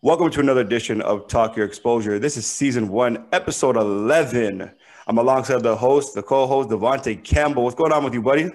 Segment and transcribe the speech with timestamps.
[0.00, 2.20] Welcome to another edition of Talk Your Exposure.
[2.20, 4.70] This is season one, episode 11.
[5.08, 7.64] I'm alongside the host, the co host, Devontae Campbell.
[7.64, 8.48] What's going on with you, buddy?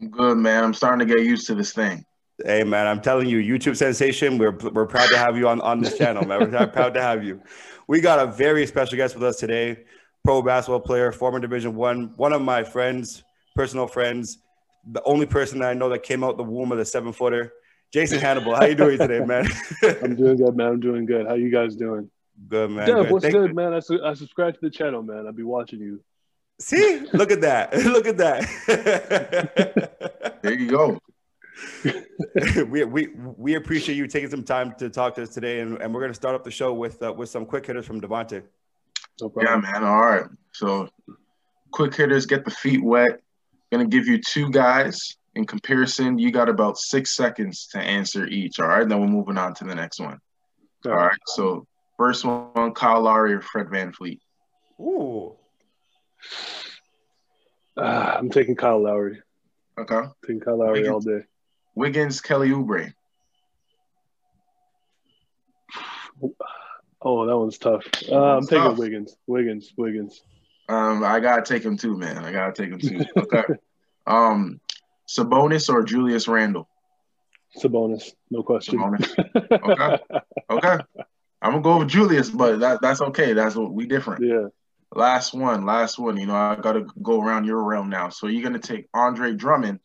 [0.00, 0.64] I'm good, man.
[0.64, 2.04] I'm starting to get used to this thing.
[2.44, 5.80] Hey, man, I'm telling you, YouTube sensation, we're, we're proud to have you on, on
[5.80, 6.50] this channel, man.
[6.50, 7.40] We're proud to have you.
[7.86, 9.84] We got a very special guest with us today,
[10.24, 13.22] pro basketball player, former Division One, one of my friends,
[13.54, 14.38] personal friends,
[14.90, 17.52] the only person that I know that came out the womb of the seven footer.
[17.94, 19.46] Jason Hannibal, how you doing today, man?
[20.02, 20.66] I'm doing good, man.
[20.66, 21.28] I'm doing good.
[21.28, 22.10] How you guys doing?
[22.48, 22.88] Good, man.
[22.88, 23.10] Yeah, good.
[23.12, 23.72] what's Thank- good, man?
[23.72, 25.28] I, su- I subscribe to the channel, man.
[25.28, 26.02] I'll be watching you.
[26.58, 27.72] See, look at that.
[27.84, 28.48] Look at that.
[30.42, 30.98] There you go.
[32.68, 35.94] we, we we appreciate you taking some time to talk to us today, and, and
[35.94, 38.42] we're going to start off the show with uh, with some quick hitters from Devontae.
[39.20, 39.84] No Yeah, man.
[39.84, 40.26] All right.
[40.52, 40.88] So,
[41.70, 43.20] quick hitters get the feet wet.
[43.70, 45.16] Gonna give you two guys.
[45.36, 48.60] In comparison, you got about six seconds to answer each.
[48.60, 48.88] All right.
[48.88, 50.18] Then we're moving on to the next one.
[50.86, 51.18] All right.
[51.26, 54.20] So, first one, Kyle Lowry or Fred VanVleet.
[54.80, 55.34] Ooh,
[57.76, 59.20] Ah, I'm taking Kyle Lowry.
[59.78, 60.02] Okay.
[60.24, 60.92] taking Kyle Lowry Wiggins.
[60.92, 61.24] all day.
[61.74, 62.92] Wiggins, Kelly Oubre.
[67.02, 67.84] Oh, that one's tough.
[68.08, 68.78] Uh, I'm It's taking tough.
[68.78, 69.16] Wiggins.
[69.26, 69.72] Wiggins.
[69.76, 70.22] Wiggins.
[70.68, 72.18] Um, I gotta take him too, man.
[72.24, 73.04] I gotta take him too.
[73.16, 73.42] Okay.
[74.06, 74.60] um,
[75.08, 76.68] Sabonis or Julius Randle.
[77.62, 78.12] Sabonis.
[78.30, 78.78] No question.
[78.78, 79.14] Sabonis.
[79.70, 79.98] Okay.
[80.50, 80.78] Okay.
[81.42, 83.32] I'm gonna go with Julius, but that, that's okay.
[83.34, 84.24] That's what we different.
[84.24, 84.46] yeah.
[84.94, 86.16] Last one, last one.
[86.16, 88.08] You know, I gotta go around your realm now.
[88.08, 89.80] So you're gonna take Andre Drummond,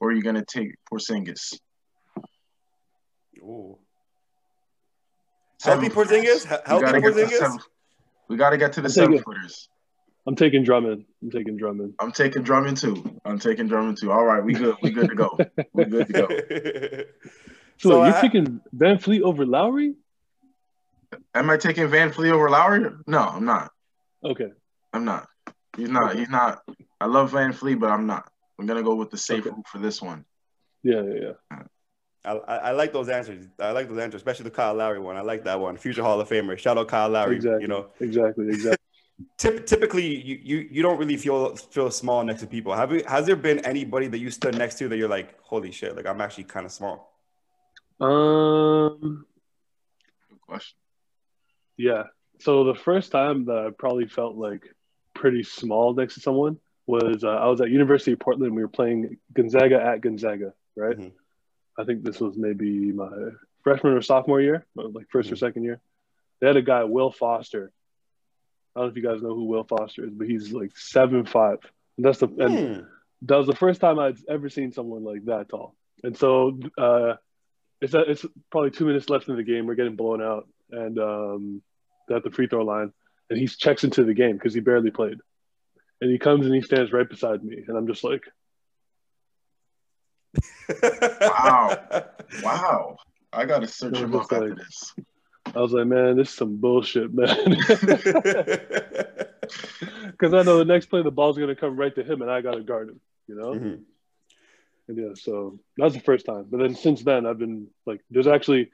[0.00, 1.58] or you're gonna take Porzingis.
[3.38, 3.78] ooh.
[5.62, 6.40] Healthy Seven Porzingis?
[6.46, 6.46] footers.
[6.50, 7.38] We Healthy gotta get to the Porzingis?
[7.38, 7.58] seven-
[8.28, 9.68] We gotta get to the seven footers.
[10.26, 11.04] I'm taking Drummond.
[11.22, 11.94] I'm taking Drummond.
[11.98, 13.20] I'm taking Drummond too.
[13.24, 14.12] I'm taking Drummond too.
[14.12, 14.76] All right, we good.
[14.82, 15.38] We good to go.
[15.72, 16.28] We good to go.
[17.82, 19.94] So, So you're I- taking VanVleet over Lowry?
[21.34, 22.84] Am I taking VanVleet over Lowry?
[23.06, 23.72] No, I'm not.
[24.22, 24.50] Okay.
[24.92, 25.26] I'm not.
[25.78, 26.14] He's not.
[26.14, 26.58] He's not.
[27.00, 28.30] I love VanVleet, but I'm not.
[28.58, 29.50] I'm gonna go with the safe Okay.
[29.56, 30.26] route for this one.
[30.82, 31.62] Yeah, yeah, yeah.
[32.22, 33.46] I, I I like those answers.
[33.58, 35.16] I like those answers, especially the Kyle Lowry one.
[35.16, 35.78] I like that one.
[35.78, 36.58] Future Hall of Famer.
[36.58, 37.36] Shout out Kyle Lowry.
[37.36, 37.62] Exactly.
[37.62, 38.48] You know, Exactly.
[38.48, 38.76] Exactly.
[39.38, 42.72] Typ- typically you, you you don't really feel feel small next to people.
[42.74, 43.02] Have you?
[43.06, 46.06] Has there been anybody that you stood next to that you're like, holy shit, like
[46.06, 47.12] I'm actually kind of small?
[48.00, 49.26] um.
[50.30, 50.76] Good question.
[51.76, 52.04] Yeah.
[52.38, 54.62] So the first time that I probably felt like
[55.14, 58.54] pretty small next to someone was uh, I was at University of Portland.
[58.56, 60.96] We were playing Gonzaga at Gonzaga, right?
[60.96, 61.12] Mhm.
[61.78, 63.10] I think this was maybe my
[63.62, 65.38] freshman or sophomore year, but like 1st or Mhm.
[65.38, 65.80] second year.
[66.40, 67.70] They had a guy, Will Foster.
[68.74, 71.24] I don't know if you guys know who Will Foster is, but he's like seven
[71.26, 71.58] five.
[71.96, 72.80] And that's the and Hmm.
[73.22, 75.74] that was the first time I'd ever seen someone like that tall.
[76.04, 77.14] And so uh,
[77.80, 79.66] it's it's probably two minutes left in the game.
[79.66, 81.62] We're getting blown out, and um,
[82.08, 82.92] they're at the free throw line,
[83.28, 85.18] and he checks into the game because he barely played.
[86.00, 88.22] And he comes and he stands right beside me, and I'm just like,
[91.20, 91.78] Wow.
[92.42, 92.96] Wow.
[93.32, 94.94] I gotta search him looks up after this.
[95.54, 97.56] I was like, man, this is some bullshit, man.
[100.12, 102.40] Because I know the next play the ball's gonna come right to him, and I
[102.40, 103.52] gotta guard him, you know.
[103.54, 103.80] Mhm.
[104.88, 106.46] And yeah, so that was the first time.
[106.50, 108.70] But then since then, I've been like, there's actually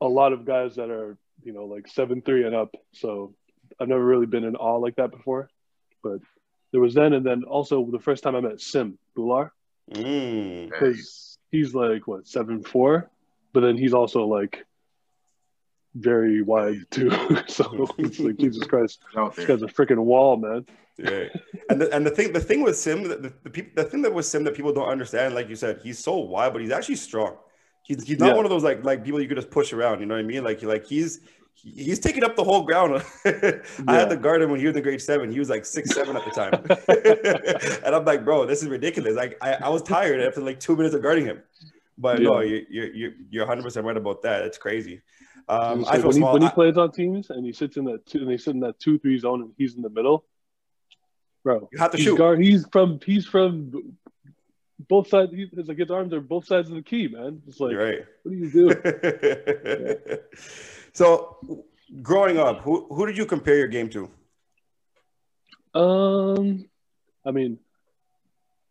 [0.00, 2.74] a lot of guys that are, you know, like seven three and up.
[2.92, 3.34] So
[3.80, 5.48] I've never really been in awe like that before.
[6.02, 6.20] But
[6.72, 9.50] there was then, and then also the first time I met Sim Bhullar,
[9.92, 10.68] Mm.
[10.68, 13.08] because he's like what seven four,
[13.54, 14.66] but then he's also like
[16.00, 17.10] very wide too.
[17.48, 19.56] so it's like Jesus Christ, Out this there.
[19.56, 20.66] guy's a freaking wall, man.
[20.96, 21.26] Yeah,
[21.70, 24.02] And the, and the thing the thing with Sim the, the, the, peop- the thing
[24.02, 26.72] that with Sim that people don't understand, like you said, he's so wide, but he's
[26.72, 27.36] actually strong.
[27.84, 28.34] He's, he's not Yeah.
[28.34, 30.00] one of those like like people you could just push around.
[30.00, 30.42] You know what I mean?
[30.42, 31.20] Like like he's
[31.54, 33.02] he's taking up the whole ground.
[33.24, 33.30] I
[33.88, 33.92] Yeah.
[34.00, 35.30] had to guard him when he was in grade seven.
[35.30, 36.54] He was like six seven at the time,
[37.84, 39.14] and I'm like, bro, this is ridiculous.
[39.14, 41.42] Like I, I was tired after like two minutes of guarding him.
[41.96, 42.56] But no, Yeah.
[42.56, 44.42] you you you you're 100 percent right about that.
[44.44, 45.00] It's crazy.
[45.48, 46.32] Um, I feel when, he, small.
[46.34, 48.60] when he plays on teams and he sits in that two, and they sit in
[48.60, 50.24] that two three zone and he's in the middle,
[51.42, 51.68] bro.
[51.72, 52.18] You have to he's shoot.
[52.18, 53.96] Guard, he's from he's from
[54.88, 55.32] both sides.
[55.32, 57.42] He, it's like his arms are both sides of the key, man.
[57.46, 58.04] It's like you're right.
[58.22, 60.18] what do you do?
[60.92, 61.64] so,
[62.02, 64.10] growing up, who who did you compare your game to?
[65.74, 66.68] um,
[67.24, 67.58] I mean,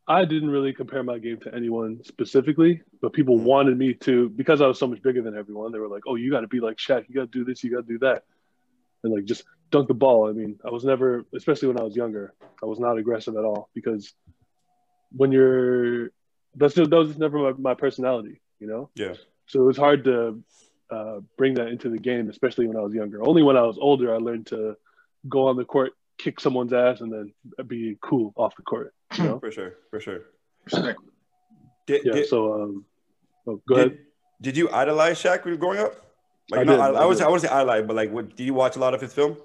[0.08, 4.62] I didn't really compare my game to anyone specifically, but people wanted me to because
[4.62, 5.72] I was so much bigger than everyone.
[5.72, 7.06] They were like, "Oh, you got to be like Shaq.
[7.08, 7.64] You got to do this.
[7.64, 8.24] You got to do that,"
[9.04, 10.30] and like just dunk the ball.
[10.30, 13.44] I mean, I was never, especially when I was younger, I was not aggressive at
[13.44, 14.14] all because
[15.16, 16.12] when you're
[16.56, 18.90] that's just, that was just never my, my personality, you know.
[18.96, 19.14] Yeah.
[19.48, 20.44] So it was hard to
[20.90, 23.26] uh, bring that into the game, especially when I was younger.
[23.26, 24.76] Only when I was older, I learned to
[25.30, 28.94] go on the court, kick someone's ass, and then be cool off the court.
[29.18, 29.40] You know?
[29.40, 30.22] For sure, for sure.
[30.66, 31.00] Respect.
[31.88, 32.14] Did, yeah.
[32.14, 32.86] did, So, um,
[33.48, 34.00] oh, go did, ahead.
[34.42, 35.94] did you idolize Shaq when you were growing up?
[36.52, 38.36] Like, I not, did, I, I I say I would say idolize, but like, what,
[38.36, 39.38] did you watch a lot of his film?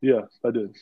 [0.00, 0.74] Yeah, I did.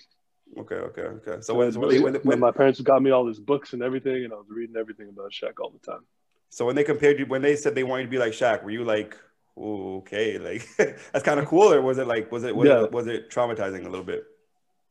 [0.59, 1.37] Okay, okay, okay.
[1.43, 4.33] So when, when, when, when my parents got me all his books and everything, and
[4.33, 6.03] I was reading everything about Shaq all the time.
[6.49, 8.63] so when they compared you, when they said they wanted you to be like Shaq,
[8.63, 9.17] were you like,
[9.59, 10.65] "Ooh, okay, like
[11.13, 12.85] that's kind of cool, or was it like, was it was, Yeah.
[12.85, 14.25] it was it traumatizing a little bit?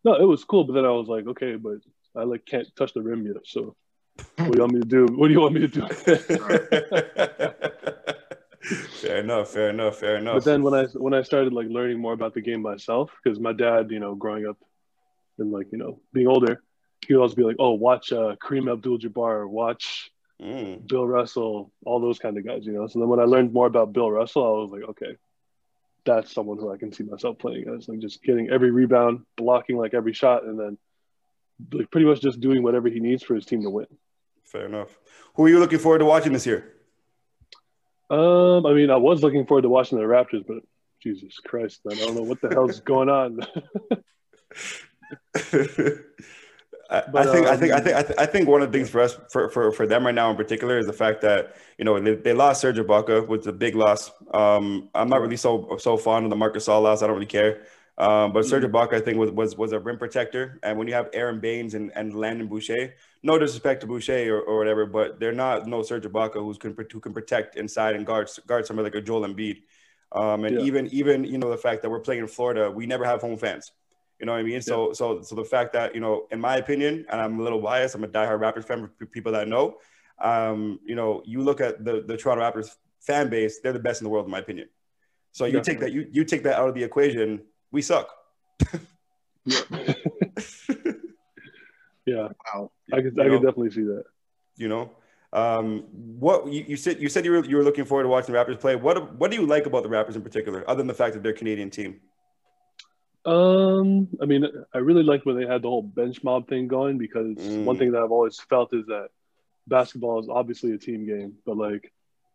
[0.04, 1.78] No, it was cool, but then I was like, okay, but
[2.16, 3.38] I like can't touch the rim yet.
[3.46, 3.76] So,
[4.38, 5.06] what do you want me to do?
[5.16, 5.88] What do you want me to do?
[9.02, 10.36] fair enough, fair enough, fair enough.
[10.36, 13.40] but then when I when I started like learning more about the game myself, because
[13.40, 14.58] my dad, you know, growing up
[15.40, 16.64] and like you know being older,
[17.06, 20.12] he would always be like, oh, watch uh, Kareem Abdul-Jabbar, watch
[20.44, 22.88] Mm, Bill Russell, all those kind of guys, you know.
[22.88, 25.16] So then when I learned more about Bill Russell, I was like, okay,
[26.06, 29.78] that's someone who I can see myself playing as, like just getting every rebound, blocking
[29.78, 30.78] like every shot, and then
[31.72, 33.88] like pretty much just doing whatever he needs for his team to win.
[34.44, 34.98] fair enough.
[35.36, 36.74] Who are you looking forward to watching this year?
[38.10, 40.58] Um, I mean, I was looking forward to watching the Raptors, but
[41.02, 43.40] Jesus Christ, man, I don't know what the hell's going on.
[46.90, 48.72] I, But, I think I um, think I think I, th- I think one of
[48.72, 51.22] the things for us for, for, for them right now in particular is the fact
[51.22, 54.12] that you know they, they lost Serge Ibaka, which is a big loss.
[54.32, 57.02] Um, I'm not really so so fond of the Marc Gasol loss.
[57.02, 57.64] I don't really care.
[57.98, 60.60] Um, but Serge Ibaka, I think, was, was was a rim protector.
[60.64, 64.42] And when you have Aron Baynes and, and Landon Boucher, no disrespect to Boucher or,
[64.42, 68.06] or whatever, but they're not no Serge Ibaka who's can who can protect inside and
[68.06, 69.62] guard guard somebody like a Joel Embiid.
[70.12, 70.66] Um, and Yeah.
[70.66, 73.38] even even you know the fact that we're playing in Florida, we never have home
[73.38, 73.72] fans.
[74.20, 74.62] You know what I mean?
[74.62, 77.62] So so so the fact that you know, in my opinion, and I'm a little
[77.62, 79.78] biased, I'm a diehard Raptors fan for people that know.
[80.20, 82.70] Um, you know, you look at the the Toronto Raptors
[83.02, 84.70] fan base; they're the best in the world, in my opinion.
[85.32, 87.42] So you take that you you take that out of the equation,
[87.74, 88.08] we suck.
[92.06, 92.72] yeah, Wow.
[92.94, 93.40] I could, You I know?
[93.40, 94.04] could definitely see that.
[94.56, 94.92] You know,
[95.34, 98.34] um, what you, you said you said you were you were looking forward to watching
[98.34, 98.76] the Raptors play.
[98.76, 101.24] What what do you like about the Raptors in particular, other than the fact that
[101.24, 102.00] they're Canadian team?
[103.26, 106.98] Um, I mean, I really liked when they had the whole bench mob thing going
[107.00, 107.64] because Mm.
[107.66, 109.08] one thing that I've always felt is that
[109.66, 111.92] basketball is obviously a team game, but like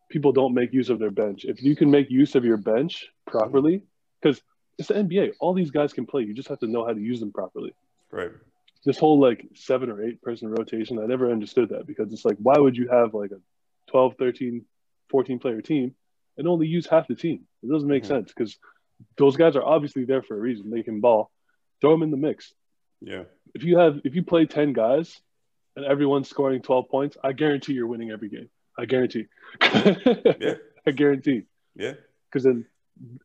[0.09, 1.45] people don't make use of their bench.
[1.45, 3.83] If you can make use of your bench properly,
[4.21, 4.41] because
[4.79, 6.23] it's the NBA, all these guys can play.
[6.23, 7.73] You just have to know how to use them properly.
[8.11, 8.31] Right.
[8.85, 12.37] This whole like seven or eight person rotation, I never understood that because it's like,
[12.41, 13.39] why would you have like a
[13.91, 14.65] 12, 13,
[15.09, 15.93] 14 player team
[16.37, 17.45] and only use half the team?
[17.61, 18.07] It doesn't make Mhm.
[18.07, 18.57] sense because
[19.17, 20.69] those guys are obviously there for a reason.
[20.69, 21.29] They can ball.
[21.81, 22.53] Throw them in the mix.
[23.01, 23.23] Yeah.
[23.53, 25.19] If you have, if you play 10 guys
[25.75, 28.49] and everyone's scoring 12 points, I guarantee you're winning every game.
[28.77, 29.25] I guarantee.
[29.61, 30.55] Yeah.
[30.87, 31.43] I guarantee.
[31.75, 31.93] Yeah.
[32.29, 32.65] Because then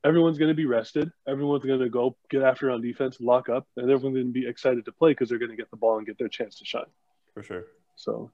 [0.04, 1.10] everyone's going to be rested.
[1.26, 4.46] Everyone's going to go get after on defense, lock up, and everyone's going to be
[4.46, 6.64] excited to play because they're going to get the ball and get their chance to
[6.64, 6.84] shine.
[7.32, 7.64] For sure.
[7.96, 8.30] So,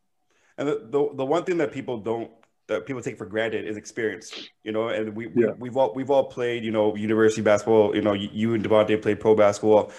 [0.58, 2.30] And the, the, the one thing that people don't
[2.66, 4.32] that people take for granted is experience,
[4.62, 4.88] you know.
[4.88, 5.52] And we, we Yeah.
[5.58, 7.96] we've all we've all played, you know, university basketball.
[7.96, 9.90] You know, you, you and Devontae played pro basketball.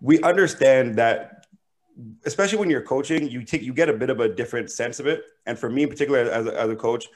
[0.00, 1.46] We understand that,
[2.24, 5.06] especially when you're coaching, you take you get a bit of a different sense of
[5.08, 5.24] it.
[5.46, 7.08] And for me, in particular, as a, as a coach,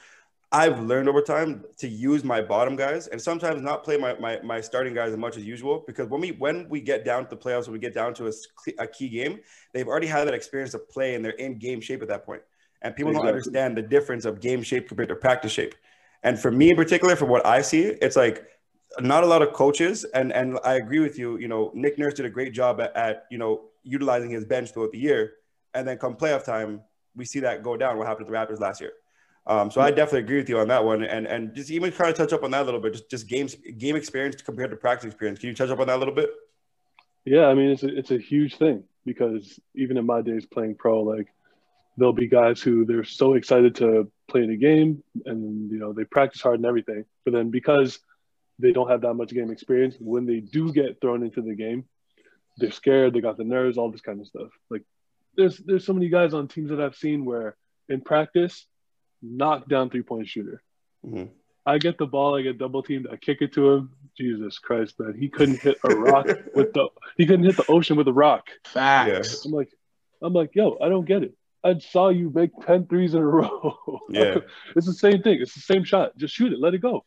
[0.53, 4.41] I've learned over time to use my bottom guys and sometimes not play my, my,
[4.43, 7.31] my starting guys as much as usual because when we when we get down to
[7.31, 8.33] the playoffs, when we get down to
[8.79, 9.41] a key game,
[9.73, 12.43] they've already had that experience of play and they're in game shape at that point.
[12.83, 15.75] And people don't understand the difference of game shape compared to practice shape.
[16.23, 18.47] And for me in particular, from what I see, it's like
[19.01, 21.39] not a lot of coaches, and and I agree with you.
[21.39, 24.71] You know, Nick Nurse did a great job at, at you know utilizing his bench
[24.73, 25.35] throughout the year,
[25.75, 26.83] and then come playoff time,
[27.15, 27.99] we see that go down.
[27.99, 28.93] What happened to the Raptors last year?
[29.47, 32.11] Um, so I definitely agree with you on that one, and and just even kind
[32.11, 34.77] of touch up on that a little bit, just just games game experience compared to
[34.77, 35.39] practice experience.
[35.39, 36.31] Can you touch up on that a little bit?
[37.27, 40.77] yeah, I mean, it's a, it's a huge thing because even in my days playing
[40.77, 41.27] pro, like
[41.97, 46.05] there'll be guys who they're so excited to play the game and, you know, they
[46.05, 47.05] practice hard and everything.
[47.25, 47.99] But then because
[48.61, 51.85] they don't have that much game experience, when they do get thrown into the game,
[52.59, 54.49] they're scared, they got the nerves, all this kind of stuff.
[54.71, 54.83] Like
[55.37, 57.57] there's there's so many guys on teams that I've seen where
[57.89, 58.67] in practice,
[59.27, 60.63] knock down three point shooter.
[61.05, 61.31] Mhm.
[61.65, 63.93] I get the ball, I get double teamed, I kick it to him.
[64.17, 65.15] Jesus Christ, man.
[65.19, 68.49] He couldn't hit a rock with the he couldn't hit the ocean with a rock.
[68.65, 69.45] Facts.
[69.45, 69.69] I'm like,
[70.23, 71.35] I'm like, yo, I don't get it.
[71.63, 73.77] I saw you make 10 threes in a row.
[74.09, 74.39] Yeah.
[74.77, 75.41] it's the same thing.
[75.43, 76.17] It's the same shot.
[76.17, 77.05] Just shoot it, let it go.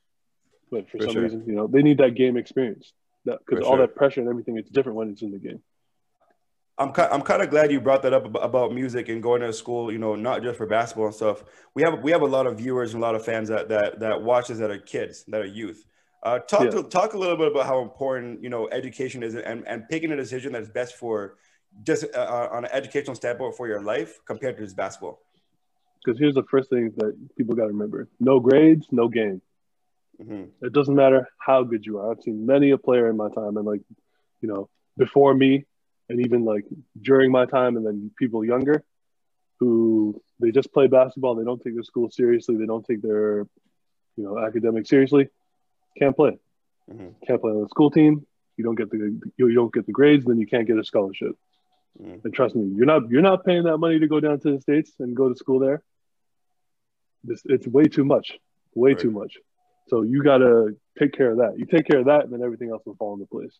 [0.69, 1.23] But for, For some sure.
[1.23, 2.91] reason, you know, they need that game experience.
[3.25, 3.87] That because all sure.
[3.87, 5.61] that pressure and everything, it's different when it's in the game.
[6.79, 9.51] I'm kind, I'm kind of glad you brought that up about music and going to
[9.51, 9.91] school.
[9.91, 11.43] You know, not just for basketball and stuff.
[11.75, 13.99] We have we have a lot of viewers and a lot of fans that that
[13.99, 15.85] that watch us that are kids, that are youth.
[16.23, 16.81] Uh, talk Yeah.
[16.81, 20.11] to, talk a little bit about how important you know education is, and, and picking
[20.11, 21.37] a decision that's best for
[21.83, 25.19] just uh, on an educational standpoint for your life compared to just basketball.
[26.03, 29.41] Because here's the first thing that people got to remember: no grades, no game.
[30.17, 32.11] hmm It doesn't matter how good you are.
[32.11, 33.81] I've seen many a player in my time, and like,
[34.41, 35.65] you know, before me,
[36.09, 36.65] and even like
[37.01, 38.83] during my time, and then people younger,
[39.59, 41.35] who they just play basketball.
[41.35, 42.55] They don't take their school seriously.
[42.57, 43.47] They don't take their,
[44.17, 45.29] you know, academics seriously.
[45.97, 46.37] Can't play.
[46.89, 48.25] hmm Can't play on the school team.
[48.57, 51.35] You don't get the you don't get the grades, then you can't get a scholarship.
[52.01, 52.23] Mhm.
[52.23, 54.61] And trust me, you're not you're not paying that money to go down to the
[54.61, 55.81] states and go to school there.
[57.23, 58.37] This it's way too much,
[58.75, 58.99] way Right.
[58.99, 59.37] too much.
[59.87, 61.57] So you gotta take care of that.
[61.59, 63.57] You take care of that, and then everything else will fall into place.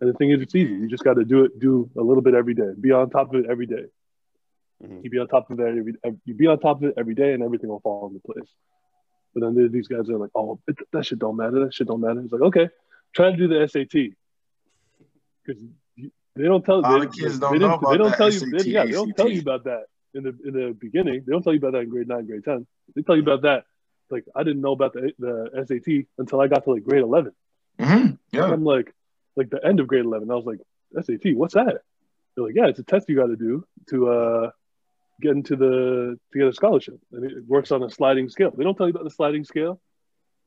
[0.00, 0.72] And the thing is, it's easy.
[0.72, 2.70] You just got to do it, do a little bit every day.
[2.80, 3.84] Be on top of it every day.
[4.82, 5.04] Mhm.
[5.04, 5.94] You be on top of it every.
[6.24, 8.48] You be on top of it every day, and everything will fall into place.
[9.34, 11.60] But then there's these guys that are like, "Oh, it, that shit don't matter.
[11.64, 12.70] That shit don't matter." It's like, okay,
[13.12, 14.14] try to do the SAT
[15.44, 15.62] because
[16.34, 16.78] they don't tell.
[16.78, 18.40] A lot they, of kids they don't didn't- know about They don't that tell you.
[18.40, 21.24] They, yeah, they don't tell you about that in the in the beginning.
[21.26, 22.66] They don't tell you about that in grade nine, grade ten.
[22.94, 23.64] They tell you about that.
[24.10, 27.32] Like I didn't know about the the SAT until I got to like grade eleven.
[27.78, 28.44] hmm Yeah.
[28.50, 28.94] I'm like,
[29.40, 30.30] like the end of grade 11.
[30.30, 30.58] I was like,
[30.94, 31.78] SAT, what's that?
[32.34, 34.50] They're like, yeah, it's a test you got to do to uh,
[35.20, 38.52] get into the to get a scholarship, and it works on a sliding scale.
[38.56, 39.80] They don't tell you about the sliding scale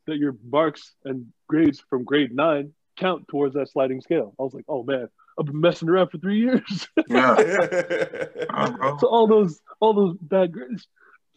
[0.05, 4.35] that your marks and grades from grade nine count towards that sliding scale.
[4.39, 5.07] I was like, oh man,
[5.39, 6.87] I've been messing around for three years.
[7.07, 7.35] Yeah.
[7.35, 8.45] Mhm.
[8.49, 8.97] Uh, bro.
[8.99, 10.87] so all those all those bad grades,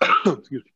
[0.26, 0.72] excuse me,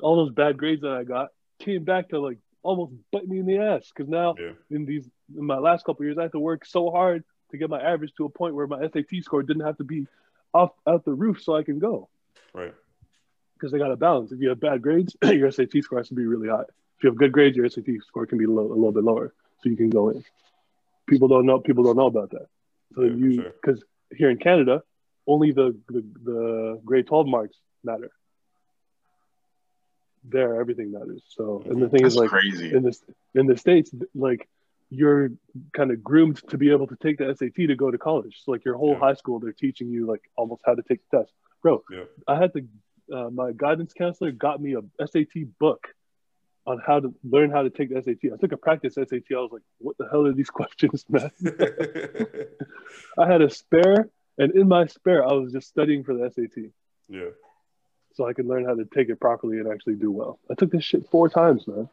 [0.00, 3.46] all those bad grades that I got came back to like almost bite me in
[3.46, 4.52] the ass because now yeah.
[4.70, 7.58] in these in my last couple of years, I had to work so hard to
[7.58, 10.06] get my average to a point where my SAT score didn't have to be
[10.54, 12.08] off out the roof so I can go
[12.52, 12.74] Right.
[13.54, 14.32] because they got to balance.
[14.32, 16.62] If you have bad grades, your SAT score has to be really high.
[16.98, 19.32] If you have good grades, your SAT score can be low, a little bit lower,
[19.62, 20.24] so you can go in.
[21.08, 21.58] People don't know.
[21.60, 22.46] People don't know about that.
[22.94, 23.52] So Yeah, for you sure.
[23.62, 23.82] because
[24.14, 24.82] here in Canada,
[25.26, 28.10] only the, the the grade twelve marks matter.
[30.24, 31.22] There, everything matters.
[31.28, 31.92] So, and the mm-hmm.
[31.96, 32.74] thing That's is, like, crazy.
[32.74, 33.02] in this
[33.34, 34.48] in the states like
[34.90, 35.30] you're
[35.72, 38.40] kind of groomed to be able to take the SAT to go to college.
[38.44, 38.98] So like your whole Yeah.
[38.98, 41.32] high school, they're teaching you like almost how to take the test,
[41.62, 41.82] bro.
[41.90, 42.04] Yeah.
[42.26, 42.66] I had to.
[43.12, 45.88] Uh, my guidance counselor got me a SAT book
[46.66, 48.32] on how to learn how to take the SAT.
[48.32, 49.24] I took a practice SAT.
[49.32, 51.30] I was like, what the hell are these questions, man?
[53.18, 56.70] I had a spare, and in my spare, I was just studying for the SAT
[57.08, 57.30] yeah.
[58.14, 60.38] so I could learn how to take it properly and actually do well.
[60.50, 61.88] I took this shit four times, man.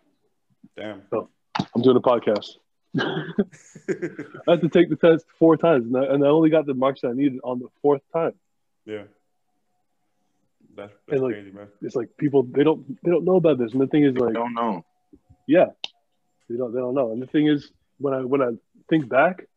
[0.75, 1.01] Damn.
[1.09, 1.29] So
[1.75, 2.57] I'm doing a podcast.
[2.99, 6.73] I had to take the test four times, and I, and I only got the
[6.73, 8.33] marks that I needed on the fourth time.
[8.85, 9.03] yeah.
[10.75, 11.67] That's, that's And, like, crazy, man.
[11.81, 14.25] It's like people they don't they don't know about this, and the thing is I
[14.25, 14.85] like don't know.
[15.47, 15.67] yeah,
[16.49, 17.11] they don't they don't know.
[17.11, 18.49] And the thing is when I when I
[18.89, 19.47] think back,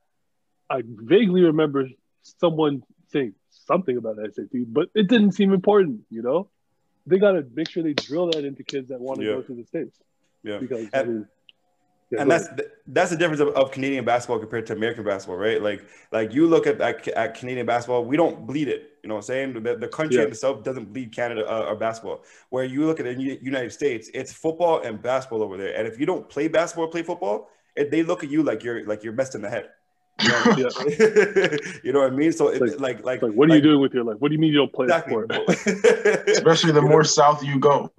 [0.70, 1.88] I vaguely remember
[2.22, 6.00] someone saying something about the SAT, but it didn't seem important.
[6.10, 6.48] You know,
[7.06, 9.32] they got to make sure they drill that into kids that want to Yeah.
[9.32, 9.98] go to the states
[10.42, 10.56] Yeah.
[10.58, 11.26] because I mean,
[12.10, 12.48] yeah, and go that's
[12.86, 15.62] that's the difference of, of Canadian basketball compared to American basketball, right?
[15.62, 18.86] Like like you look at, at at Canadian basketball, we don't bleed it.
[19.02, 19.62] You know what I'm saying?
[19.62, 20.28] The, the country Yeah.
[20.28, 22.22] itself doesn't bleed Canada uh, or basketball.
[22.50, 25.74] Where you look at the United States, it's football and basketball over there.
[25.76, 28.62] And if you don't play basketball, or play football, it, they look at you like
[28.62, 29.70] you're like you're messed in the head.
[30.22, 31.56] You know, yeah.
[31.84, 32.32] you know what I mean?
[32.32, 34.16] So it, Like- like like like, what are you doing with your life?
[34.18, 35.12] What do you mean you don't play a Exactly.
[35.14, 35.30] sport?
[36.28, 37.90] Especially the more south you go.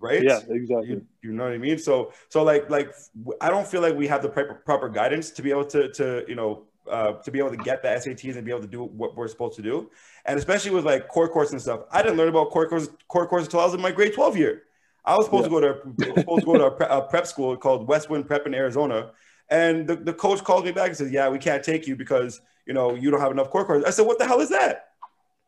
[0.00, 0.22] Right?
[0.22, 0.88] Yeah, exactly.
[0.88, 1.78] You, you know what I mean?
[1.78, 2.92] So so like like
[3.40, 6.24] I don't feel like we have the proper proper guidance to be able to to
[6.28, 8.84] you know uh, to be able to get the SATs and be able to do
[8.84, 9.90] what we're supposed to do,
[10.26, 11.80] and especially with like core course and stuff.
[11.90, 14.36] I didn't learn about core course core course until I was in my grade twelve
[14.36, 14.64] year.
[15.04, 15.74] I was supposed to go to
[16.20, 19.10] supposed to go to a, pre- a prep school called Westwind Prep in Arizona,
[19.50, 22.40] and the, the coach called me back and says, "Yeah, we can't take you because
[22.66, 24.88] you know you don't have enough core course." I said, "What the hell is that?"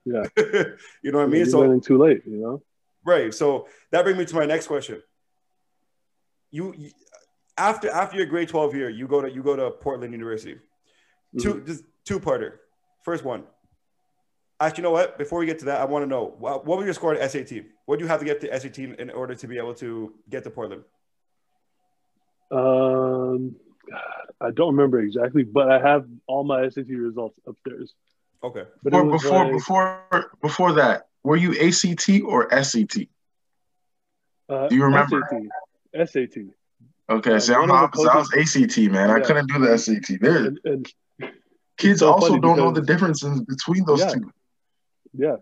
[0.04, 0.22] Yeah.
[1.02, 1.46] you know what I mean?
[1.46, 2.62] So too late, you know.
[3.06, 3.32] Right.
[3.32, 5.00] So that brings me to my next question.
[6.50, 6.90] You, you
[7.56, 10.58] after after your grade 12 year, you go to you go to Portland University.
[11.40, 12.54] Two just two parter.
[13.04, 13.44] First one.
[14.58, 15.18] Actually, you know what?
[15.18, 17.30] Before we get to that, I want to know what, what was your score at
[17.30, 17.64] SAT?
[17.84, 20.44] What do you have to get to SAT in order to be able to get
[20.44, 20.82] to Portland?
[22.50, 23.56] Um,
[24.40, 27.92] I don't remember exactly, but I have all my SAT results upstairs.
[28.42, 28.64] Okay.
[28.82, 32.94] But Before was before like, before before that, were you ACT or SAT?
[34.48, 35.22] uh, do you remember?
[35.30, 36.08] SAT?
[36.08, 36.36] SAT.
[37.08, 38.10] Okay, Yeah, see, I'm one of the opposite.
[38.10, 39.10] I was ACT, man.
[39.10, 40.20] I couldn't do the SAT.
[40.20, 40.86] There, And, and
[41.78, 44.12] kids so also don't know the differences between those Yeah.
[44.14, 44.30] two.
[45.14, 45.36] yeah,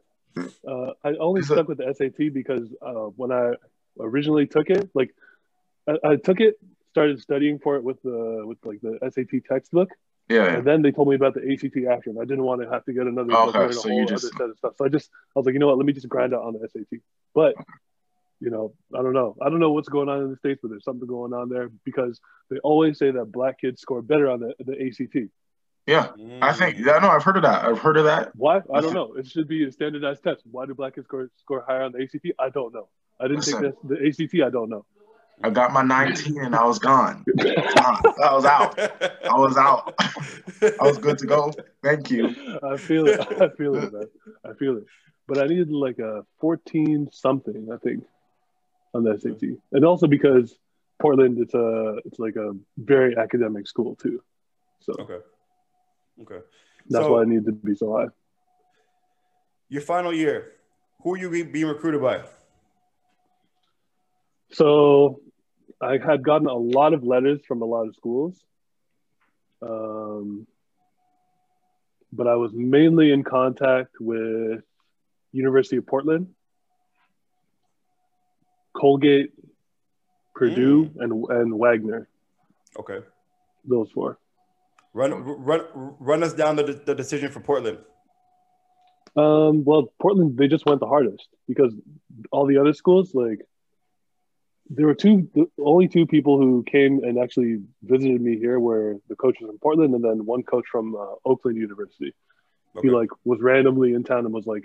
[0.68, 3.52] uh, I only stuck with the SAT because uh, when I
[4.00, 5.14] originally took it, like
[5.88, 6.54] I, I took it
[6.90, 9.90] started studying for it with the with like the SAT textbook,
[10.28, 10.56] Yeah.
[10.56, 12.84] and then they told me about the ACT after, and I didn't want to have
[12.86, 14.72] to get another Okay, book, so whole you just- other set of stuff.
[14.78, 15.76] So I just I was like, you know what?
[15.76, 17.00] Let me just grind out on the SAT.
[17.34, 17.54] But
[18.40, 19.36] you know, I don't know.
[19.40, 21.70] I don't know what's going on in the states, but there's something going on there
[21.84, 25.30] because they always say that black kids score better on the the ACT.
[25.86, 26.08] Yeah.
[26.40, 26.56] I mm.
[26.56, 27.64] think I know I've heard of that.
[27.64, 28.34] I've heard of that.
[28.34, 28.62] Why?
[28.72, 29.14] I don't know.
[29.14, 30.42] It should be a standardized test.
[30.50, 32.26] Why do black kids score score higher on the ACT?
[32.38, 32.88] I don't know.
[33.20, 33.74] I didn't take Listen.
[33.84, 34.34] the, the ACT.
[34.46, 34.86] I don't know.
[35.42, 37.24] I got my 19 and I was gone.
[37.36, 38.02] Gone.
[38.22, 38.78] I was out.
[38.78, 39.94] I was out.
[40.62, 41.52] I was good to go.
[41.82, 42.28] Thank you.
[42.62, 43.20] I feel it.
[43.20, 44.04] I feel it, man.
[44.44, 44.84] I feel it.
[45.26, 48.04] But I needed like a 14 something, I think,
[48.94, 50.56] on the SAT, and also because
[51.00, 54.22] Portland, it's a it's like a very academic school too,
[54.80, 55.18] so Okay.
[56.22, 56.40] Okay.
[56.88, 58.08] that's So- why I need to be so high.
[59.68, 60.52] Your final year,
[61.02, 62.22] who are you being recruited by?
[64.54, 65.20] So
[65.80, 68.40] I had gotten a lot of letters from a lot of schools.
[69.60, 70.46] Um,
[72.12, 74.62] but I was mainly in contact with
[75.32, 76.28] University of Portland,
[78.72, 79.32] Colgate,
[80.34, 82.08] Purdue, and and Wagner.
[82.78, 83.00] Okay.
[83.64, 84.18] Those four.
[84.92, 87.78] Run run run us down the, the decision for Portland.
[89.16, 91.74] Um, well, Portland they just went the hardest because
[92.30, 93.40] all the other schools like
[94.70, 98.96] there were two the only two people who came and actually visited me here were
[99.08, 102.14] the coaches from Portland and then one coach from uh, Oakland University.
[102.76, 102.88] Okay.
[102.88, 104.64] He like was randomly in town and was like,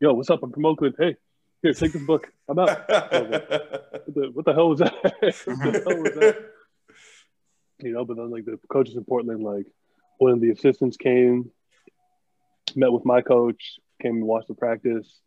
[0.00, 0.42] "Yo, what's up?
[0.42, 0.94] I'm from Oakland.
[0.98, 1.16] Hey,
[1.62, 2.32] here, take this book.
[2.48, 4.94] I'm out." What the, what the hell was that?
[5.02, 6.36] what the hell was that?
[7.80, 9.64] You know, but then like the coaches in Portland, like
[10.18, 11.52] one of the assistants came,
[12.74, 15.20] met with my coach, came and watched the practice,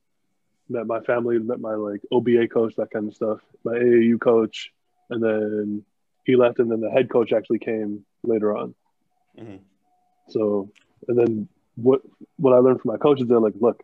[0.71, 4.71] met my family, met my like OBA coach, that kind of stuff, my AAU coach,
[5.09, 5.83] and then
[6.25, 8.75] he left, and then the head coach actually came later on.
[9.37, 9.59] Mhm.
[10.29, 10.69] So,
[11.07, 12.01] and then what
[12.37, 13.83] what I learned from my coaches, they're like, look,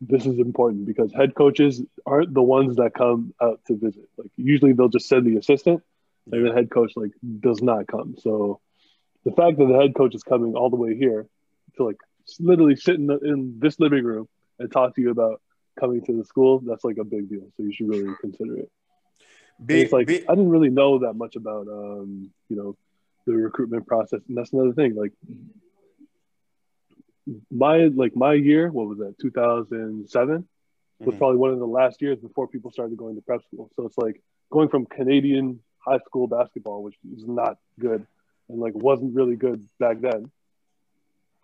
[0.00, 4.08] this is important because head coaches aren't the ones that come out to visit.
[4.16, 5.82] Like usually they'll just send the assistant,
[6.30, 8.16] and the head coach like does not come.
[8.18, 8.60] So
[9.24, 11.26] the fact that the head coach is coming all the way here
[11.76, 11.96] to like
[12.38, 15.40] literally sit in, the, in this living room and talk to you about
[15.78, 17.46] coming to the school, that's like a big deal.
[17.56, 18.70] So you should really consider it.
[19.64, 22.76] Be, it's like I didn't really know that much about um, you know
[23.26, 24.94] the recruitment process, and that's another thing.
[24.94, 25.12] Like
[27.50, 29.14] my like my year, what was that?
[29.20, 30.48] Two thousand seven
[31.00, 31.18] was Mhm.
[31.18, 33.70] probably one of the last years before people started going to prep school.
[33.76, 38.06] So it's like going from Canadian high school basketball, which is not good
[38.48, 40.30] and like wasn't really good back then,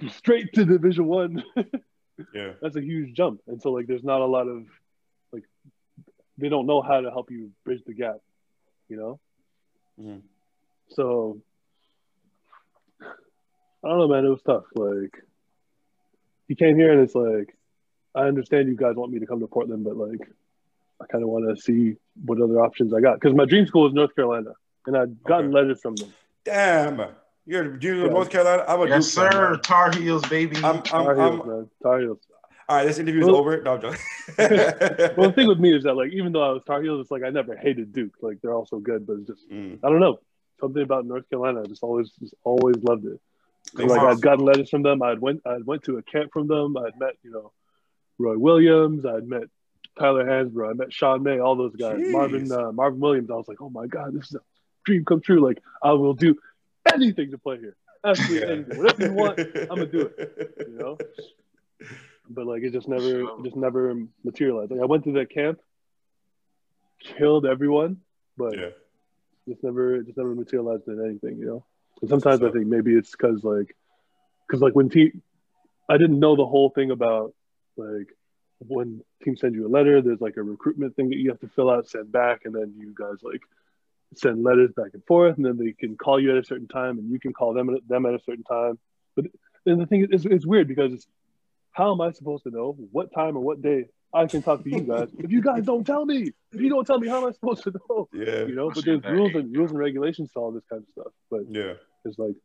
[0.08, 1.42] straight to Division One.
[2.34, 2.52] yeah.
[2.62, 3.40] that's a huge jump.
[3.46, 4.64] And so like there's not a lot of
[5.32, 5.44] like
[6.38, 8.16] they don't know how to help you bridge the gap,
[8.88, 9.20] you know?
[10.00, 10.22] Mhm.
[10.90, 11.40] So
[13.02, 14.64] I don't know, man, it was tough.
[14.74, 15.14] Like
[16.48, 17.56] he came here and it's like
[18.14, 20.20] I understand you guys want me to come to Portland, but like
[21.02, 23.86] I kind of want to see what other options I got because my dream school
[23.88, 24.52] is North Carolina,
[24.86, 25.54] and I'd gotten Okay.
[25.54, 26.14] letters from them.
[26.44, 27.00] Damn.
[27.46, 28.64] You're a junior of North Carolina.
[28.66, 29.50] I'm a Yes, Duke sir.
[29.50, 29.60] man.
[29.60, 30.56] Tar Heels, baby.
[30.58, 32.18] I'm, I'm, Tar I'm, Heels, man, Tar Heels.
[32.68, 33.60] all right, this interview is Well- over.
[33.62, 34.00] No, I'm joking.
[35.16, 37.10] Well, the thing with me is that like even though I was Tar Heels, it's
[37.10, 38.14] like I never hated Duke.
[38.22, 39.78] Like they're all so good, but it's just Mm.
[39.84, 40.18] I don't know
[40.60, 41.62] something about North Carolina.
[41.62, 43.20] I just always just always loved it.
[43.74, 44.16] Makes like sense.
[44.18, 45.02] I'd gotten letters from them.
[45.02, 46.76] I'd went I'd went to a camp from them.
[46.78, 47.52] I'd met you know
[48.18, 49.04] Roy Williams.
[49.04, 49.44] I'd met
[49.98, 50.70] Tyler Hansbrough.
[50.70, 51.38] I met Sean May.
[51.40, 51.98] All those guys.
[51.98, 52.12] Jeez.
[52.12, 53.30] Marvin uh, Marvin Williams.
[53.30, 54.40] I was like, oh my god, this is a
[54.84, 55.40] dream come true.
[55.46, 56.36] Like I will do
[56.92, 57.76] anything to play here.
[58.04, 58.76] Absolutely anything.
[58.76, 60.54] Whatever you want, I'm gonna do it.
[60.68, 60.98] You know.
[62.26, 63.94] But like it just never it just never
[64.24, 64.70] materialized.
[64.70, 65.60] Like I went to that camp,
[67.00, 67.98] killed everyone,
[68.36, 68.70] but Yeah.
[69.46, 71.64] just never just never materialized in anything, you know.
[72.00, 73.76] And sometimes I think maybe it's because like
[74.46, 75.22] because like when team
[75.88, 77.34] I didn't know the whole thing about
[77.76, 78.08] like
[78.58, 81.48] when teams send you a letter, there's like a recruitment thing that you have to
[81.48, 83.42] fill out, send back, and then you guys like
[84.18, 86.98] send letters back and forth, and then they can call you at a certain time,
[86.98, 88.78] and you can call them at them at a certain time.
[89.16, 89.26] But
[89.64, 91.06] then the thing is, it's, it's weird because it's,
[91.72, 94.70] how am I supposed to know what time or what day I can talk to
[94.70, 96.30] you guys if you guys don't tell me?
[96.52, 98.08] If you don't tell me, how am I supposed to know?
[98.12, 98.44] Yeah.
[98.44, 100.82] You know, but there's that rules and age, rules and regulations to all this kind
[100.82, 101.12] of stuff.
[101.30, 101.74] But Yeah.
[102.04, 102.36] it's like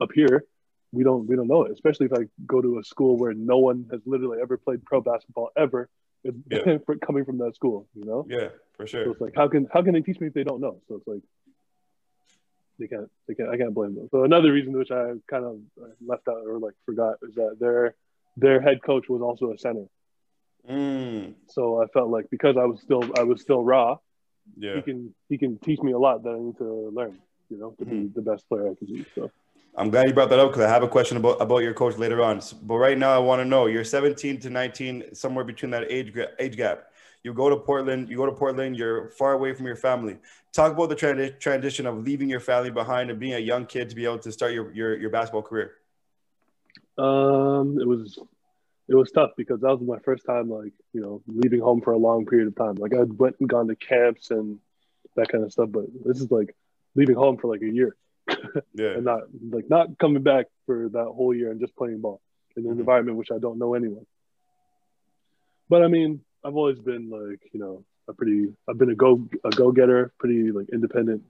[0.00, 0.44] up here,
[0.92, 1.72] we don't we don't know it.
[1.72, 5.02] Especially if I go to a school where no one has literally ever played pro
[5.02, 5.90] basketball ever, it's
[6.24, 6.78] Yeah.
[7.06, 7.86] coming from that school.
[7.94, 9.04] You know, Yeah, for sure.
[9.04, 10.80] so it's like how can how can they teach me if they don't know?
[10.88, 11.22] So it's like
[12.78, 14.08] they can't they can't I can't blame them.
[14.10, 15.58] So another reason which I kind of
[16.04, 17.94] left out or like forgot is that their
[18.36, 19.86] their head coach was also a center.
[20.68, 21.34] Mm.
[21.48, 23.96] So I felt like because I was still I was still raw,
[24.56, 24.76] Yeah.
[24.76, 27.18] he can he can teach me a lot that I need to learn.
[27.50, 28.06] You know, to Mm-hmm.
[28.08, 29.06] be the best player I can be.
[29.14, 29.30] So
[29.76, 31.96] I'm glad you brought that up because I have a question about, about your coach
[31.96, 32.40] later on.
[32.62, 36.12] But right now, I want to know you're 17 to 19, somewhere between that age
[36.40, 36.84] age gap.
[37.22, 38.08] You go to Portland.
[38.08, 38.76] You go to Portland.
[38.76, 40.16] You're far away from your family.
[40.52, 43.88] Talk about the trans- transition of leaving your family behind and being a young kid
[43.90, 45.74] to be able to start your your, your basketball career.
[46.96, 48.18] um, it was
[48.88, 51.92] it was tough because that was my first time like you know leaving home for
[51.92, 52.74] a long period of time.
[52.76, 54.58] Like I went and gone to camps and
[55.16, 56.56] that kind of stuff, but this is like
[56.94, 57.96] leaving home for like a year
[58.74, 58.92] Yeah.
[58.96, 59.20] and not
[59.50, 62.20] like not coming back for that whole year and just playing ball
[62.56, 62.80] in an Mhm.
[62.80, 64.06] environment which I don't know anyone.
[65.68, 69.28] But I mean, I've always been like you know a pretty I've been a go
[69.44, 71.22] a go getter, pretty like independent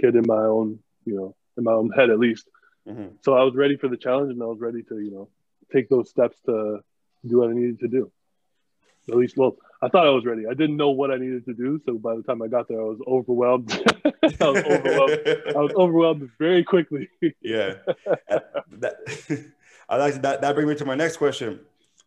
[0.00, 2.48] kid in my own you know in my own head at least.
[2.86, 3.12] Mhm.
[3.24, 5.28] So I was ready for the challenge and I was ready to you know
[5.72, 6.80] take those steps to
[7.26, 8.10] do what I needed to do.
[9.10, 10.44] At least, well, I thought I was ready.
[10.46, 12.80] I didn't know what I needed to do, so by the time I got there,
[12.80, 13.70] I was overwhelmed.
[14.04, 15.20] I was overwhelmed.
[15.56, 17.08] I was overwhelmed very quickly.
[17.40, 17.74] yeah.
[18.72, 18.96] That,
[19.88, 20.40] I like that.
[20.40, 21.60] That brings me to my next question.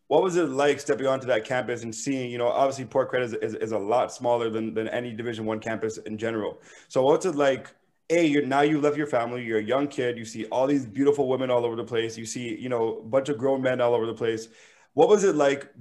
[0.08, 3.26] What was it like stepping onto that campus and seeing, you know, obviously Port Credit
[3.26, 6.60] is, is, is a lot smaller than, than any Division One campus in general.
[6.90, 7.74] So what's it like?
[8.10, 9.42] A, you're now you left your family.
[9.42, 10.18] You're a young kid.
[10.18, 12.18] You see all these beautiful women all over the place.
[12.18, 14.50] You see, you know, a bunch of grown men all over the place.
[14.94, 15.72] What was it like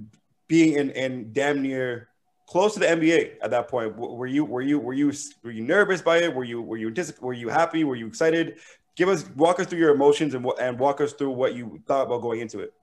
[0.51, 2.09] being in, in damn near
[2.45, 3.95] close to the NBA at that point?
[3.97, 6.35] Were you were you were you were you nervous by it?
[6.35, 7.85] Were you were you were you happy?
[7.85, 8.57] Were you excited?
[8.97, 11.81] Give us walk us through your emotions and what and walk us through what you
[11.87, 12.73] thought about going into it.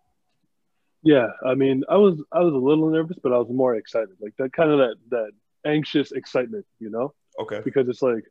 [1.03, 4.17] yeah, I mean, I was I was a little nervous, but I was more excited.
[4.21, 5.31] Like that kind of that that
[5.67, 7.61] anxious excitement, you know, Okay.
[7.65, 8.25] because it's like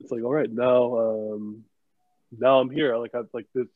[0.00, 1.64] it's like all right now, um,
[2.36, 2.96] now I'm here.
[2.96, 3.68] Like I've like this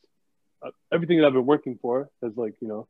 [0.63, 2.87] uh, everything that I've been working for has like you know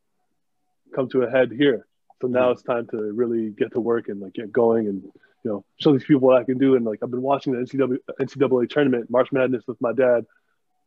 [0.96, 1.86] come to a head here.
[2.22, 5.52] So now it's time to really get to work and like get going and you
[5.52, 6.76] know show these people what I can do.
[6.76, 10.26] And like I've been watching the NCAA, NCAA tournament, March Madness with my dad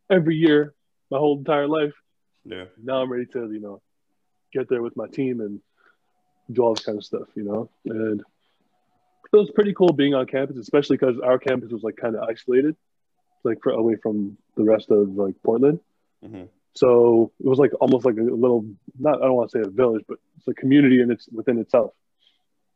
[0.09, 0.73] every year
[1.09, 1.93] my whole entire life.
[2.45, 2.65] Yeah.
[2.81, 3.81] Now I'm ready to you know
[4.53, 5.61] get there with my team and
[6.51, 7.27] do all this kind of stuff.
[7.35, 11.83] You know, and it was pretty cool being on campus, especially because our campus was
[11.83, 12.75] like kind of isolated,
[13.43, 15.79] like for, away from the rest of like Portland.
[16.23, 16.49] Mhm.
[16.73, 18.65] So it was like almost like a little
[18.97, 21.59] not I don't want to say a village, but it's a community and it's within
[21.59, 21.91] itself.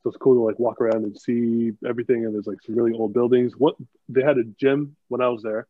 [0.03, 2.25] So it's cool to like walk around and see everything.
[2.25, 3.53] And there's like some really old buildings.
[3.57, 3.75] What
[4.09, 5.67] they had a gym when I was there.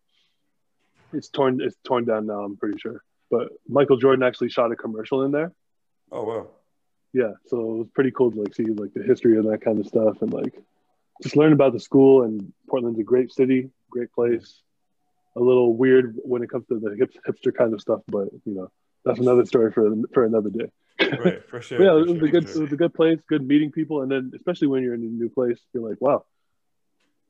[1.14, 1.62] It's torn.
[1.62, 2.44] It's torn down now.
[2.44, 3.04] I'm pretty sure.
[3.32, 5.54] But Michael Jordan actually shot a commercial in there.
[6.12, 6.48] Oh wow.
[7.14, 9.80] Yeah, so it was pretty cool to like see like the history and that kind
[9.80, 10.54] of stuff and like
[11.24, 12.24] just learn about the school.
[12.24, 14.62] And Portland's a great city, great place.
[15.38, 18.54] A little weird when it comes to the hip, hipster kind of stuff, but you
[18.54, 18.70] know
[19.04, 20.70] that's another story for for another day.
[21.18, 21.82] Right, for sure.
[21.82, 23.72] Yeah, for it was sure, a good for it was a good place, good meeting
[23.72, 26.24] people, and then especially when you're in a new place, you're like, wow,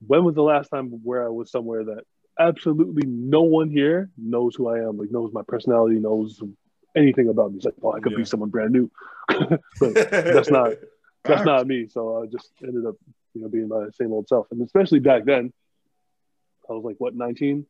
[0.05, 2.03] when was the last time where I was somewhere that
[2.39, 6.41] absolutely no one here knows who I am, like knows my personality, knows
[6.95, 7.57] anything about me.
[7.57, 8.17] It's like, oh, I could Yeah.
[8.19, 8.91] be someone brand new,
[9.79, 10.73] but that's not
[11.23, 11.87] that's not me.
[11.87, 12.95] So I just ended up,
[13.33, 14.47] you know, being my same old self.
[14.51, 15.51] And especially back then,
[16.69, 17.65] I was like, what, 19?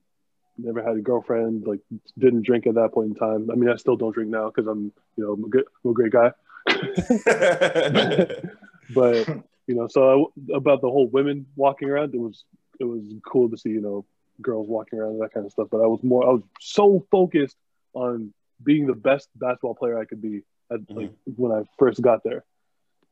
[0.58, 1.82] Never had a girlfriend, like
[2.18, 3.50] didn't drink at that point in time.
[3.52, 5.92] I mean, I still don't drink now because I'm, you know, I'm a, good, I'm
[5.92, 6.32] a great guy.
[8.94, 9.28] But,
[9.68, 12.44] you know, so I, about the whole women walking around, it was,
[12.80, 14.06] it was cool to see, you know,
[14.42, 15.68] girls walking around and that kind of stuff.
[15.72, 17.58] But I was more, I was so focused
[17.94, 20.98] on being the best basketball player I could be at, mm-hmm.
[20.98, 22.44] like, when I first got there.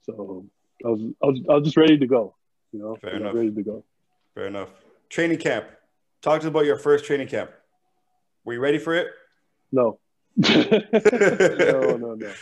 [0.05, 0.45] So
[0.85, 2.35] I was, I was, I was just ready to go.
[2.71, 3.35] You know, Fair enough.
[3.35, 3.83] ready to go.
[4.35, 4.69] Fair enough.
[5.09, 5.65] Training camp.
[6.23, 7.51] Talk to us about your first training camp.
[8.45, 9.07] Were you ready for it?
[9.73, 9.99] No,
[10.37, 12.33] no, no, no,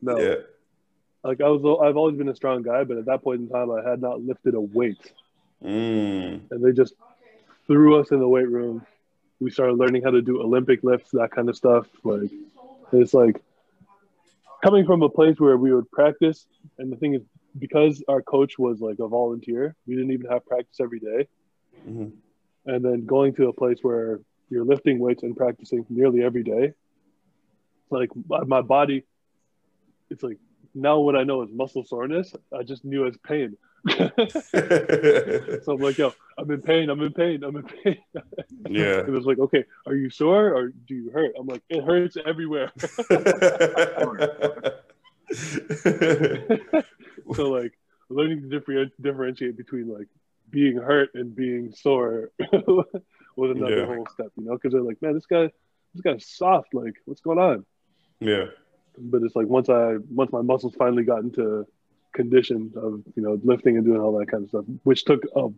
[0.00, 0.18] no.
[0.18, 0.34] Yeah.
[1.24, 3.70] Like I was, I've always been a strong guy, but at that point in time,
[3.72, 5.12] I had not lifted a weight,
[5.64, 6.42] Mm.
[6.50, 6.94] and they just
[7.66, 8.86] threw us in the weight room.
[9.40, 11.86] We started learning how to do Olympic lifts, that kind of stuff.
[12.04, 12.30] Like
[12.92, 13.42] it's like
[14.62, 16.46] coming from a place where we would practice,
[16.78, 17.22] and the thing is,
[17.58, 21.26] because our coach was like a volunteer, we didn't even have practice every day.
[21.88, 22.12] Mhm.
[22.66, 26.72] And then going to a place where you're lifting weights and practicing nearly every day
[27.90, 29.04] like my body
[30.10, 30.38] it's like
[30.74, 33.56] now what i know is muscle soreness i just knew as pain.
[35.64, 37.98] So i'm like yo i'm in pain i'm in pain i'm in pain.
[38.68, 39.00] Yeah.
[39.00, 41.32] it was like okay are you sore or do you hurt?
[41.38, 42.72] I'm like it hurts everywhere.
[47.34, 47.72] So like
[48.10, 50.08] learning to differentiate between like
[50.50, 52.86] being hurt and being sore was
[53.50, 53.86] another Yeah.
[53.86, 55.50] whole step you know because they're like man this guy
[55.94, 57.64] this guy's soft like what's going on
[58.20, 58.46] yeah.
[58.98, 61.66] but it's like once I once my muscles finally got into
[62.12, 65.48] condition of you know lifting and doing all that kind of stuff, which took a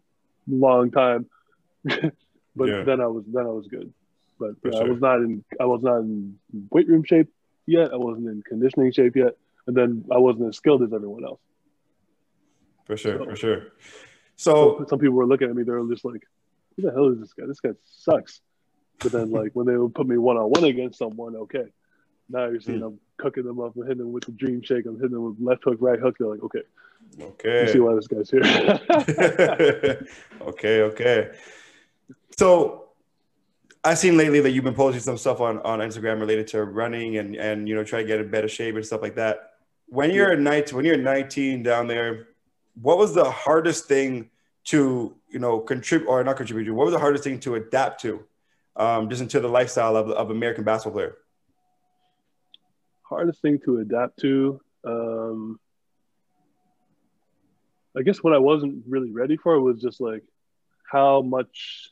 [0.49, 1.27] long time.
[1.85, 2.83] but Yeah.
[2.85, 3.93] then I was then I was good.
[4.39, 6.39] But yeah, I was not in I was not in
[6.71, 7.29] weight room shape
[7.67, 7.93] yet.
[7.93, 11.41] I wasn't in conditioning shape yet, and then I wasn't as skilled as everyone else.
[12.87, 13.63] For sure, So- for sure.
[14.37, 15.63] So So some people were looking at me.
[15.63, 16.23] They were just like,
[16.77, 17.47] "Who the hell is this guy?
[17.47, 18.41] This guy sucks."
[19.03, 21.67] But then, like when they would put me one on one against someone, okay.
[22.29, 22.85] Now you're seeing Hmm.
[22.85, 23.77] I'm cooking them up.
[23.77, 24.87] I'm hitting them with the dream shake.
[24.87, 26.17] I'm hitting them with left hook, right hook.
[26.19, 26.63] They're like, okay,
[27.21, 28.43] okay, you see why this guy's here.
[30.43, 31.31] okay, okay.
[32.37, 32.87] So
[33.85, 37.19] I've seen lately that you've been posting some stuff on, on Instagram related to running
[37.19, 39.53] and and you know try to get in better shape and stuff like that.
[39.89, 42.29] When you're a night when you're 19 down there,
[42.81, 44.31] what was the hardest thing
[44.67, 46.75] to you know contribute or not contribute to?
[46.75, 48.25] What was the hardest thing to adapt to,
[48.77, 51.17] um, just into the lifestyle of of American basketball player?
[53.03, 54.61] Hardest thing to adapt to.
[54.85, 55.59] Um,
[57.97, 60.23] I guess what I wasn't really ready for was just like
[60.91, 61.91] how much.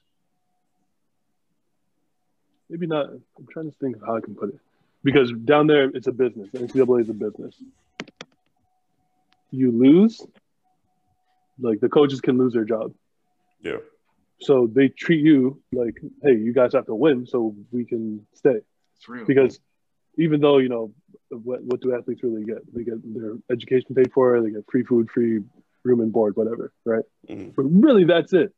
[2.68, 3.06] Maybe not.
[3.06, 4.60] I'm trying to think of how I can put it,
[5.02, 6.48] because down there it's a business.
[6.50, 7.54] NCAA is a business.
[9.50, 10.20] You lose,
[11.58, 12.92] like the coaches can lose their job.
[13.62, 13.78] Yeah.
[14.40, 18.60] So they treat you like, hey, you guys have to win so we can stay.
[18.96, 19.24] It's real.
[19.24, 19.60] Because
[20.18, 20.92] even though, you know,
[21.30, 22.58] what, what do athletes really get?
[22.74, 25.40] They get their education paid for, they get free food, free
[25.82, 27.04] room and board, whatever, right?
[27.28, 27.54] Mhm.
[27.54, 28.52] But really, that's it.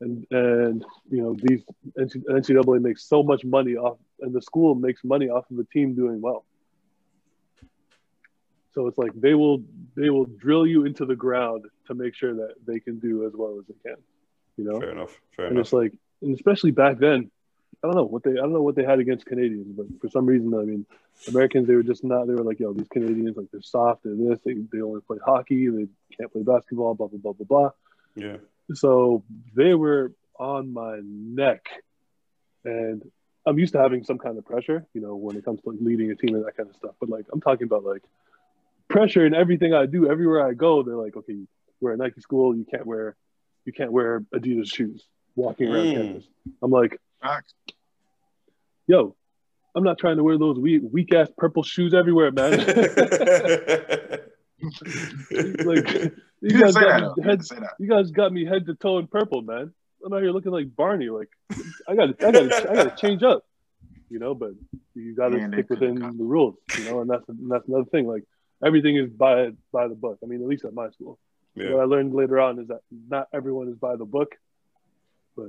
[0.00, 1.62] And, and you know, these
[1.98, 5.94] NCAA makes so much money off, and the school makes money off of the team
[5.94, 6.44] doing well.
[8.72, 9.64] So it's like they will
[9.96, 13.32] they will drill you into the ground to make sure that they can do as
[13.34, 14.00] well as they can.
[14.56, 14.80] You know?
[14.80, 15.20] Fair enough.
[15.36, 15.66] Fair and enough.
[15.66, 17.30] it's like, and especially back then,
[17.82, 20.08] I don't know what they, I don't know what they had against Canadians, but for
[20.08, 20.86] some reason, I mean,
[21.28, 22.26] Americans, they were just not.
[22.26, 25.18] They were like, yo, these Canadians, like they're soft, they're this, they, they only play
[25.24, 27.70] hockey, they can't play basketball, blah blah blah blah blah.
[28.14, 28.38] Yeah.
[28.74, 29.22] So
[29.54, 31.66] they were on my neck,
[32.64, 33.02] and
[33.46, 35.78] I'm used to having some kind of pressure, you know, when it comes to like
[35.80, 36.94] leading a team and that kind of stuff.
[36.98, 38.02] But like, I'm talking about like
[38.88, 40.82] pressure and everything I do, everywhere I go.
[40.82, 41.36] They're like, okay,
[41.80, 43.16] we're a Nike school, you can't wear,
[43.64, 45.94] you can't wear Adidas shoes walking around Mm.
[45.94, 46.24] campus.
[46.62, 47.54] I'm like, Facts.
[48.86, 49.14] yo,
[49.74, 52.52] I'm not trying to wear those weak, weak ass purple shoes everywhere, man.
[55.64, 56.10] like, you
[56.40, 57.00] You guys say that.
[57.00, 57.74] got me You head, say that.
[57.78, 59.72] you guys got me head to toe in purple, man.
[60.04, 61.08] I'm out here looking like Barney.
[61.08, 61.28] Like,
[61.88, 63.44] I got, to I got, I got to change up,
[64.08, 64.34] you know.
[64.34, 64.52] But
[64.94, 67.00] you got to stick within the rules, you know.
[67.00, 68.06] And that's and that's another thing.
[68.06, 68.22] Like,
[68.64, 70.18] everything is by by the book.
[70.22, 71.18] I mean, at least at my school.
[71.56, 71.80] What.
[71.80, 74.36] I learned later on is that not everyone is by the book,
[75.36, 75.48] but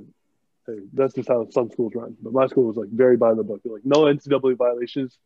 [0.66, 2.16] hey, that's just how some schools run.
[2.20, 3.60] But my school was like very by the book.
[3.64, 5.16] Like no NCAA violations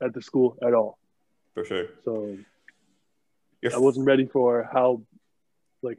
[0.00, 0.98] at the school at all.
[1.54, 1.86] For sure.
[2.04, 2.38] So
[3.74, 5.02] I wasn't ready for how,
[5.82, 5.98] like,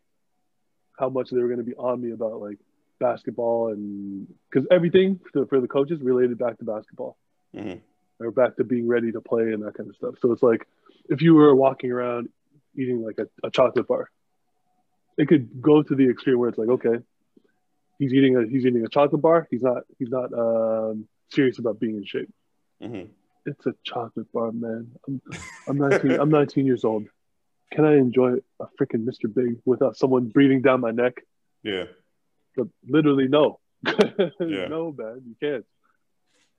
[0.98, 2.58] how much they were going to be on me about like
[3.00, 7.18] basketball and because everything for, for the coaches related back to basketball
[7.56, 7.80] Mhm.
[8.20, 10.16] or back to being ready to play and that kind of stuff.
[10.22, 10.68] So it's like
[11.10, 12.30] if you were walking around
[12.76, 14.10] eating like a, a chocolate bar,
[15.20, 17.04] it could go to the extreme where it's like, okay,
[18.00, 19.48] he's eating a he's eating a chocolate bar.
[19.52, 22.30] He's not he's not um, serious about being in shape.
[22.82, 23.10] Mhm.
[23.46, 24.92] It's a chocolate bar, man.
[25.08, 25.22] I'm,
[25.68, 26.12] I'm 19.
[26.12, 27.08] I'm 19 years old.
[27.72, 29.34] Can I enjoy a freaking Mr.
[29.34, 31.22] Big without someone breathing down my neck?
[31.64, 31.86] Yeah.
[32.56, 33.60] But literally, no.
[34.40, 34.68] Yeah.
[34.68, 35.66] No, man, you can't.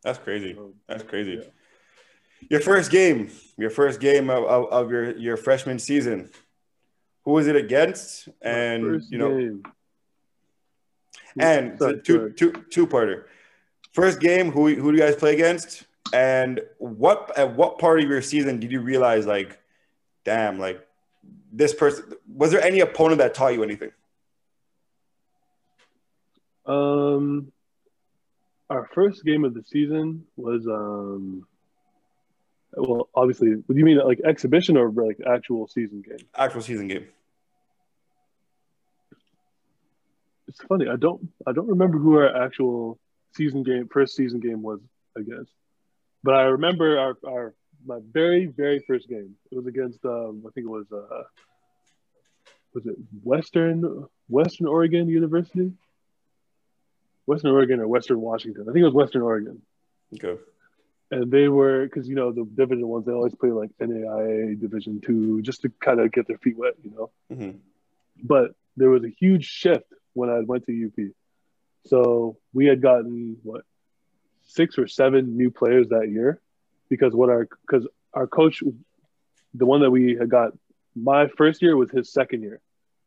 [0.02, 0.56] That's crazy.
[0.88, 1.42] That's crazy.
[1.42, 2.48] Yeah.
[2.48, 6.30] Your first game, your first game of, of, of your, your freshman season.
[7.24, 8.28] Who was it against?
[8.40, 9.62] And you know, game.
[11.38, 13.24] and so two two two parter.
[13.92, 15.84] First game, who who do you guys play against?
[16.12, 19.58] And what at what part of your season did you realize like,
[20.24, 20.86] damn, like
[21.52, 23.92] this person was there any opponent that taught you anything?
[26.66, 27.52] Um,
[28.68, 31.46] our first game of the season was um,
[32.76, 33.50] well, obviously.
[33.50, 36.26] What do you mean, like exhibition or like actual season game?
[36.36, 37.06] Actual season game.
[40.48, 40.88] It's funny.
[40.88, 41.28] I don't.
[41.46, 42.98] I don't remember who our actual
[43.36, 44.80] season game, first season game was
[45.16, 45.46] I guess,
[46.22, 47.54] but I remember our our
[47.86, 49.36] my very very first game.
[49.50, 50.04] It was against.
[50.04, 50.86] Um, I think it was.
[50.92, 51.22] Uh,
[52.74, 55.72] was it Western Western Oregon University?
[57.26, 58.62] Western Oregon or Western Washington?
[58.68, 59.62] I think it was Western Oregon.
[60.14, 60.40] Okay.
[61.10, 65.00] And they were because you know the division ones they always play like NAIA Division
[65.00, 67.10] two just to kind of get their feet wet, you know.
[67.34, 67.56] hmm
[68.22, 71.12] But there was a huge shift when I went to UP,
[71.86, 73.62] so we had gotten what
[74.42, 76.40] six or seven new players that year
[76.88, 78.62] because what our because our coach,
[79.54, 80.52] the one that we had got
[80.96, 82.60] my first year was his second year,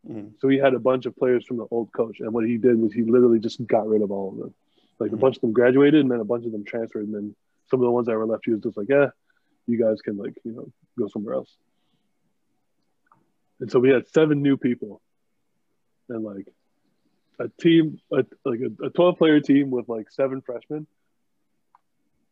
[0.09, 0.33] Mhm.
[0.41, 2.77] So he had a bunch of players from the old coach, and what he did
[2.79, 4.53] was he literally just got rid of all of them.
[4.99, 5.19] Like a Mhm.
[5.19, 7.35] bunch of them graduated, and then a bunch of them transferred, and then
[7.73, 9.07] some of the ones that were left, he was just like, "Yeah,
[9.65, 11.51] you guys can like you know go somewhere else."
[13.59, 15.01] And so we had seven new people,
[16.07, 16.47] and like
[17.39, 20.85] a team, a, like a, a twelve player team with like seven freshmen.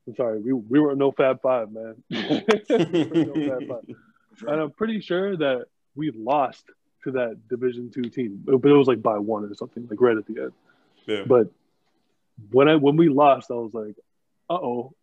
[0.08, 1.96] I'm sorry, we we were no Fab Five, man.
[2.12, 3.96] We no Fab Five.
[4.46, 6.66] And I'm pretty sure that we lost
[7.04, 10.18] to that Division two team, but it was like by one or something, like right
[10.18, 10.52] at the end.
[11.08, 11.24] Yeah.
[11.26, 11.50] But
[12.52, 14.11] when I when we lost, I was like, "Uh
[14.52, 14.94] oh,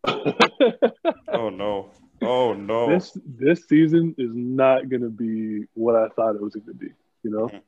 [1.29, 1.91] Oh no.
[2.21, 2.89] Oh no.
[2.89, 6.91] this this season is not gonna be what I thought it was gonna be."
[7.23, 7.49] You know.
[7.49, 7.63] Mm.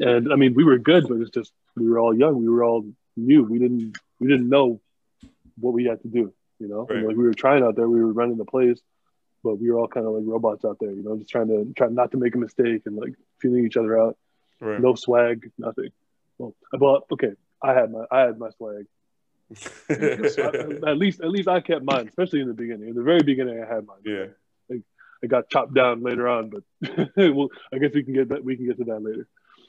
[0.00, 2.64] And I mean, we were good, but it's just we were all young, we were
[2.64, 2.84] all
[3.16, 4.80] new, we didn't we didn't know
[5.58, 6.32] what we had to do.
[6.60, 7.04] You know, Right.
[7.04, 8.80] like we were trying out there, we were running the plays,
[9.42, 10.90] but we were all kind of like robots out there.
[10.92, 13.76] You know, just trying to try not to make a mistake and like feeling each
[13.76, 14.16] other out.
[14.60, 14.80] Right.
[14.80, 15.90] no swag, nothing.
[16.38, 18.86] Well, well, okay, I had my I had my swag.
[19.90, 22.88] I- at least at least I kept mine, especially in the beginning.
[22.88, 23.98] In the very beginning, I had mine.
[24.04, 24.26] yeah.
[25.22, 26.62] I got chopped down later on, but
[27.16, 29.26] well, I guess we can get that we can get to that later.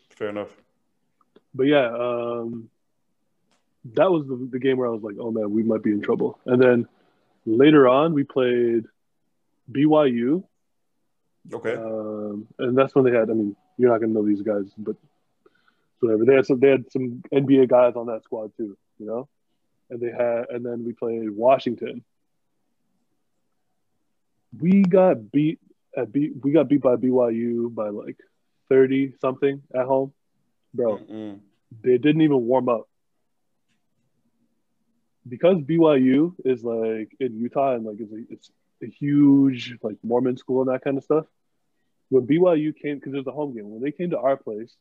[0.10, 0.50] Fair enough.
[1.54, 2.70] But yeah, um,
[3.94, 6.02] that was the, the game where I was like, oh man, we might be in
[6.02, 6.40] trouble.
[6.46, 6.88] And then
[7.46, 8.84] later on, we played
[9.72, 10.44] BYU,
[11.54, 11.76] Okay.
[11.76, 13.30] um, and that's when they had.
[13.30, 14.98] I mean, you're not gonna know these guys, but
[16.02, 16.26] whatever.
[16.26, 16.60] They had some.
[16.60, 18.76] They had some NBA guys on that squad too.
[19.00, 19.28] You know,
[19.90, 20.46] and they had.
[20.50, 22.04] And then we played Washington.
[24.58, 25.60] We got beat
[25.96, 26.32] at B.
[26.42, 28.18] We got beat by BYU by like
[28.70, 30.14] thirty something at home,
[30.74, 30.98] bro.
[30.98, 31.40] Mm-mm.
[31.82, 32.88] They didn't even warm up
[35.28, 38.52] because BYU is like in Utah and like it's a, it's
[38.84, 41.26] a huge like Mormon school and that kind of stuff.
[42.10, 44.76] When BYU came, because it was a home game, when they came to our place,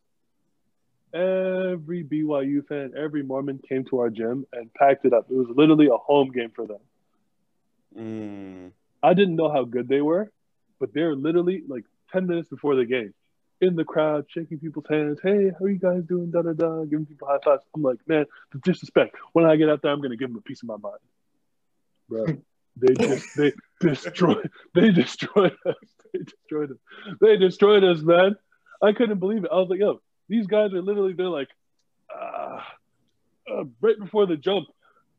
[1.15, 5.27] every BYU fan, every Mormon came to our gym and packed it up.
[5.31, 6.81] It was literally a home game for them.
[7.97, 8.73] Mm.
[9.03, 10.33] I didn't know how good they were,
[10.81, 13.15] but they're literally like 10 minutes before the game
[13.61, 15.19] in the crowd, shaking people's hands.
[15.23, 16.31] Hey, how are you guys doing?
[16.31, 17.63] Da da da, giving people high fives.
[17.75, 19.17] I'm like, man, the disrespect.
[19.33, 21.01] When I get out there, I'm gonna give them a piece of my mind,
[22.09, 22.27] bro.
[22.77, 25.77] They just they destroyed they destroyed us.
[26.13, 27.17] They destroyed us.
[27.21, 28.35] They destroyed us, man.
[28.83, 29.51] I couldn't believe it.
[29.53, 31.49] I was like, yo, these guys are literally they're like,
[32.15, 32.67] ah,
[33.51, 34.67] uh, right before the jump,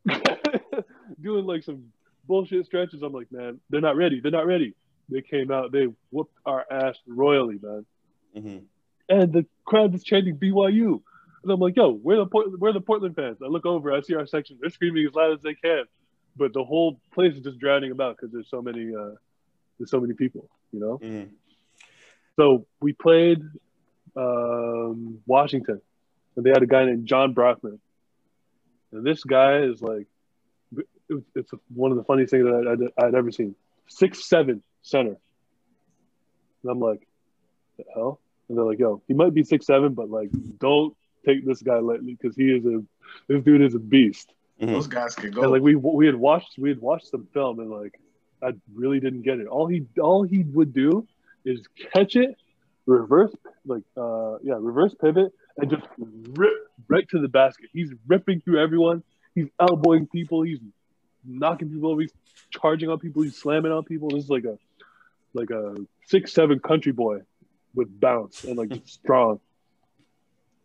[1.21, 1.85] doing like some
[2.27, 3.01] bullshit stretches.
[3.03, 4.19] I'm like, man, they're not ready.
[4.19, 4.73] They're not ready.
[5.09, 7.85] They came out, they whooped our ass royally, man.
[8.35, 8.57] hmm
[9.07, 11.01] And the crowd is chanting BYU.
[11.43, 13.37] And I'm like, yo, we're the Port- we're the Portland fans.
[13.43, 14.57] I look over, I see our section.
[14.59, 15.83] They're screaming as loud as they can,
[16.35, 19.11] but the whole place is just drowning about because there's so many uh,
[19.77, 20.97] there's so many people, you know.
[20.97, 21.25] hmm
[22.35, 23.43] So we played
[24.15, 25.81] um, Washington,
[26.35, 27.79] and they had a guy named Jon Brockman.
[28.91, 30.07] And this guy is like,
[31.09, 33.55] it- it's one of the funniest things that I, would ever seen.
[33.87, 35.17] Six seven center.
[36.63, 37.07] And I'm like,
[37.77, 38.19] the hell?
[38.49, 41.79] And they're like, yo, he might be six seven, but like, don't take this guy
[41.79, 42.81] lightly because he is a
[43.27, 44.31] this dude is a beast.
[44.59, 45.43] hmm Those guys can go.
[45.43, 47.99] And like we we had watched we had watched some film and like
[48.41, 49.47] I really didn't get it.
[49.47, 51.07] All he all he would do
[51.43, 52.35] is catch it,
[52.85, 53.31] reverse
[53.65, 56.53] like uh yeah reverse pivot and just rip
[56.87, 57.69] right to the basket.
[57.73, 59.03] He's ripping through everyone.
[59.33, 60.43] He's elbowing people.
[60.43, 60.59] He's
[61.25, 62.01] knocking people over.
[62.01, 62.13] He's
[62.51, 63.23] charging on people.
[63.23, 64.09] He's slamming on people.
[64.09, 64.57] This is like a
[65.33, 67.21] like a six seven country boy
[67.73, 69.39] with bounce and like strong.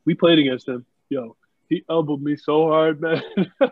[0.05, 0.85] We played against him.
[1.09, 1.37] Yo,
[1.69, 3.23] he elbowed me so hard, man.
[3.61, 3.71] I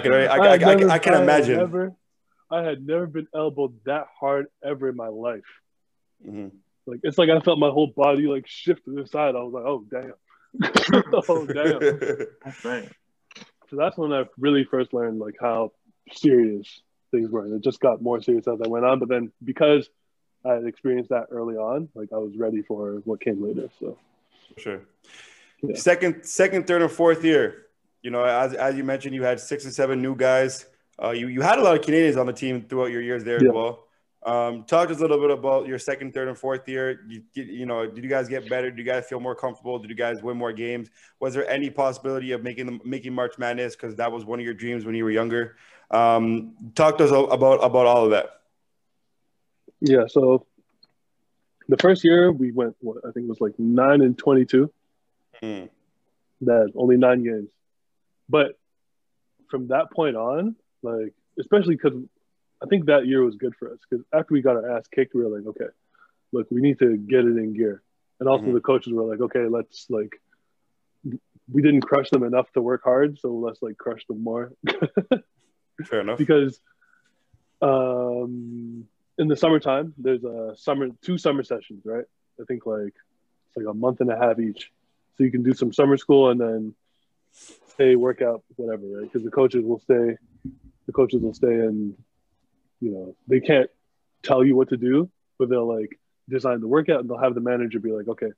[0.00, 1.56] can, I, I, I, I, I can had imagine.
[1.56, 1.94] Never,
[2.50, 5.44] I had never been elbowed that hard ever in my life.
[6.26, 6.52] Mhm.
[6.86, 9.36] Like it's like I felt my whole body like shift to the side.
[9.36, 10.12] I was like, oh damn,
[11.28, 12.26] oh damn.
[12.64, 12.88] Right.
[13.70, 15.72] So that's when I really first learned like how
[16.12, 16.80] serious
[17.10, 18.98] things were, and it just got more serious as I went on.
[18.98, 19.90] But then because
[20.44, 23.68] I had experienced that early on, like I was ready for what came later.
[23.78, 23.98] So
[24.56, 24.80] Sure.
[25.62, 25.74] Yeah.
[25.76, 27.66] Second, second, third, and fourth year.
[28.02, 30.66] You know, as, as you mentioned, you had six or seven new guys.
[31.02, 33.42] Uh, you you had a lot of Canadians on the team throughout your years there
[33.42, 33.48] Yeah.
[33.50, 33.84] as well.
[34.24, 37.00] Um, talk to us a little bit about your second, third, and fourth year.
[37.08, 38.70] You, you know, did you guys get better?
[38.70, 39.78] Did you guys feel more comfortable?
[39.78, 40.90] Did you guys win more games?
[41.20, 44.44] Was there any possibility of making the, making March Madness because that was one of
[44.44, 45.56] your dreams when you were younger?
[45.90, 48.40] Um, talk to us about about all of that.
[49.80, 50.46] yeah, so
[51.68, 54.72] the first year we went, what I think it was like nine and twenty-two.
[55.40, 55.64] Hmm.
[56.40, 57.48] that only nine games.
[58.28, 58.58] But
[59.48, 61.94] from that point on, like especially because
[62.62, 65.14] I think that year was good for us because after we got our ass kicked,
[65.14, 65.70] we were like, okay,
[66.32, 67.82] look, we need to get it in gear.
[68.20, 68.54] And also Mhm.
[68.54, 70.20] the coaches were like, okay, let's like,
[71.52, 74.52] we didn't crush them enough to work hard, so let's like crush them more
[75.84, 76.18] Fair enough.
[76.18, 76.60] because
[77.62, 78.86] um,
[79.18, 82.04] in the summertime there's a summer two summer sessions, right?
[82.40, 82.94] I think like
[83.48, 84.70] it's like a month and a half each,
[85.16, 86.74] so you can do some summer school and then
[87.32, 89.02] stay workout whatever, right?
[89.04, 90.16] Because the coaches will stay,
[90.86, 91.94] the coaches will stay and
[92.80, 93.70] you know they can't
[94.22, 95.98] tell you what to do, but they'll like
[96.28, 98.30] design the workout and they'll have the manager be like, okay,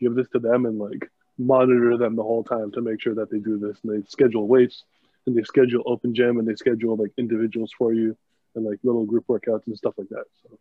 [0.00, 3.30] give this to them and like monitor them the whole time to make sure that
[3.30, 4.84] they do this and they schedule weights
[5.26, 8.16] and they schedule open gym and they schedule like individuals for you
[8.54, 10.24] and like little group workouts and stuff like that.
[10.42, 10.58] So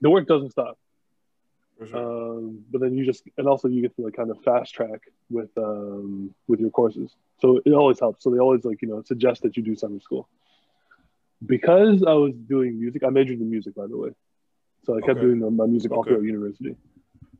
[0.00, 0.78] the work doesn't stop.
[1.86, 1.96] Sure.
[1.96, 5.00] Um, but then you just and also you get to like kind of fast track
[5.30, 7.16] with um, with your courses.
[7.40, 8.22] So it always helps.
[8.22, 10.28] So they always like you know suggest that you do summer school.
[11.46, 14.10] Because I was doing music, I majored in music by the way.
[14.84, 15.26] So I kept Okay.
[15.26, 16.10] doing the- my music all Okay.
[16.10, 16.76] throughout university.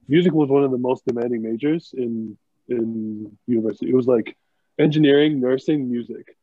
[0.09, 2.37] Music was one of the most demanding majors in
[2.69, 3.91] in university.
[3.91, 4.37] It was like
[4.79, 6.37] engineering, nursing, music.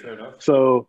[0.00, 0.34] Fair enough.
[0.40, 0.88] So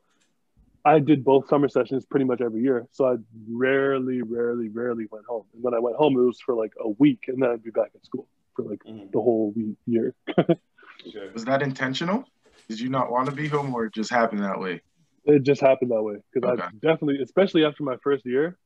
[0.86, 2.88] I did both summer sessions pretty much every year.
[2.92, 3.16] So I
[3.50, 5.46] rarely, rarely, rarely went home.
[5.54, 7.72] And when I went home, it was for like a week, and then I'd be
[7.72, 9.12] back at school for like Mhm.
[9.12, 10.16] the whole week, year.
[11.08, 11.30] Okay.
[11.34, 12.26] Was that intentional?
[12.70, 14.82] Did you not want to be home, or it just happened that way?
[15.26, 16.64] It just happened that way because Okay.
[16.64, 18.58] I definitely, especially after my first year,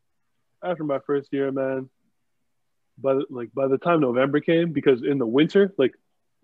[0.63, 1.89] after my first year, man.
[2.95, 5.93] By the, like by the time November came, because in the winter, like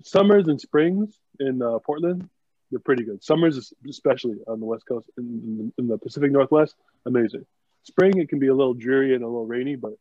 [0.04, 2.28] summers and springs in uh, Portland,
[2.72, 3.24] they're pretty good.
[3.24, 7.46] Summers, especially on the West Coast, in, in, in the Pacific Northwest, amazing.
[7.84, 9.94] Spring, it can be a little dreary and a little rainy, but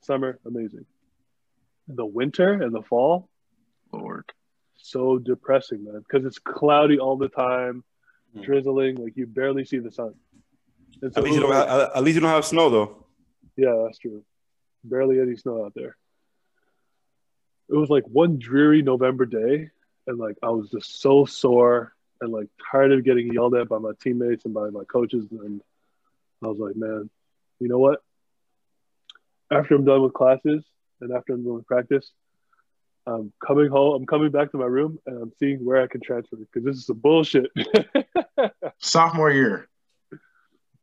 [0.00, 0.86] summer, amazing.
[1.86, 3.28] The winter and the fall,
[3.92, 4.24] Lord.
[4.78, 7.84] So depressing, man, because it's cloudy all the time,
[8.34, 8.44] Mhm.
[8.44, 10.14] drizzling, like you barely see the sun.
[11.02, 13.06] And so At least you don't have, at least you don't have snow though.
[13.56, 14.24] yeah, that's true.
[14.84, 15.96] Barely any snow out there.
[17.68, 19.70] It was like one dreary November day,
[20.06, 23.78] and like I was just so sore and like tired of getting yelled at by
[23.78, 25.26] my teammates and by my coaches.
[25.30, 25.60] And
[26.42, 27.10] I was like, man,
[27.60, 28.02] you know what?
[29.50, 30.64] After I'm done with classes
[31.00, 32.10] and after I'm done with practice,
[33.08, 33.94] I'm coming home.
[33.94, 36.76] I'm coming back to my room and I'm seeing where I can transfer because this
[36.76, 37.50] is some bullshit.
[38.78, 39.68] Sophomore year,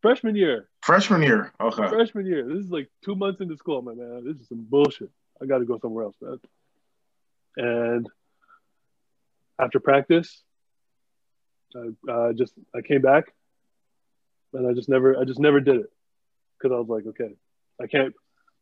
[0.02, 1.54] Freshman year, freshman year.
[1.60, 1.88] Okay.
[1.88, 2.48] freshman year.
[2.48, 3.80] This is like two months into school.
[3.80, 5.10] I'm like, man, this is some bullshit.
[5.42, 6.40] I got to go somewhere else, man.
[7.58, 8.08] And
[9.60, 10.44] after practice,
[11.76, 13.26] I uh, just I came back,
[14.54, 15.92] and I just never I just never did it
[16.58, 17.36] because I was like, okay,
[17.82, 18.14] I can't.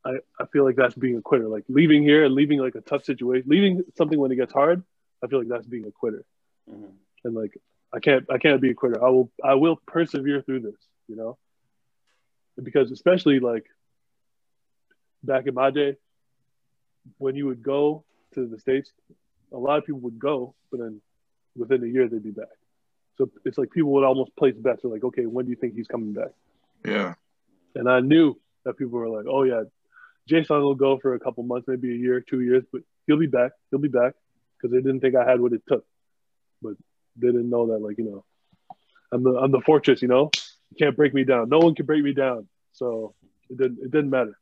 [0.05, 1.47] I, I feel like that's being a quitter.
[1.47, 4.83] Like leaving here and leaving like a tough situation, leaving something when it gets hard.
[5.23, 6.25] I feel like that's being a quitter.
[6.69, 6.91] Mhm.
[7.23, 7.57] And like
[7.93, 9.03] I can't I can't be a quitter.
[9.03, 10.75] I will I will persevere through this,
[11.07, 11.37] you know?
[12.61, 13.65] Because especially like
[15.23, 15.95] back in my day,
[17.17, 18.91] when you would go to the States,
[19.51, 21.01] a lot of people would go, but then
[21.55, 22.47] within a year they'd be back.
[23.17, 24.81] So it's like people would almost place bets.
[24.81, 26.31] They're like, okay, when do you think he's coming back?
[26.83, 27.13] Yeah.
[27.75, 29.63] And I knew that people were like, oh yeah,
[30.27, 33.27] Jason will go for a couple months, maybe a year, two years, but he'll be
[33.27, 33.51] back.
[33.69, 34.13] He'll be back
[34.57, 35.85] because they didn't think I had what it took,
[36.61, 36.73] but
[37.17, 38.25] they didn't know that like you know,
[39.11, 40.01] I'm the I'm the fortress.
[40.01, 40.31] You know,
[40.71, 41.49] you can't break me down.
[41.49, 42.47] No one can break me down.
[42.71, 43.13] So
[43.49, 44.37] it didn't it didn't matter.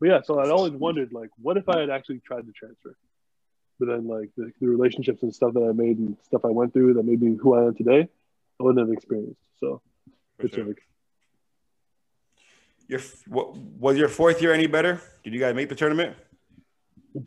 [0.00, 2.96] But yeah, so I'd always wondered like, what if I had actually tried to transfer?
[3.78, 6.72] But then like the, the relationships and stuff that I made and stuff I went
[6.72, 8.08] through that made me who I am today,
[8.60, 9.40] I wouldn't have experienced.
[9.58, 9.80] So
[10.38, 10.66] For it's sure.
[10.66, 10.82] like
[12.88, 15.00] Your what, was your fourth year any better?
[15.24, 16.16] Did you guys make the tournament?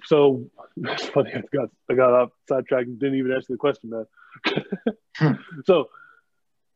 [0.05, 1.31] So that's funny.
[1.33, 5.37] I got I got off sidetracked and didn't even answer the question, man.
[5.65, 5.89] so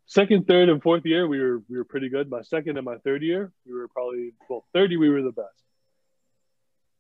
[0.05, 2.29] second, third, and fourth year, we were we were pretty good.
[2.29, 5.31] My second and my third year, we were probably well, third year we were the
[5.31, 5.63] best.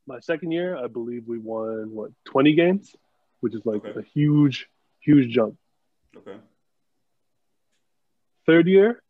[0.07, 2.95] My second year, I believe we won what twenty games,
[3.41, 3.99] which is like Okay.
[3.99, 4.67] a huge,
[4.99, 5.55] huge jump.
[6.17, 6.37] Okay.
[8.45, 9.01] Third year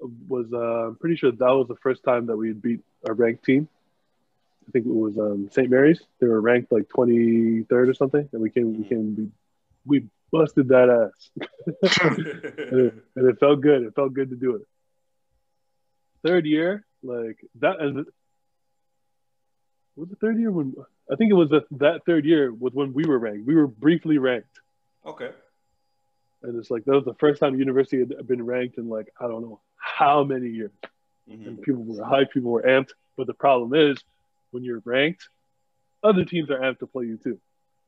[0.00, 3.12] was uh, I'm pretty sure that was the first time that we had beat a
[3.12, 3.68] ranked team.
[4.66, 5.70] I think it was um, St.
[5.70, 6.00] Mary's.
[6.20, 9.32] They were ranked like 23rd or something, and we came we came
[9.86, 11.30] we, we busted that ass,
[12.00, 13.82] and it, and it felt good.
[13.82, 14.62] It felt good to do it.
[16.24, 18.06] Third year, like that, and
[19.96, 20.74] was the third year when
[21.10, 23.46] I think it was the, that third year was when we were ranked.
[23.46, 24.60] We were briefly ranked,
[25.04, 25.30] okay.
[26.42, 29.26] and it's like that was the first time university had been ranked in like I
[29.26, 30.72] don't know how many years.
[31.28, 31.46] Mhm.
[31.46, 32.92] and people were hyped, people were amped.
[33.16, 34.02] But the problem is,
[34.50, 35.28] when you're ranked,
[36.02, 37.38] other teams are amped to play you too.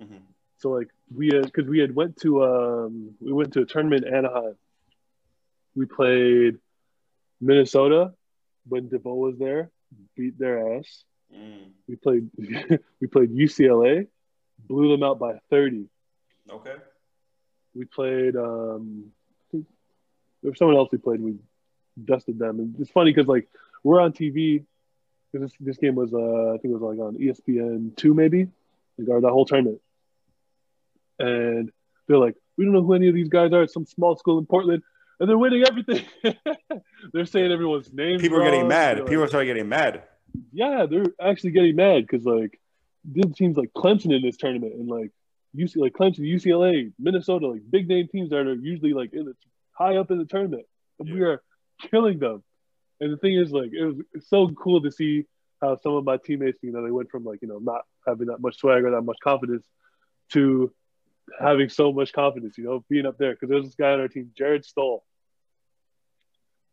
[0.02, 0.20] Mhm.
[0.58, 4.04] So like we had, because we had went to um we went to a tournament
[4.04, 4.56] in Anaheim.
[5.74, 6.58] We played
[7.40, 8.12] Minnesota
[8.68, 9.70] when DeVoe was there,
[10.16, 11.04] beat their ass.
[11.34, 11.72] Mm.
[11.88, 12.30] We played
[13.00, 14.06] we played UCLA,
[14.58, 15.88] blew them out by 30.
[16.50, 16.76] Okay.
[17.74, 19.12] We played um
[19.52, 21.38] there was someone else we played and we
[22.04, 22.58] dusted them.
[22.58, 23.48] And it's funny because like
[23.82, 24.64] we're on TV
[25.32, 28.48] because this, this game was uh I think it was like on ESPN two maybe,
[28.98, 29.80] like our that whole tournament.
[31.18, 31.70] And
[32.08, 33.62] they're like, we don't know who any of these guys are.
[33.62, 34.82] It's some small school in Portland,
[35.18, 36.04] and they're winning everything.
[37.12, 38.18] they're saying everyone's name.
[38.18, 38.96] People are getting mad.
[38.96, 40.04] They're like, People are starting getting mad.
[40.52, 42.58] yeah, they're actually getting mad because like
[43.10, 45.10] did teams like Clemson in this tournament and like
[45.56, 49.34] UC like Clemson, UCLA, Minnesota, like big name teams that are usually like in the
[49.72, 50.64] high up in the tournament.
[50.98, 51.42] And we are
[51.90, 52.42] killing them.
[53.00, 53.96] And the thing is like it was
[54.28, 55.24] so cool to see
[55.60, 58.28] how some of my teammates, you know, they went from like, you know, not having
[58.28, 59.66] that much swag or that much confidence
[60.32, 60.72] to
[61.38, 63.32] having so much confidence, you know, being up there.
[63.32, 65.00] Because there's this guy on our team, Jared Stohl.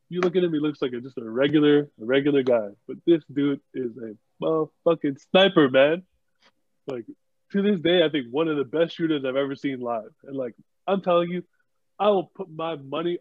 [0.09, 2.69] You look at him, he looks like a, just a regular, a regular guy.
[2.87, 6.03] But this dude is a motherfucking sniper, man.
[6.87, 7.05] Like
[7.51, 10.13] to this day, I think one of the best shooters I've ever seen live.
[10.23, 10.55] And like
[10.87, 11.43] I'm telling you,
[11.99, 13.19] I will put my money,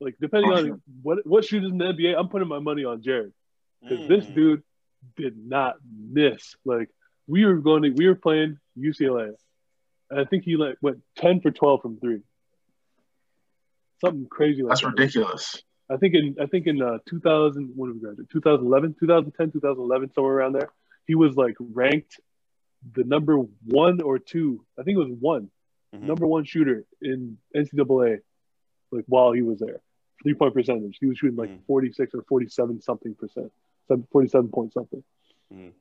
[0.00, 3.32] like depending on what what shooters in the NBA, I'm putting my money on Jared
[3.82, 4.34] because this Mm.
[4.34, 4.62] dude
[5.16, 5.76] did not
[6.10, 6.54] miss.
[6.64, 6.88] Like
[7.26, 9.34] we were going to, we were playing UCLA,
[10.10, 12.20] and I think he like went ten for twelve from three.
[14.00, 14.88] Something crazy like That's that.
[14.88, 15.62] ridiculous.
[15.90, 18.28] I think in I think in uh, 2000 when did we graduate?
[18.30, 20.70] 2011, 2010, 2011, somewhere around there.
[21.06, 22.20] He was like ranked
[22.94, 24.64] the number one or two.
[24.78, 25.50] I think it was one
[25.94, 26.02] Mhm.
[26.02, 28.18] number one shooter in NCAA.
[28.92, 29.80] Like while he was there,
[30.22, 30.98] three point percentage.
[31.00, 31.64] He was shooting like Mhm.
[31.66, 33.52] 46 or 47 something percent,
[34.10, 35.02] 47 point something.
[35.52, 35.72] Mhm.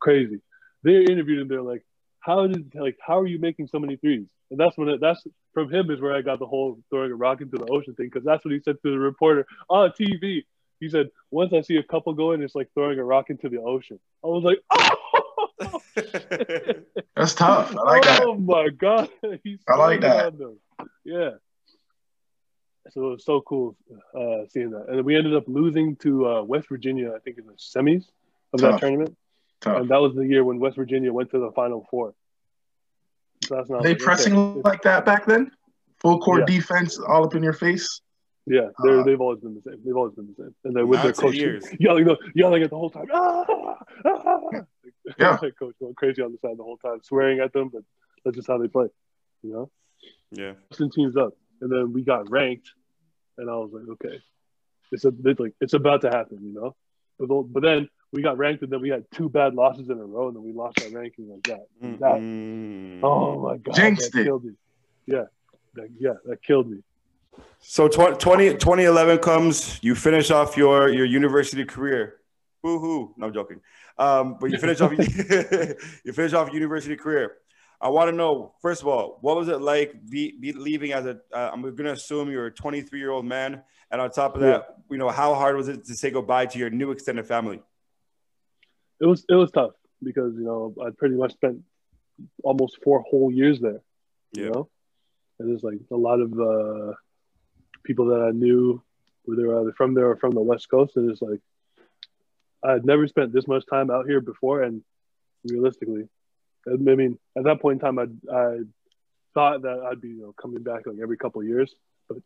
[0.00, 0.40] Crazy.
[0.82, 1.48] They interviewed him.
[1.48, 1.84] They're like,
[2.20, 4.26] "How did like how are you making so many threes?
[4.50, 5.22] And that's when it, that's
[5.54, 8.06] from him is where I got the whole throwing a rock into the ocean thing
[8.06, 10.44] because that's what he said to the reporter on TV.
[10.80, 13.60] He said, "Once I see a couple going, it's like throwing a rock into the
[13.60, 15.82] ocean." I was like, "Oh,
[17.16, 17.76] That's tough.
[17.76, 18.22] I like that.
[18.24, 19.10] oh my god!"
[19.44, 20.38] He's I like that.
[20.38, 20.58] them.
[21.04, 21.32] Yeah.
[22.88, 23.76] So it was so cool
[24.14, 27.12] uh, seeing that, and we ended up losing to uh, West Virginia.
[27.14, 28.04] I think in the semis
[28.52, 29.16] of that tournament,
[29.60, 29.82] Tough.
[29.82, 32.14] and that was the year when West Virginia went to the Final Four.
[33.44, 34.60] So that's not they like, pressing okay.
[34.64, 35.50] like that back then?
[36.00, 36.56] Full court Yeah.
[36.56, 38.00] defense, all up in your face.
[38.46, 39.80] Yeah, they're, Uh, they've always been the same.
[39.84, 41.34] They've always been the same, and then with their Not coach
[41.78, 43.06] yelling, the, yelling at the whole time.
[43.12, 44.64] Ah, ah.
[45.18, 45.36] Yeah.
[45.58, 47.82] Coach going crazy on the side the whole time, swearing at them, but
[48.24, 48.88] that's just how they play.
[49.42, 49.70] You know,
[50.32, 50.52] yeah.
[50.70, 52.70] Boston teams up, and then we got ranked,
[53.38, 54.20] and I was like, okay,
[54.92, 56.38] it's a it's like it's about to happen.
[56.42, 56.76] You know,
[57.18, 60.04] but, but then we got ranked, and then we had two bad losses in a
[60.04, 61.66] row, and then we lost our ranking like that.
[62.00, 63.00] That Mm.
[63.02, 64.24] oh my god, Jinxed that it.
[64.24, 64.52] killed me.
[65.06, 65.24] Yeah,
[65.74, 66.78] that, yeah, that killed me.
[67.60, 72.16] So tw- 20, 2011 comes, you finish off your, your university career.
[72.62, 73.14] Boo hoo.
[73.16, 73.60] No, I'm joking.
[73.98, 74.92] Um, but you finish off
[76.04, 77.36] you finish off your university career.
[77.80, 81.06] I want to know, first of all, what was it like be, be leaving as
[81.06, 81.18] a?
[81.32, 84.42] Uh, I'm going to assume you're a 23 year old man, and on top of
[84.42, 87.60] that, you know, how hard was it to say goodbye to your new extended family?
[89.00, 89.72] it was it was tough
[90.02, 91.60] because you know I pretty much spent
[92.44, 93.80] almost four whole years there.
[94.32, 94.68] You know,
[95.38, 96.92] and there's like a lot of uh,
[97.82, 98.80] people that I knew,
[99.26, 101.40] were either from there or from the West Coast, and it's like
[102.62, 104.82] I had never spent this much time out here before, and
[105.44, 106.08] realistically,
[106.66, 108.58] I mean, at that point in time, I I
[109.34, 111.74] thought that I'd be you know coming back like every couple of years,
[112.08, 112.18] but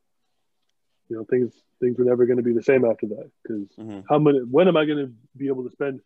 [1.09, 4.05] you know things things were never going to be the same after that because Mhm.
[4.09, 6.01] how many when am I going to be able to spend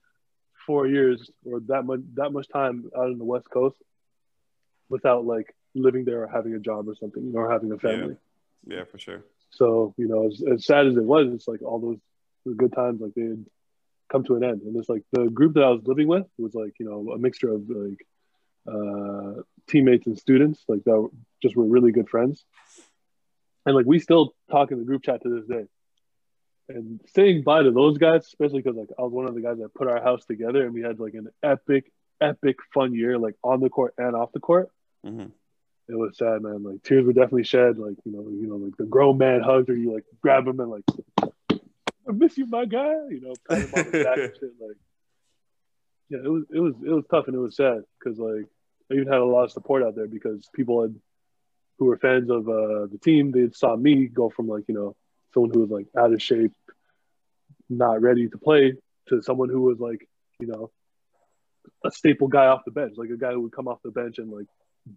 [0.66, 3.76] four years or that much that much time out on the West Coast
[4.89, 7.79] without like living there or having a job or something, you know, or having a
[7.79, 8.16] family.
[8.66, 9.24] Yeah, for sure.
[9.51, 11.99] So you know, as, as sad as it was, it's like all those
[12.45, 13.47] the good times like they had
[14.11, 16.55] come to an end, and it's like the group that I was living with was
[16.55, 18.07] like you know a mixture of like
[18.68, 21.08] uh, teammates and students like that
[21.42, 22.44] just were really good friends,
[23.66, 25.64] and like we still talk in the group chat to this day.
[26.70, 29.56] And saying bye to those guys, especially because like I was one of the guys
[29.58, 31.90] that put our house together, and we had like an epic,
[32.20, 34.68] epic fun year, like on the court and off the court
[35.06, 35.30] Mhm.
[35.88, 36.62] it was sad, man.
[36.62, 37.78] Like tears were definitely shed.
[37.78, 40.60] Like you know, you know, like the grown man hugs, or you like grab him
[40.60, 40.84] and like,
[41.22, 42.92] I miss you, my guy.
[43.08, 44.50] You know, pat him on the back and shit.
[44.60, 44.76] Like,
[46.10, 48.44] yeah, it was it was it was tough and it was sad because like
[48.91, 50.95] I even had a lot of support out there because people had
[51.78, 53.30] who were fans of uh, the team.
[53.30, 54.97] They saw me go from like you know
[55.34, 56.53] someone who was like out of shape,
[57.68, 58.74] not ready to play,
[59.09, 60.09] to someone who was like
[60.41, 60.70] you know
[61.84, 64.18] a staple guy off the bench, like a guy who would come off the bench
[64.18, 64.47] and like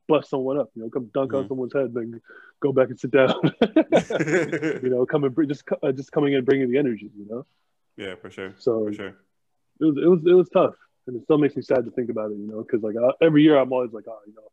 [0.07, 1.47] bust someone up, you know, come dunk on Mhm.
[1.49, 2.21] someone's head, then
[2.61, 3.33] go back and sit down.
[4.81, 7.11] you know, come and bring, just uh, just coming in, bringing the energy.
[7.15, 7.45] You know,
[7.97, 8.53] Yeah, for sure.
[8.57, 9.15] So For sure.
[9.81, 10.75] it was it was it was tough,
[11.07, 12.37] and it still makes me sad to think about it.
[12.37, 14.49] You know, because like uh, every year I'm always like, oh, you know,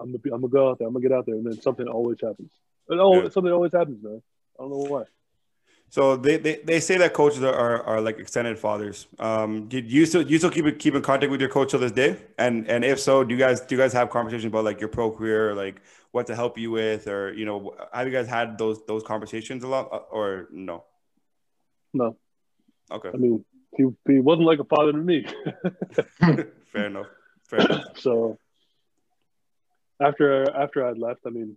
[0.00, 1.60] I'm gonna be, I'm gonna go out there, I'm gonna get out there, and then
[1.60, 2.50] something always happens.
[2.88, 3.28] And oh, Yeah.
[3.30, 4.22] something always happens, man.
[4.58, 5.04] I don't know why.
[5.90, 9.06] So they, they, they say that coaches are, are, are like extended fathers.
[9.18, 11.92] Um, did you still you still keep keep in contact with your coach to this
[11.92, 12.16] day?
[12.38, 14.88] And and if so, do you guys do you guys have conversations about like your
[14.88, 15.82] pro career, like
[16.12, 19.64] what to help you with, or you know, have you guys had those those conversations
[19.64, 20.84] a lot, uh, or no?
[21.92, 22.16] No,
[22.90, 23.44] Okay, I mean,
[23.76, 25.26] he he wasn't like a father to me.
[26.72, 27.06] fair enough.
[27.48, 27.84] Fair enough.
[27.98, 28.38] so
[30.00, 31.56] after after I'd left, I mean,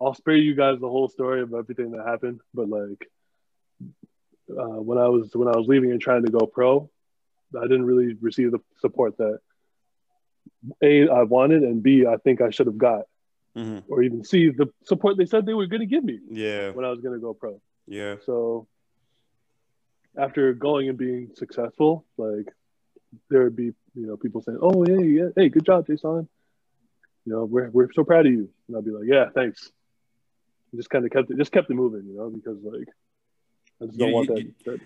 [0.00, 2.40] I'll spare you guys the whole story of everything that happened.
[2.54, 3.08] But like
[4.50, 6.90] uh, when I was when I was leaving and trying to go pro,
[7.56, 9.38] I didn't really receive the support that
[10.82, 13.02] a I wanted and b I think I should have got,
[13.54, 16.70] hmm or even c the support they said they were going to give me Yeah,
[16.70, 17.60] when I was going to go pro.
[17.86, 18.66] yeah, So
[20.16, 22.46] after going and being successful, like
[23.30, 26.28] there would be, you know, people saying, "Oh, hey, yeah, hey, good job, Jason.
[27.24, 29.70] You know, we're we're so proud of you." And I'd be like, "Yeah, thanks."
[30.72, 32.88] And just kind of kept it, just kept it moving, you know, because like
[33.82, 34.42] I just don't You- want you- that.
[34.42, 34.80] you- that-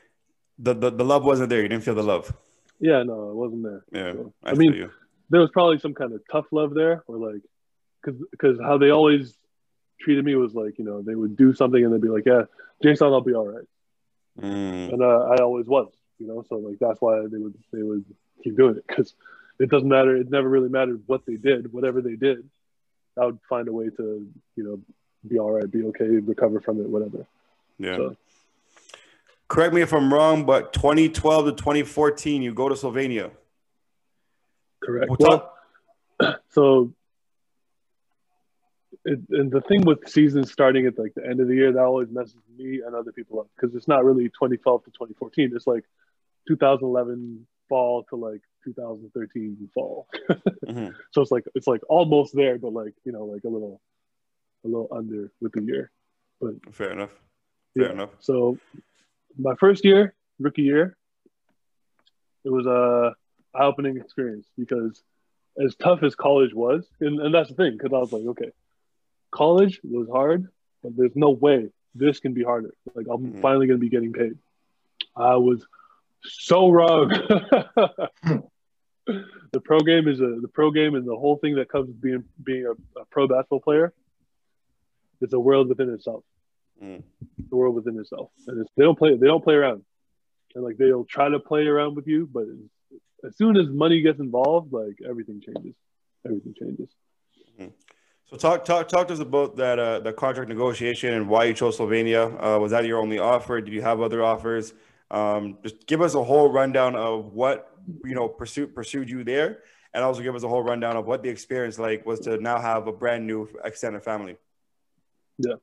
[0.63, 1.63] the, the the love wasn't there.
[1.63, 2.33] You didn't feel the love.
[2.81, 3.83] yeah, no, it wasn't there.
[3.93, 4.91] Yeah, So, I, I mean,
[5.31, 7.41] there was probably some kind of tough love there, or like,
[8.03, 9.35] because because how they always
[10.01, 12.43] treated me was like, you know, they would do something and they'd be like, "Yeah,
[12.83, 13.65] Jason, I'll be all right."
[14.39, 16.45] Mm, and uh, I always was, you know.
[16.49, 18.05] So like that's why they would they would
[18.43, 19.15] keep doing it because
[19.59, 20.17] it doesn't matter.
[20.17, 22.49] It never really mattered what they did, whatever they did.
[23.21, 24.81] I would find a way to you know
[25.27, 27.27] be all right, be okay, recover from it, whatever.
[27.79, 27.97] yeah.
[27.97, 28.17] So
[29.49, 33.33] Correct me if I'm wrong, but 2012 to 2014, you go to Slovenia.
[34.81, 35.11] correct.
[35.19, 35.51] Well,
[36.21, 36.93] Well, so.
[39.05, 41.83] It, and the thing with seasons starting at like the end of the year, that
[41.83, 45.53] always messes me and other people up because it's not really 2012 to 2014.
[45.55, 45.85] It's like
[46.49, 50.07] 2011 fall to like 2013 fall.
[50.67, 50.95] Mhm.
[51.13, 53.81] So it's like it's like almost there, but like you know, like a little,
[54.65, 55.91] a little under with the year.
[56.41, 57.11] But fair enough.
[57.75, 57.93] Fair Yeah.
[57.93, 58.11] enough.
[58.21, 58.59] So
[59.39, 60.97] my first year, rookie year,
[62.45, 63.15] it was a
[63.55, 65.03] eye-opening experience because
[65.59, 68.51] as tough as college was, and, and that's the thing, because I was like, okay,
[69.31, 70.49] college was hard,
[70.83, 72.73] but there's no way this can be harder.
[72.95, 73.41] Like I'm Mhm.
[73.43, 74.39] finally gonna be getting paid.
[75.17, 75.67] I was
[76.23, 77.09] so wrong.
[79.53, 82.01] the pro game is a the pro game and the whole thing that comes with
[82.01, 83.93] being being a, a pro basketball player
[85.21, 86.25] is a world within itself
[86.83, 87.03] Mm.
[87.51, 89.15] the world within itself, and it's, they don't play.
[89.15, 89.85] They don't play around,
[90.55, 92.47] and like they'll try to play around with you, but
[93.23, 95.75] as soon as money gets involved, like everything changes.
[96.25, 96.89] Everything changes.
[98.31, 101.55] So talk talk talk to us about that uh, the contract negotiation and why you
[101.55, 102.33] chose Slovenia.
[102.39, 103.61] Uh, was that your only offer?
[103.61, 104.73] Did you have other offers?
[105.11, 109.65] Um, just give us a whole rundown of what you know pursued pursued you there,
[109.93, 112.61] and also give us a whole rundown of what the experience like was to now
[112.61, 114.37] have a brand new extended family.
[115.39, 115.55] Yeah.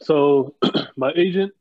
[0.00, 0.56] So
[0.96, 1.54] my agent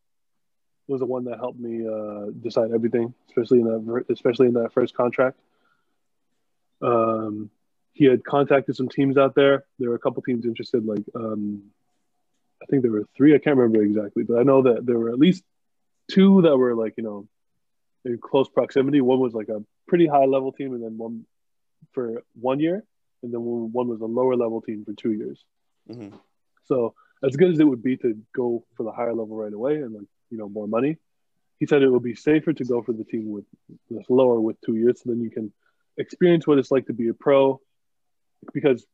[0.87, 4.73] was the one that helped me uh, decide everything, especially in that especially in that
[4.73, 5.37] first contract.
[6.81, 7.51] Um,
[7.93, 9.65] he had contacted some teams out there.
[9.79, 10.85] There were a couple teams interested.
[10.85, 11.63] Like um,
[12.61, 13.35] I think there were three.
[13.35, 15.43] I can't remember exactly, but I know that there were at least
[16.09, 17.27] two that were like you know
[18.05, 19.01] in close proximity.
[19.01, 21.25] One was like a pretty high level team, and then one
[21.91, 22.83] for one year,
[23.23, 25.43] and then one was a lower level team for two years.
[25.89, 26.13] Mhm.
[26.65, 29.75] So as good as it would be to go for the higher level right away
[29.75, 30.97] and like you know more money,
[31.59, 33.45] he said it would be safer to go for the team with
[33.89, 35.51] that's lower with two years, so then you can
[35.97, 37.59] experience what it's like to be a pro.
[38.53, 38.85] Because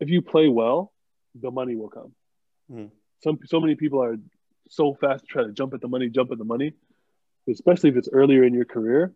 [0.00, 0.92] if you play well,
[1.34, 2.14] the money will come.
[2.70, 2.90] Mhm.
[3.22, 4.16] Some so many people are
[4.68, 6.74] so fast to try to jump at the money, jump at the money,
[7.48, 9.14] especially if it's earlier in your career.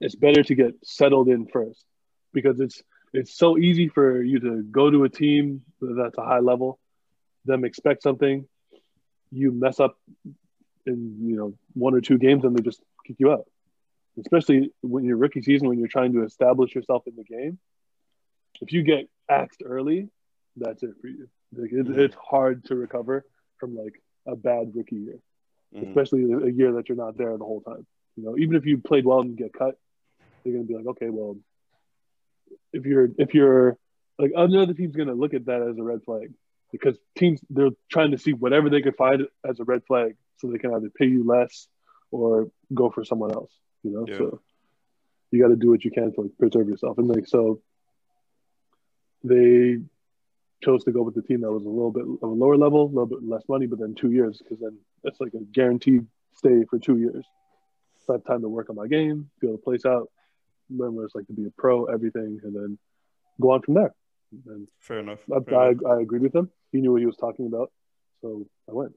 [0.00, 1.84] It's better to get settled in first
[2.32, 6.40] because it's it's so easy for you to go to a team that's a high
[6.40, 6.78] level,
[7.44, 8.46] them expect something,
[9.30, 9.98] you mess up
[10.84, 13.46] in you know one or two games and they just kick you out.
[14.18, 17.58] Especially when you're rookie season when you're trying to establish yourself in the game.
[18.60, 20.08] If you get axed early,
[20.56, 21.28] that's it for you.
[21.52, 21.98] Like it, Mhm.
[21.98, 23.24] it's hard to recover
[23.58, 25.18] from like a bad rookie year,
[25.74, 25.88] Mhm.
[25.88, 27.86] especially a year that you're not there the whole time.
[28.16, 29.78] You know, even if you played well and get cut,
[30.44, 31.38] they're gonna be like, okay, well,
[32.72, 33.78] if you're if you're
[34.18, 36.32] like another team's gonna look at that as a red flag
[36.72, 40.48] because teams they're trying to see whatever they could find as a red flag so
[40.48, 41.68] they can either pay you less
[42.10, 43.52] or go for someone else.
[43.82, 44.18] You know, Yeah.
[44.18, 44.40] so
[45.30, 46.98] you got to do what you can to like preserve yourself.
[46.98, 47.60] And like so,
[49.28, 49.78] they
[50.62, 52.84] chose to go with the team that was a little bit of a lower level,
[52.84, 56.06] a little bit less money, but then two years because then it's like a guaranteed
[56.34, 57.24] stay for two years.
[58.06, 60.10] So I have time to work on my game, feel the place out,
[60.70, 62.78] learn what it's like to be a pro, everything, and then
[63.40, 63.94] go on from there.
[64.46, 65.20] And Fair enough.
[65.34, 65.82] I, Fair I, enough.
[65.88, 66.50] I agreed with him.
[66.72, 67.72] He knew what he was talking about,
[68.20, 68.92] so I went.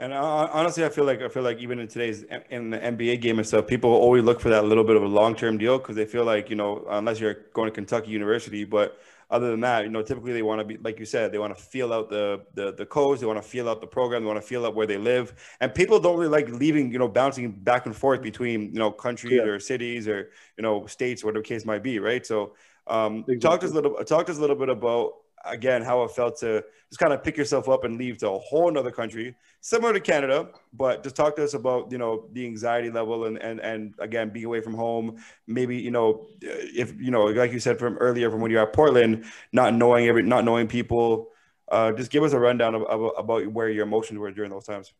[0.00, 3.16] And uh, honestly, I feel like I feel like even in today's in the NBA
[3.16, 5.78] game and stuff, people always look for that little bit of a long term deal
[5.78, 8.98] because they feel like you know unless you're going to Kentucky University, but
[9.30, 11.56] other than that, you know, typically they want to be like you said, they want
[11.56, 14.28] to feel out the the the codes, they want to feel out the program, they
[14.28, 17.08] want to feel out where they live, and people don't really like leaving, you know,
[17.08, 19.42] bouncing back and forth between you know countries Yeah.
[19.42, 22.24] or cities or you know states, whatever the case might be, right?
[22.24, 22.54] So,
[22.86, 25.14] um, talk to us a little talk to us a little bit about
[25.44, 28.38] again how it felt to just kind of pick yourself up and leave to a
[28.38, 32.44] whole another country similar to canada but just talk to us about you know the
[32.44, 35.16] anxiety level and and and again being away from home
[35.46, 38.72] maybe you know if you know like you said from earlier from when you're at
[38.72, 41.28] portland not knowing every not knowing people
[41.70, 44.64] uh just give us a rundown of, of, about where your emotions were during those
[44.64, 44.92] times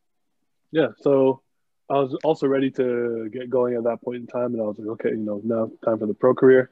[0.70, 1.43] Yeah, so
[1.91, 4.78] I was also ready to get going at that point in time, and I was
[4.78, 6.70] like, okay, you know, now time for the pro career.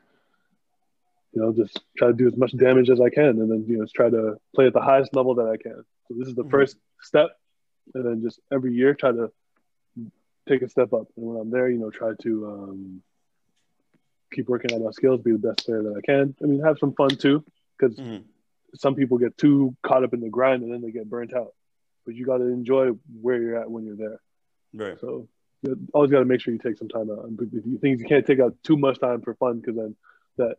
[1.33, 3.79] You know, just try to do as much damage as I can, and then you
[3.79, 5.85] know, just try to play at the highest level that I can.
[6.09, 6.51] So this is the Mhm.
[6.51, 7.39] first step,
[7.95, 9.31] and then just every year try to
[10.49, 11.09] take a step up.
[11.17, 13.03] And when I'm there, you know, try to um,
[14.33, 16.35] keep working on my skills, be the best player that I can.
[16.43, 17.45] I mean, have some fun too,
[17.79, 18.25] because Mhm.
[18.77, 21.55] some people get too caught up in the grind and then they get burnt out.
[22.05, 24.21] But you got to enjoy where you're at when you're there.
[24.75, 25.29] right So
[25.63, 27.25] you always got to make sure you take some time out.
[27.25, 27.39] And
[27.81, 29.97] think you can't take out too much time for fun because then
[30.37, 30.59] that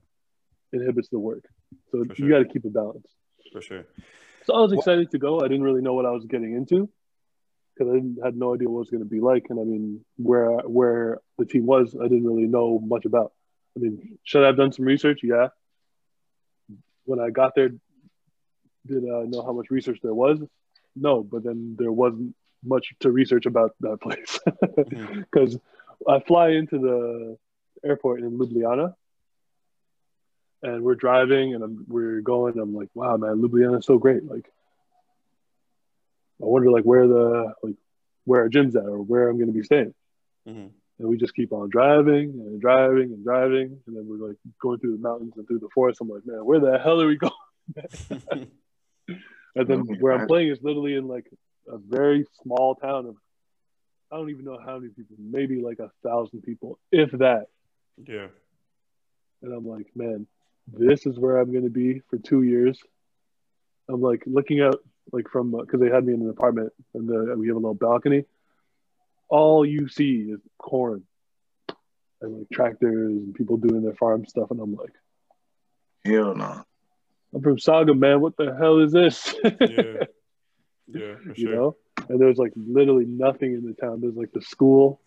[0.74, 1.44] inhibits the work.
[1.92, 2.26] So sure.
[2.26, 3.08] you got to keep a balance.
[3.52, 3.86] for sure
[4.46, 5.40] So I was excited to go.
[5.40, 6.90] I didn't really know what I was getting into
[7.74, 9.46] because I didn't, had no idea what it was going to be like.
[9.50, 13.34] And I mean, where where the team was, I didn't really know much about.
[13.76, 15.22] I mean, should I have done some research?
[15.24, 15.50] Yeah.
[17.06, 17.70] When I got there,
[18.86, 20.40] did I know how much research there was?
[20.96, 25.22] No, but then there wasn't much to research about that place hmm.
[25.22, 25.58] because
[26.08, 27.38] I fly into the
[27.84, 28.94] airport in Ljubljana
[30.64, 32.58] and we're driving and I'm, we're going.
[32.60, 34.24] I'm like, wow, man, Ljubljana is so great.
[34.26, 34.46] Like,
[36.42, 37.76] I wonder like where the like
[38.26, 39.94] where our gym's at or where I'm going to be staying.
[40.48, 40.70] Mhm.
[41.00, 44.80] And we just keep on driving and driving and driving, and then we're like going
[44.80, 46.02] through the mountains and through the forest.
[46.02, 47.34] I'm like, man, where the hell are we going?
[49.56, 51.26] And then Okay, where I'm playing is literally in like
[51.68, 53.16] a very small town of
[54.12, 57.48] I don't even know how many people, maybe like a thousand people, if that.
[58.06, 58.28] yeah
[59.42, 60.28] And I'm like, man,
[60.68, 62.80] this is where I'm going to be for two years.
[63.90, 64.80] I'm like looking out,
[65.12, 67.60] like from uh, because they had me in an apartment and the, we have a
[67.60, 68.26] little balcony.
[69.30, 71.04] All you see is corn
[72.22, 74.94] and like tractors and people doing their farm stuff, and I'm like,
[76.06, 76.64] Hell no.
[77.34, 78.22] I'm from Sauga, man.
[78.22, 79.34] What the hell is this?
[79.44, 79.50] yeah
[80.88, 81.76] yeah for you sure know
[82.10, 85.02] and there's like literally nothing in the town there's like the school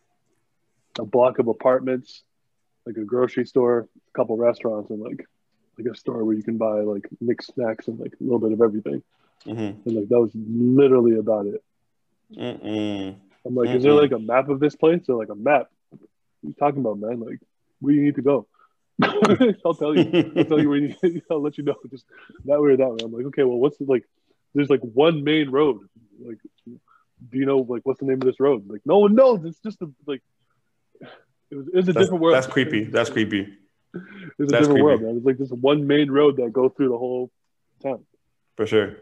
[0.99, 2.23] a block of apartments
[2.87, 5.25] like a grocery store a couple restaurants and like
[5.83, 8.53] like a store where you can buy like mixed snacks and like a little bit
[8.53, 9.03] of everything.
[9.47, 9.87] Mhm.
[9.87, 11.63] and like that was literally about it.
[12.37, 13.17] Mm-mm.
[13.47, 15.69] i'm like is there like a map of this place or like a map?
[15.91, 17.21] What are you talking about man?
[17.21, 17.41] Like
[17.81, 18.47] where you need to go?
[19.65, 20.33] I'll tell you.
[20.37, 21.77] I'll tell you where you need i'll let you know.
[21.91, 22.05] Just
[22.45, 22.99] that way or that way.
[23.03, 24.05] I'm like okay well what's the, like
[24.55, 25.79] there's like one main road.
[26.23, 28.69] Like do you know like what's the name of this road?
[28.69, 29.45] Like no one knows.
[29.45, 30.23] It's just a, like
[31.51, 32.37] it was, it was a That's, different world.
[32.37, 32.85] that's creepy.
[32.85, 33.57] That's creepy.
[33.95, 34.03] It
[34.39, 35.05] was a different world creepy.
[35.05, 35.11] man.
[35.11, 37.31] it was like this one main road that goes through the whole
[37.83, 38.05] town
[38.57, 38.97] For sure.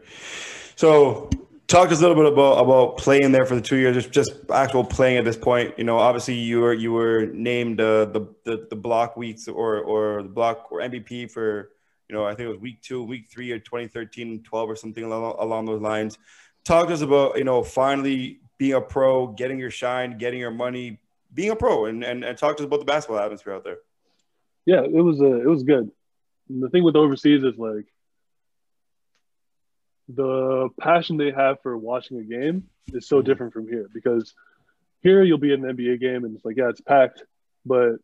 [0.75, 1.29] So
[1.69, 4.11] talk to us a little bit about about playing there for the two years, just
[4.11, 5.75] just actual playing at this point.
[5.77, 9.79] You know, obviously you were you were named uh, the, the the block weeks or
[9.79, 11.71] or the block or MVP for
[12.09, 15.03] you know I think it was week two, week three or 2013, 12 or something
[15.03, 16.17] along, along those lines.
[16.65, 20.51] Talk to us about you know finally being a pro, getting your shine, getting your
[20.51, 20.99] money,
[21.33, 23.77] being a pro, and and, and talk to us about the basketball atmosphere out there.
[24.69, 25.89] Yeah it was uh, it was good.
[26.47, 27.87] And the thing with overseas is like
[30.07, 34.33] the passion they have for watching a game is so different from here because
[35.01, 37.23] here you'll be at an NBA game and it's like yeah it's packed
[37.65, 37.97] but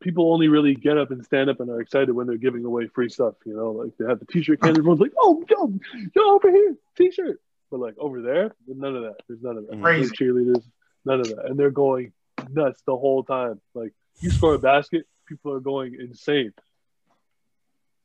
[0.00, 2.86] people only really get up and stand up and are excited when they're giving away
[2.86, 3.70] free stuff you know?
[3.72, 5.72] Like they have the t-shirt can everyone's like oh yo
[6.14, 7.40] yo over here t-shirt.
[7.70, 9.16] But like over there none of that.
[9.28, 9.80] There's none of that.
[9.80, 10.00] Crazy.
[10.00, 10.64] There's cheerleaders
[11.04, 11.46] none of that.
[11.46, 12.12] And they're going
[12.50, 13.60] nuts the whole time.
[13.74, 16.52] Like you score a basket people are going insane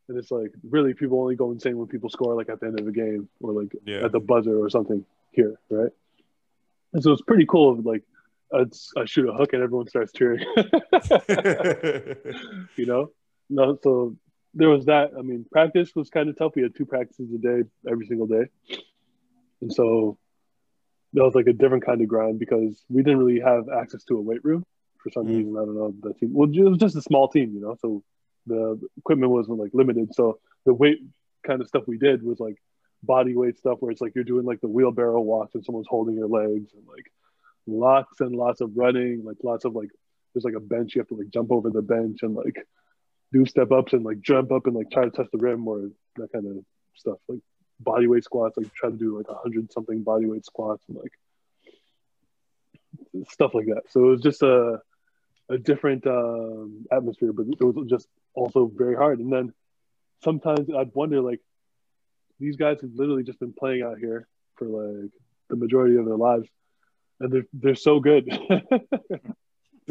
[0.10, 2.80] and it's like really people only go insane when people score like at the end
[2.80, 4.04] of the game or like Yeah.
[4.06, 5.92] at the buzzer or something here, right?
[6.92, 7.80] And so it's pretty cool.
[7.80, 8.04] If, like
[8.54, 10.46] I shoot a hook and everyone starts cheering,
[12.76, 13.12] you know.
[13.50, 14.16] No, so
[14.54, 15.12] there was that.
[15.18, 16.54] I mean, practice was kind of tough.
[16.56, 18.46] We had two practices a day, every single day,
[19.62, 20.18] and so
[21.14, 24.18] that was like a different kind of grind because we didn't really have access to
[24.18, 24.66] a weight room
[25.04, 25.38] for some Mm.
[25.38, 25.58] reason.
[25.58, 26.34] I don't know the team.
[26.34, 28.04] Well, it was just a small team, you know, so
[28.48, 30.14] the equipment wasn't like limited.
[30.14, 31.00] So the weight
[31.46, 32.58] kind of stuff we did was like
[33.04, 36.16] body weight stuff where it's like you're doing like the wheelbarrow walks and someone's holding
[36.16, 37.12] your legs and like
[37.68, 39.90] lots and lots of running, like lots of like
[40.34, 42.66] there's like a bench you have to like jump over the bench and like
[43.32, 45.90] do step ups and like jump up and like try to touch the rim or
[46.16, 46.64] that kind of
[46.96, 47.18] stuff.
[47.28, 47.40] Like
[47.80, 50.98] body weight squats, like try to do like a hundred something body weight squats and
[50.98, 51.12] like
[53.30, 53.84] stuff like that.
[53.90, 54.82] So it was just a
[55.54, 59.20] a different um, atmosphere, but it was just also very hard.
[59.20, 59.54] And then
[60.24, 61.40] sometimes I'd wonder like
[62.40, 65.12] these guys have literally just been playing out here for like
[65.50, 66.50] the majority of their lives,
[67.20, 68.28] and they're they're so good.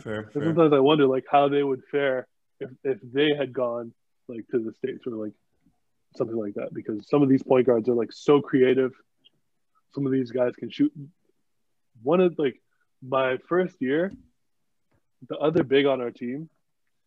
[0.00, 0.42] Fair, fair.
[0.44, 2.26] sometimes I wonder like how they would fare
[2.60, 3.92] if, if they had gone
[4.26, 5.34] like to the states or like
[6.16, 8.92] something like that because some of these point guards are like so creative.
[9.94, 10.92] Some of these guys can shoot.
[12.02, 12.58] One of like
[13.02, 14.12] my first year,
[15.28, 16.48] the other big on our team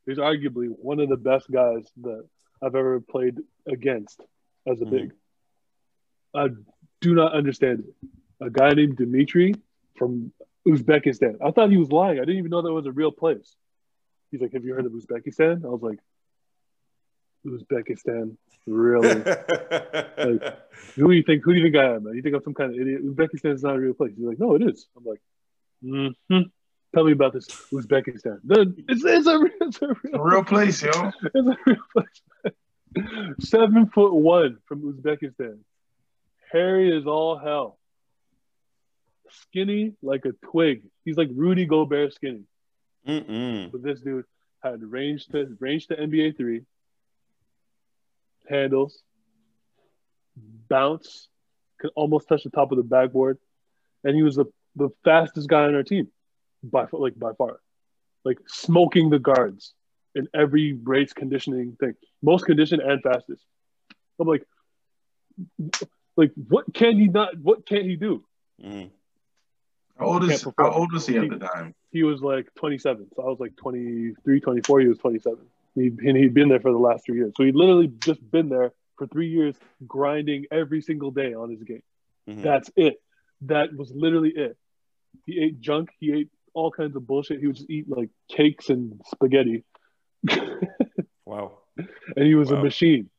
[0.07, 2.26] is arguably one of the best guys that
[2.61, 3.38] I've ever played
[3.68, 4.22] against
[4.68, 4.89] as a Mhm.
[4.91, 5.13] big.
[6.34, 6.49] I
[7.01, 8.09] do not understand it.
[8.41, 9.53] A guy named Dimitri
[9.97, 10.32] from
[10.68, 11.38] Uzbekistan.
[11.41, 12.18] I thought he was lying.
[12.20, 13.55] I didn't even know that was a real place.
[14.32, 15.63] He's like, Have you heard of Uzbekistan?
[15.63, 15.99] I was like,
[17.45, 18.38] Uzbekistan?
[18.68, 19.22] Really?
[20.95, 21.43] who do you think?
[21.43, 22.16] Who do you think I am, man?
[22.16, 23.05] You think I'm some kind of idiot?
[23.05, 24.13] Uzbekistan is not a real place.
[24.16, 24.88] He's like, No, it is.
[24.97, 25.22] I'm like,
[25.84, 26.39] hmm
[26.96, 28.39] Tell me about this Uzbekistan.
[28.46, 30.91] The- It's, it's, a, it's a real A real place, yo.
[31.36, 33.36] it's a real place.
[33.41, 35.58] Seven foot one from Uzbekistan.
[36.54, 37.78] Harry is all hell.
[39.30, 40.84] Skinny like a twig.
[41.04, 42.43] He's like Rudy Gobert skinny.
[43.06, 43.74] Mm-mm.
[43.74, 44.24] But this dude
[44.64, 46.62] had range to range to NBA three,
[48.48, 49.02] handles,
[50.70, 51.28] bounce,
[51.80, 53.38] could almost touch the top of the backboard,
[54.06, 54.46] and he was the,
[54.78, 56.08] the fastest guy on our team,
[56.72, 57.59] by like by far,
[58.24, 59.74] like smoking the guards
[60.13, 63.43] in every race conditioning thing, most conditioned and fastest.
[64.20, 64.45] I'm like,
[66.16, 67.38] like what can he not?
[67.39, 68.24] What can't he do?
[68.63, 68.89] Mm.
[69.97, 71.74] How old is how old was he at the time?
[71.91, 73.07] he was like 27.
[73.16, 74.80] So I was like 23, 24.
[74.82, 75.39] He was 27.
[75.76, 77.34] He, and he'd been there for the last three years.
[77.38, 79.55] So he'd literally just been there for three years,
[79.88, 81.84] grinding every single day on his game.
[82.30, 82.43] Mhm.
[82.43, 83.01] That's it.
[83.41, 84.57] That was literally it.
[85.26, 85.89] He ate junk.
[85.99, 87.39] He ate all kinds of bullshit.
[87.39, 89.64] He would just eat like cakes and spaghetti.
[91.26, 91.60] Wow.
[92.16, 92.60] And he was Wow.
[92.60, 93.10] a machine.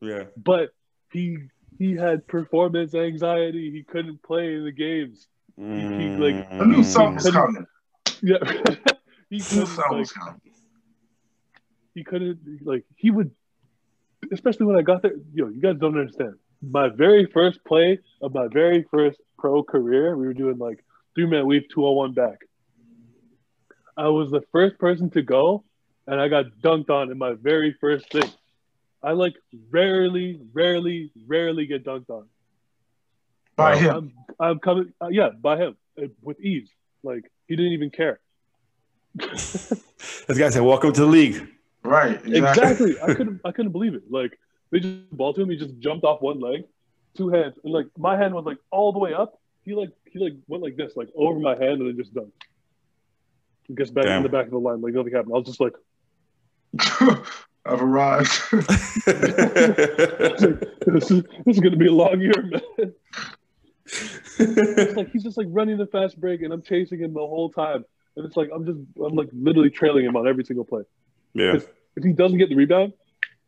[0.00, 0.24] Yeah.
[0.36, 0.70] But
[1.12, 1.38] he
[1.78, 3.70] he had performance anxiety.
[3.72, 5.26] He couldn't play in the games.
[5.58, 6.18] Mm.
[6.20, 7.66] like- I knew something was Couldn't- coming.
[8.22, 8.38] Yeah.
[9.30, 10.40] he I knew couldn't like, coming.
[11.94, 13.30] he couldn't like he would
[14.32, 16.34] especially when I got there, yo, you guys don't understand.
[16.62, 20.82] My very first play of my very first pro career, we were doing like
[21.14, 22.38] three man weave 201 back.
[23.96, 25.64] I was the first person to go
[26.06, 28.30] and I got dunked on in my very first thing.
[29.02, 29.34] I like
[29.70, 32.26] rarely, rarely, rarely get dunked on.
[33.56, 33.78] By Wow.
[33.78, 33.94] him.
[33.96, 36.68] I'm, I'm coming, uh, yeah, by him uh, with ease.
[37.02, 38.20] Like he didn't even care.
[39.14, 41.46] This guy said, "Welcome to the league."
[41.82, 42.16] Right.
[42.26, 42.38] Exactly.
[42.38, 42.96] Exactly.
[43.00, 44.02] I couldn't I couldn't believe it.
[44.10, 44.38] Like
[44.70, 46.64] they just ball to him, he just jumped off one leg,
[47.16, 49.40] two hands, and like my hand was like all the way up.
[49.64, 52.32] He like he like went like this, like over my hand, and then just dunked.
[53.66, 54.18] He gets back Damn.
[54.18, 55.32] in the back of the line, like nothing happened.
[55.34, 55.74] I was just like,
[57.66, 58.30] I've arrived.
[58.52, 58.70] this
[61.10, 62.92] is, this is gonna be a long year, man.
[64.38, 67.50] It's like he's just like running the fast break, and I'm chasing him the whole
[67.50, 67.84] time,
[68.16, 70.82] and it's like I'm just I'm like literally trailing him on every single play.
[71.34, 71.58] yeah.
[71.96, 72.92] If he doesn't get the rebound,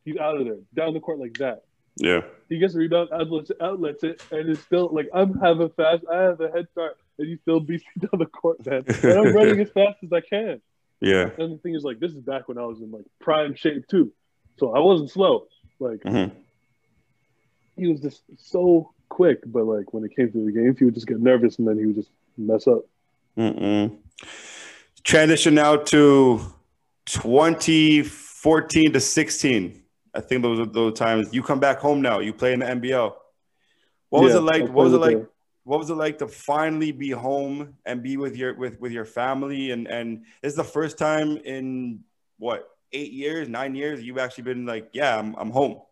[0.07, 1.65] he's out of there, down the court like that.
[1.97, 2.23] Yeah.
[2.49, 6.05] He gets the rebound, outlets it, outlets it, and it's still like I'm having fast.
[6.11, 8.85] I have a head start, and you still beats me down the court, man.
[9.03, 10.61] And I'm running as fast as I can.
[11.01, 11.31] Yeah.
[11.39, 13.87] And the thing is, like, this is back when I was in like prime shape
[13.87, 14.13] too,
[14.59, 15.47] so I wasn't slow.
[15.79, 16.33] Like Mhm.
[17.77, 20.95] he was just so quick, but like when it came to the games, he would
[20.95, 22.83] just get nervous, and then he would just mess up.
[23.37, 23.97] Mm-mm.
[25.05, 26.41] Transition now to
[27.07, 29.83] 2014 to 16.
[30.15, 31.29] I think those are those times.
[31.33, 32.19] You come back home now.
[32.19, 33.15] You play in the NBL.
[34.09, 34.63] What was it like?
[34.63, 35.25] What was it like?
[35.69, 39.05] What was it like to finally be home and be with your with with your
[39.05, 39.71] family?
[39.73, 42.01] And and this is the first time in
[42.39, 45.83] what eight years, nine years you've actually been like, yeah, I'm I'm home.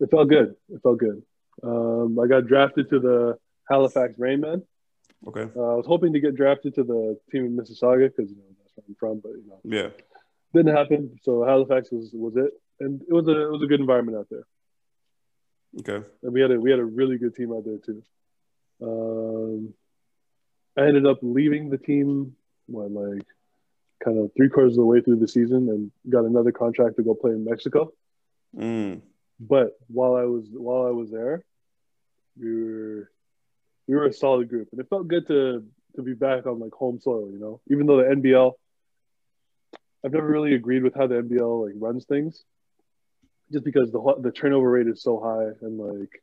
[0.00, 0.56] It felt good.
[0.68, 1.22] It felt good.
[1.62, 3.38] Um, I got drafted to the
[3.70, 4.62] Halifax Rainmen.
[5.28, 5.48] Okay.
[5.56, 8.42] Uh, I was hoping to get drafted to the team in Mississauga because you know
[8.58, 9.90] that's where I'm from, but you know Yeah.
[10.52, 11.20] didn't happen.
[11.22, 12.50] So Halifax was was it,
[12.80, 14.46] and it was a it was a good environment out there,
[15.78, 16.06] Okay.
[16.22, 18.02] and we had a we had a really good team out there too.
[18.82, 19.74] Um,
[20.76, 22.36] I ended up leaving the team
[22.66, 23.26] when like
[24.04, 27.02] kind of three quarters of the way through the season and got another contract to
[27.02, 27.92] go play in Mexico.
[28.56, 29.02] Mm.
[29.40, 31.44] But while I was while I was there,
[32.38, 33.10] we were
[33.86, 35.64] we were a solid group, and it felt good to
[35.96, 37.30] to be back on like home soil.
[37.30, 38.52] You know, even though the NBL,
[40.04, 42.44] I've never really agreed with how the NBL like runs things,
[43.52, 46.22] just because the the turnover rate is so high and like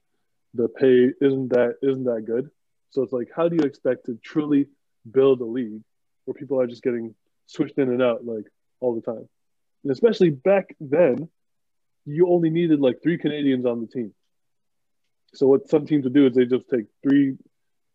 [0.53, 2.49] the pay isn't that isn't that good.
[2.91, 4.67] So it's like, how do you expect to truly
[5.09, 5.82] build a league
[6.26, 7.15] where people are just getting
[7.47, 8.45] switched in and out like
[8.80, 9.28] all the time?
[9.84, 11.28] And especially back then,
[12.05, 14.13] you only needed like three Canadians on the team.
[15.34, 17.38] So what some teams would do is they just take three,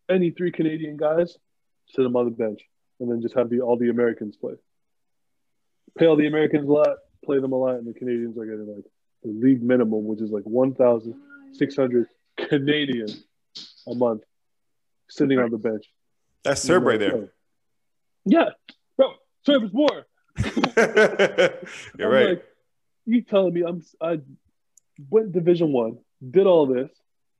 [0.09, 1.37] any three Canadian guys,
[1.87, 2.61] sit them on the bench,
[2.99, 4.55] and then just have the all the Americans play.
[5.97, 8.67] Pay all the Americans a lot, play them a lot, and the Canadians are getting
[8.67, 8.85] like
[9.23, 11.15] the league minimum, which is like one thousand
[11.53, 12.07] six hundred
[12.37, 13.09] Canadian
[13.87, 14.23] a month,
[15.09, 15.85] sitting on the bench.
[16.43, 17.33] That's Serb right there.
[18.25, 18.49] Yeah,
[18.97, 19.13] bro,
[19.45, 20.05] Serb is more.
[20.77, 21.57] You're
[21.99, 22.29] I'm right.
[22.29, 22.45] Like,
[23.05, 24.19] you telling me I'm I
[25.09, 25.97] went Division One,
[26.29, 26.89] did all this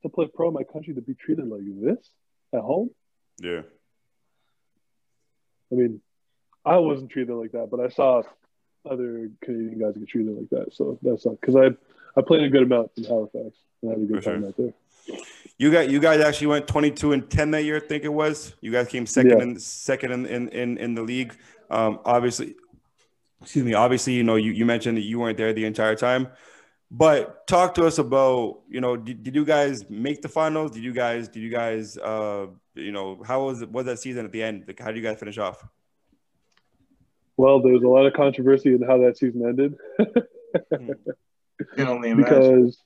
[0.02, 2.10] to play pro in my country to be treated like this
[2.54, 2.90] at home?
[3.42, 3.62] yeah.
[5.72, 6.02] I mean,
[6.66, 8.24] I wasn't treated like that, but I saw
[8.86, 10.74] other Canadian guys get treated like that.
[10.74, 11.70] So that's not because I
[12.20, 14.50] I played a good amount in Halifax and had a good For time sure.
[14.50, 14.74] out there.
[15.58, 18.54] You got you guys actually went 22 and 10 that year, I think it was.
[18.62, 19.44] You guys came second Yeah.
[19.44, 21.36] in second in, in in in the league.
[21.70, 22.56] Um, obviously,
[23.42, 23.74] excuse me.
[23.74, 26.28] Obviously, you know you, you mentioned that you weren't there the entire time,
[26.92, 30.72] but talk to us about you know did, did you guys make the finals?
[30.72, 34.26] Did you guys did you guys uh you know how was it was that season
[34.26, 34.66] at the end?
[34.68, 35.66] Like how did you guys finish off?
[37.40, 39.76] Well, there was a lot of controversy in how that season ended
[41.76, 42.18] Can only imagine.
[42.24, 42.78] because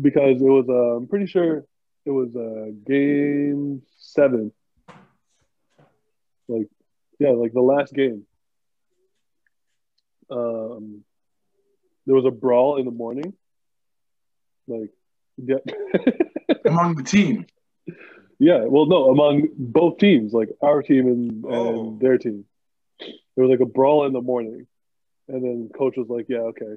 [0.00, 1.64] because it was uh, I'm pretty sure
[2.04, 4.50] it was uh, game seven.
[6.48, 6.66] Like
[7.20, 8.24] yeah, like the last game.
[10.28, 11.04] Um,
[12.06, 13.32] there was a brawl in the morning.
[14.66, 14.90] Like
[15.36, 15.58] yeah.
[16.64, 17.46] Among the team.
[18.40, 21.90] Yeah, well, no, among both teams, like our team and, Oh.
[21.90, 22.44] and their team,
[23.38, 24.66] there was like a brawl in the morning,
[25.28, 26.74] and then coach was like, "Yeah, okay,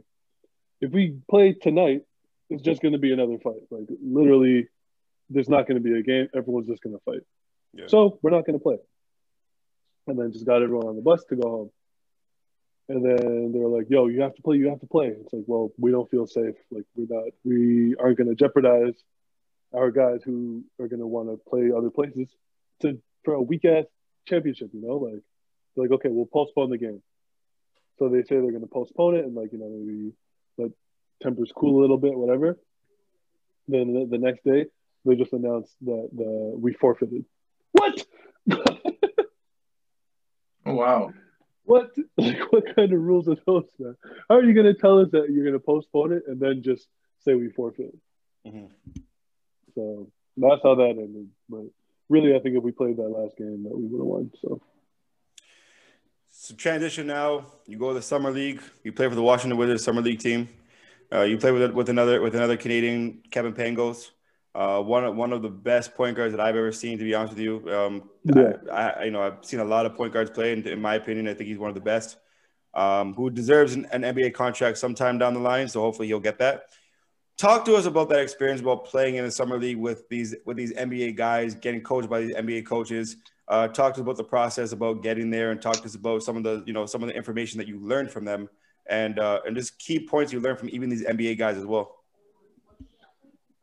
[0.79, 2.03] if we play tonight,
[2.51, 3.63] it's just going to be another fight.
[3.71, 4.67] Like literally,
[5.31, 6.27] there's not going to be a game.
[6.35, 7.21] Everyone's just going to fight.
[7.73, 7.85] Yeah.
[7.87, 8.77] So we're not going to play."
[10.05, 11.71] And then just got everyone on the bus to go home.
[12.89, 14.57] And then they were like, "Yo, you have to play.
[14.57, 16.53] You have to play." It's like, well, we don't feel safe.
[16.69, 17.31] Like we're not.
[17.43, 19.03] We aren't going to jeopardize
[19.73, 22.29] our guys who are going to want to play other places
[22.81, 23.85] to for a weak ass
[24.27, 24.69] championship.
[24.73, 25.23] You know, like
[25.75, 27.01] they're like, okay, we'll postpone the game.
[27.99, 30.13] So they say they're going to postpone it and like you know maybe
[30.57, 30.71] let
[31.21, 32.57] tempers cool a little bit, whatever.
[33.67, 34.65] Then the, the next day
[35.05, 37.25] they just announced that the we forfeited.
[37.71, 38.05] What?
[40.65, 41.13] Oh, wow.
[41.63, 41.91] What?
[42.17, 43.95] Like, what kind of rules are those, man?
[44.29, 46.61] How are you going to tell us that you're going to postpone it and then
[46.61, 46.87] just
[47.21, 47.95] say we forfeit?
[48.45, 48.69] Mhm.
[49.73, 51.29] So that's how that ended.
[51.49, 51.65] But
[52.09, 54.31] really, I think if we played that last game, that we would have won.
[54.41, 54.61] So
[56.51, 57.45] So transition now.
[57.65, 58.61] You go to the summer league.
[58.83, 60.49] You play for the Washington Wizards summer league team.
[61.09, 64.09] Uh, you play with with another with another Canadian, Kevin Pangos.
[64.53, 66.97] Uh, one of one of the best point guards that I've ever seen.
[66.97, 68.53] To be honest with you, um, Yeah.
[68.69, 70.95] I, I you know I've seen a lot of point guards play, and in my
[70.95, 72.17] opinion, I think he's one of the best.
[72.73, 75.69] Um, who deserves an, an NBA contract sometime down the line.
[75.69, 76.63] So hopefully he'll get that.
[77.37, 80.57] Talk to us about that experience about playing in the summer league with these with
[80.57, 83.15] these NBA guys, getting coached by these NBA coaches.
[83.51, 86.23] Uh, talk to us about the process about getting there, and talk to us about
[86.23, 88.47] some of the you know some of the information that you learned from them,
[88.87, 91.97] and uh, and just key points you learned from even these NBA guys as well.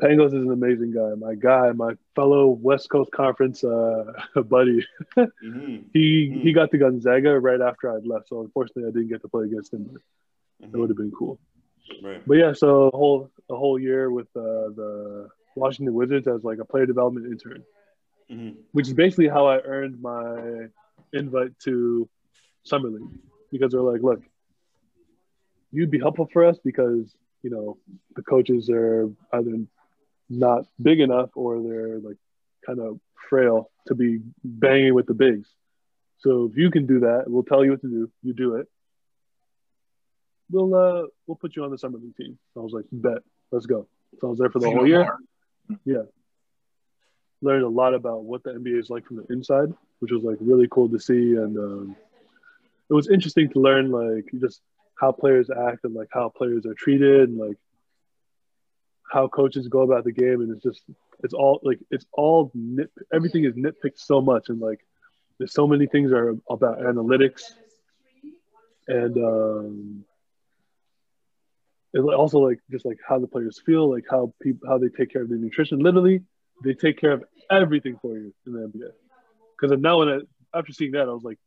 [0.03, 1.15] Pangos is an amazing guy.
[1.19, 4.05] My guy, my fellow West Coast Conference uh,
[4.45, 4.87] buddy.
[5.17, 5.77] Mm-hmm.
[5.93, 6.41] He Hmm.
[6.41, 8.29] he got to Gonzaga right after I'd left.
[8.29, 9.89] So unfortunately, I didn't get to play against him.
[9.91, 10.03] But
[10.61, 10.75] Mm-hmm.
[10.75, 11.39] It would have been cool.
[12.03, 12.21] Right.
[12.27, 16.59] But yeah, so a whole a whole year with uh, the Washington Wizards as like
[16.59, 17.63] a player development intern,
[18.31, 18.61] Mm-hmm.
[18.73, 20.67] which is basically how I earned my
[21.15, 22.09] invite to
[22.63, 23.19] summer league
[23.51, 24.21] because they're like, look,
[25.73, 27.79] you'd be helpful for us because you know
[28.17, 29.53] the coaches are either
[30.29, 32.19] not big enough or they're like
[32.67, 33.01] kind of
[33.31, 35.49] frail to be banging with the bigs.
[36.19, 38.11] So if you can do that, we'll tell you what to do.
[38.23, 38.67] You do it.
[40.51, 42.39] We'll uh we'll put you on the summer league team.
[42.57, 43.23] I was like, bet,
[43.53, 43.87] let's go.
[44.21, 45.19] So I was there for the whole year.
[45.85, 46.09] more.
[47.41, 50.39] Learned a lot about what the NBA is like from the inside, which was like
[50.41, 51.97] really cool to see, and um,
[52.91, 54.61] it was interesting to learn like just
[54.97, 57.57] how players act and like how players are treated, and like
[59.11, 60.83] how coaches go about the game, and it's just
[61.23, 64.81] it's all like it's all nit, everything is nitpicked so much, and like
[65.39, 67.43] there's so many things are about analytics,
[68.89, 70.05] and um,
[71.95, 75.13] and also like just like how the players feel, like how people how they take
[75.13, 75.79] care of their nutrition.
[75.79, 76.23] Literally,
[76.63, 78.91] they take care of everything for you in the NBA.
[79.61, 80.19] Because now when I,
[80.59, 81.39] after seeing that, I was like,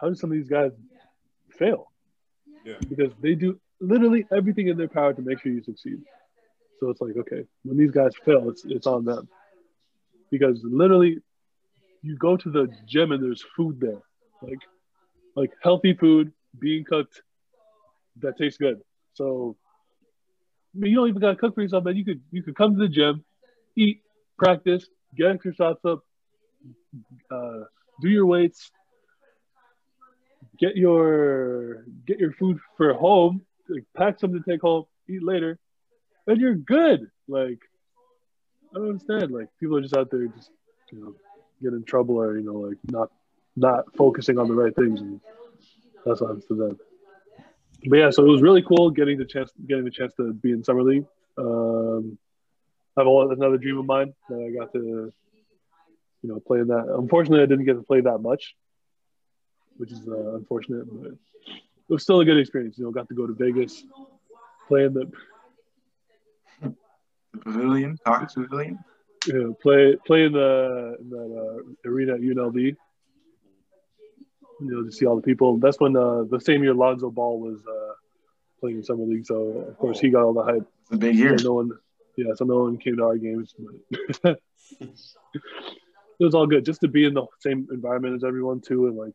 [0.00, 0.72] how do some of these guys
[1.58, 1.90] fail?
[2.64, 2.74] Yeah.
[2.88, 5.98] Because they do literally everything in their power to make sure you succeed.
[6.80, 9.28] So it's like, okay, when these guys fail, it's it's on them.
[10.30, 11.18] Because literally,
[12.02, 14.02] you go to the gym and there's food there,
[14.42, 14.58] like
[15.36, 17.22] like healthy food being cooked
[18.20, 18.80] that tastes good.
[19.14, 19.56] So
[20.74, 21.96] I mean, you don't even gotta cook for yourself, man.
[21.96, 23.24] You could you could come to the gym,
[23.76, 24.02] eat,
[24.36, 26.04] practice, get extra shots up,
[27.30, 27.60] uh,
[28.00, 28.70] do your weights,
[30.58, 35.58] get your get your food for home, like, pack something to take home, eat later,
[36.26, 37.10] and you're good.
[37.28, 37.60] Like
[38.74, 39.30] I don't understand.
[39.30, 40.50] Like people are just out there just
[40.92, 41.14] you know
[41.62, 43.10] get in trouble or you know like not
[43.56, 45.20] not focusing on the right things, and
[46.04, 46.78] that's what happens to them.
[47.86, 50.52] But yeah, so it was really cool getting the chance getting the chance to be
[50.52, 51.06] in summer league.
[51.36, 52.18] Um,
[52.96, 55.12] another dream of mine that I got to
[56.22, 56.86] you know play in that.
[56.98, 58.54] Unfortunately, I didn't get to play that much,
[59.76, 61.18] which is uh, unfortunate, but it
[61.88, 62.78] was still a good experience.
[62.78, 63.84] You know, got to go to Vegas,
[64.68, 65.12] play in the
[67.40, 68.78] pavilion, Cox Pavilion.
[69.26, 72.56] you know, play play in the in that uh, arena at UNLV.
[74.60, 75.58] You know, to see all the people.
[75.58, 77.92] That's when uh, the same year Lonzo Ball was uh,
[78.60, 80.66] playing in summer league, so of course he got all the hype.
[80.82, 81.36] It's a big year.
[81.42, 81.72] No one,
[82.16, 83.54] yeah, so no one came to our games.
[84.22, 84.40] But
[84.80, 84.90] it
[86.20, 89.12] was all good just to be in the same environment as everyone too, and like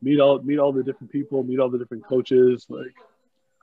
[0.00, 2.66] meet all meet all the different people, meet all the different coaches.
[2.68, 2.94] Like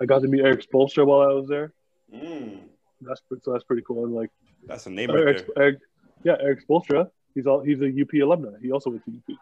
[0.02, 1.74] I got to meet Eric Spoelstra while I was there.
[2.14, 2.62] Mm,
[3.02, 4.06] That's so that's pretty cool.
[4.06, 4.32] And like
[4.68, 5.64] that's a name right Eric, there.
[5.64, 5.80] Eric,
[6.24, 7.10] yeah, Eric Spoelstra.
[7.36, 8.58] He's all he's a UP alumni.
[8.62, 9.38] He also went to UP.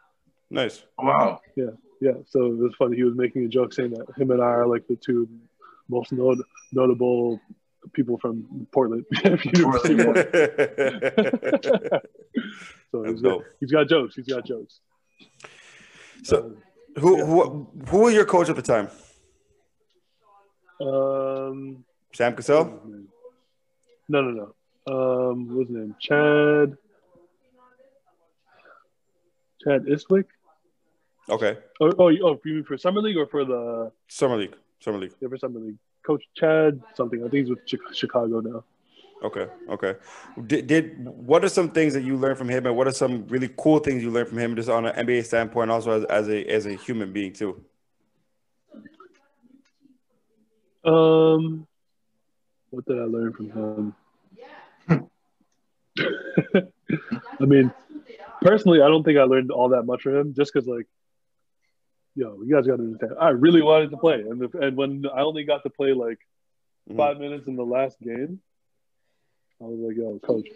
[0.50, 0.84] Nice.
[0.98, 1.42] Wow.
[1.56, 2.96] Yeah, yeah, so it was funny.
[2.96, 5.28] He was making a joke saying that him and I are like the two
[5.90, 6.38] most not-
[6.72, 7.40] notable
[7.94, 9.06] people from Portland.
[9.24, 10.02] Portland.
[12.92, 14.16] so he's got, he's got jokes.
[14.16, 14.80] He's got jokes.
[16.24, 16.54] So,
[17.00, 18.90] who, who who was your coach at the time?
[20.82, 21.84] Um,
[22.14, 22.82] Sam Cassell.
[24.10, 24.54] no, no, no.
[24.90, 25.96] Um, what was his name?
[26.00, 26.78] Chad.
[29.64, 30.26] Chad Istwick.
[31.30, 31.58] Okay.
[31.82, 34.56] Oh, oh, you- oh, you mean for summer league or for the Summer league.
[34.80, 35.12] Summer league.
[35.20, 35.76] yeah, for summer league?
[36.08, 37.20] Coach Chad something.
[37.20, 37.60] I think he's with
[37.94, 38.64] Chicago now.
[39.22, 39.48] Okay.
[39.70, 39.96] Okay.
[40.46, 43.28] Did, did what are some things that you learned from him, and what are some
[43.28, 46.30] really cool things you learned from him, just on an NBA standpoint, also as, as
[46.30, 47.62] a as a human being too?
[50.86, 51.68] Um,
[52.70, 53.96] what did I learn from him?
[57.42, 57.72] I mean,
[58.42, 60.88] personally, I don't think I learned all that much from him, just because, like,
[62.18, 65.06] yo, you guys got to understand, I really wanted to play, and the, and when
[65.14, 66.20] I only got to play like
[66.90, 66.98] Mhm.
[66.98, 68.42] five minutes in the last game,
[69.62, 70.48] I was like, yo, coach,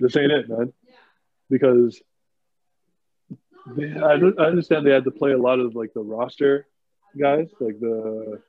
[0.00, 0.72] this ain't it, man,
[1.50, 2.00] because
[3.76, 6.66] they, I, I understand they had to play a lot of like the roster
[7.18, 8.42] guys, like the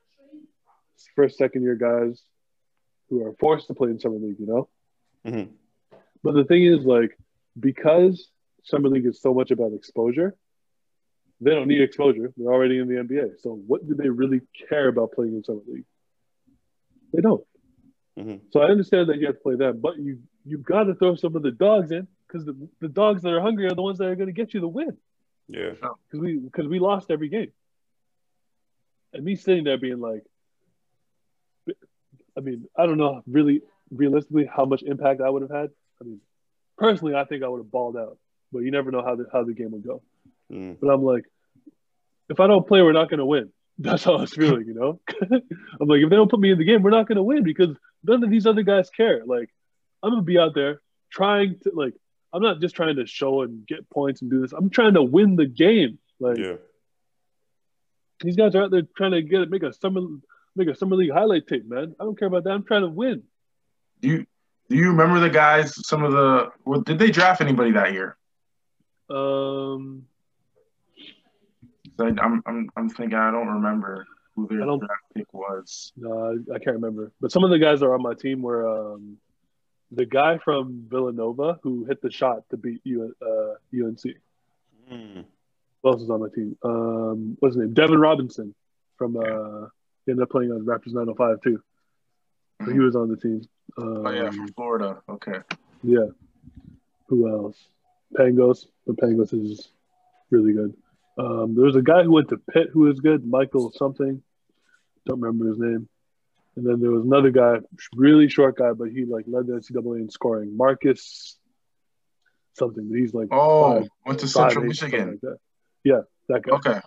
[1.15, 2.23] first, second year guys
[3.09, 4.69] who are forced to play in summer league, you know.
[5.25, 5.49] Mhm.
[6.23, 7.17] But the thing is, like,
[7.59, 8.29] because
[8.63, 10.35] summer league is so much about exposure,
[11.43, 12.31] they don't need exposure.
[12.37, 13.39] They're already in the NBA.
[13.41, 15.85] So what do they really care about playing in summer league?
[17.13, 17.45] They don't.
[18.17, 18.41] Mhm.
[18.51, 21.15] So I understand that you have to play them, but you you got to throw
[21.15, 23.97] some of the dogs in because the, the dogs that are hungry are the ones
[23.99, 24.97] that are going to get you the win
[25.47, 25.71] Yeah.
[25.71, 27.51] because we because we lost every game.
[29.13, 30.23] And me sitting there being like,
[32.37, 33.61] I mean, I don't know really
[33.91, 35.69] realistically how much impact I would have had.
[36.01, 36.19] I mean,
[36.77, 38.17] personally, I think I would have balled out,
[38.51, 40.01] but you never know how the how the game would go.
[40.51, 40.77] Mm.
[40.81, 41.25] But I'm like,
[42.29, 43.51] if I don't play, we're not going to win.
[43.79, 44.99] That's how I was feeling, you know.
[45.31, 47.43] I'm like, if they don't put me in the game, we're not going to win
[47.43, 49.23] because none of these other guys care.
[49.25, 49.49] Like,
[50.03, 50.81] I'm gonna be out there
[51.11, 51.93] trying to like.
[52.33, 54.51] I'm not just trying to show and get points and do this.
[54.53, 55.99] I'm trying to win the game.
[56.19, 56.55] Like Yeah.
[58.21, 60.01] these guys are out there trying to get it make a summer
[60.55, 61.95] make a summer league highlight tape, man.
[61.99, 62.51] I don't care about that.
[62.51, 63.23] I'm trying to win.
[64.01, 64.25] Do you
[64.69, 65.73] do you remember the guys?
[65.87, 68.17] Some of the well, did they draft anybody that year?
[69.09, 70.03] Um,
[71.99, 74.05] I- I'm I'm I'm thinking I don't remember
[74.35, 75.91] who their I don't- draft pick was.
[75.95, 76.11] no,
[76.51, 77.11] I, I can't remember.
[77.21, 79.17] But some of the guys that are on my team were um,
[79.91, 84.01] the guy from Villanova who hit the shot to beat U, uh, UNC.
[84.91, 85.25] Mm.
[85.83, 86.57] Who else is on my team?
[86.63, 87.73] Um, what's his name?
[87.73, 88.55] Devin Robinson
[88.97, 89.67] from uh,
[90.05, 91.61] he ended up playing on Raptors 905 too.
[92.59, 93.41] But he was on the team.
[93.77, 95.01] Um, Oh yeah, from Florida.
[95.09, 95.39] Okay.
[95.83, 96.05] yeah.
[97.07, 97.57] Who else?
[98.15, 98.67] Pangos.
[98.87, 99.69] But Pangos is
[100.31, 100.75] really good.
[101.17, 104.21] Um, there was a guy who went to Pitt who was good, Michael something.
[105.05, 105.87] Don't remember his name.
[106.55, 107.57] And then there was another guy,
[107.95, 110.55] really short guy, but he like led the NCAA in scoring.
[110.55, 111.37] Marcus
[112.53, 112.89] something.
[112.95, 115.09] He's like Oh, five- went to five, Central eight, Michigan.
[115.11, 115.37] like that.
[115.83, 116.55] Yeah, that guy.
[116.57, 116.79] Okay.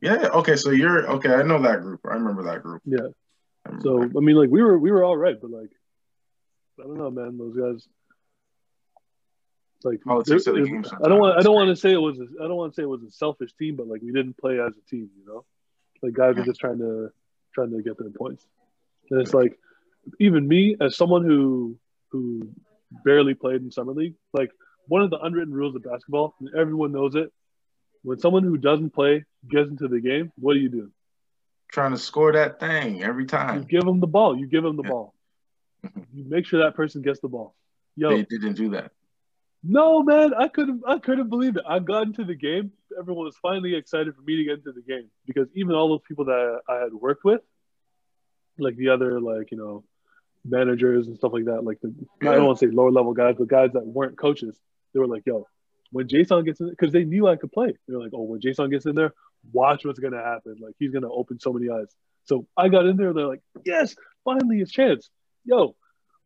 [0.00, 0.28] Yeah.
[0.34, 0.56] Okay.
[0.56, 1.34] So you're okay.
[1.34, 2.00] I know that group.
[2.04, 2.82] I remember that group.
[2.86, 3.08] Yeah.
[3.66, 4.16] I So that.
[4.16, 5.70] I mean, like we were we were all right, but like
[6.78, 7.36] I don't know, man.
[7.36, 7.86] Those guys,
[9.84, 11.92] like Politics there- of the it- game I don't want I don't want to say
[11.92, 14.02] it was a, I don't want to say it was a selfish team, but like
[14.02, 15.44] we didn't play as a team, you know.
[16.02, 16.42] Like guys Yeah.
[16.42, 17.10] are just trying to
[17.54, 18.46] trying to get their points,
[19.10, 19.58] and it's like
[20.18, 21.76] even me as someone who
[22.08, 22.48] who
[23.04, 24.50] barely played in summer league, like
[24.88, 27.32] one of the unwritten rules of basketball, and everyone knows it.
[28.02, 30.90] When someone who doesn't play gets into the game, what do you do?
[31.68, 33.60] trying to score that thing every time.
[33.60, 34.36] You give them the ball.
[34.36, 34.88] You give them the Yeah.
[34.88, 35.14] ball.
[35.84, 36.06] Mhm.
[36.14, 37.54] You make sure that person gets the ball.
[37.94, 38.90] Yo, They didn't do that.
[39.62, 40.82] No man, I couldn't.
[40.86, 41.64] I couldn't believe it.
[41.68, 42.72] I got into the game.
[42.98, 46.00] Everyone was finally excited for me to get into the game because even all those
[46.06, 47.40] people that I had worked with,
[48.58, 49.84] like the other like you know
[50.44, 53.36] managers and stuff like that, like the I don't want to say lower level guys,
[53.38, 54.58] but guys that weren't coaches,
[54.92, 55.46] they were like, "Yo,
[55.92, 57.74] when Jason gets in, because they knew I could play.
[57.86, 59.12] They're like, oh, when Jason gets in there,
[59.52, 60.56] watch what's gonna happen.
[60.60, 61.94] Like he's gonna open so many eyes.
[62.24, 63.12] So I got in there.
[63.12, 65.10] They're like, yes, finally his chance.
[65.44, 65.74] Yo,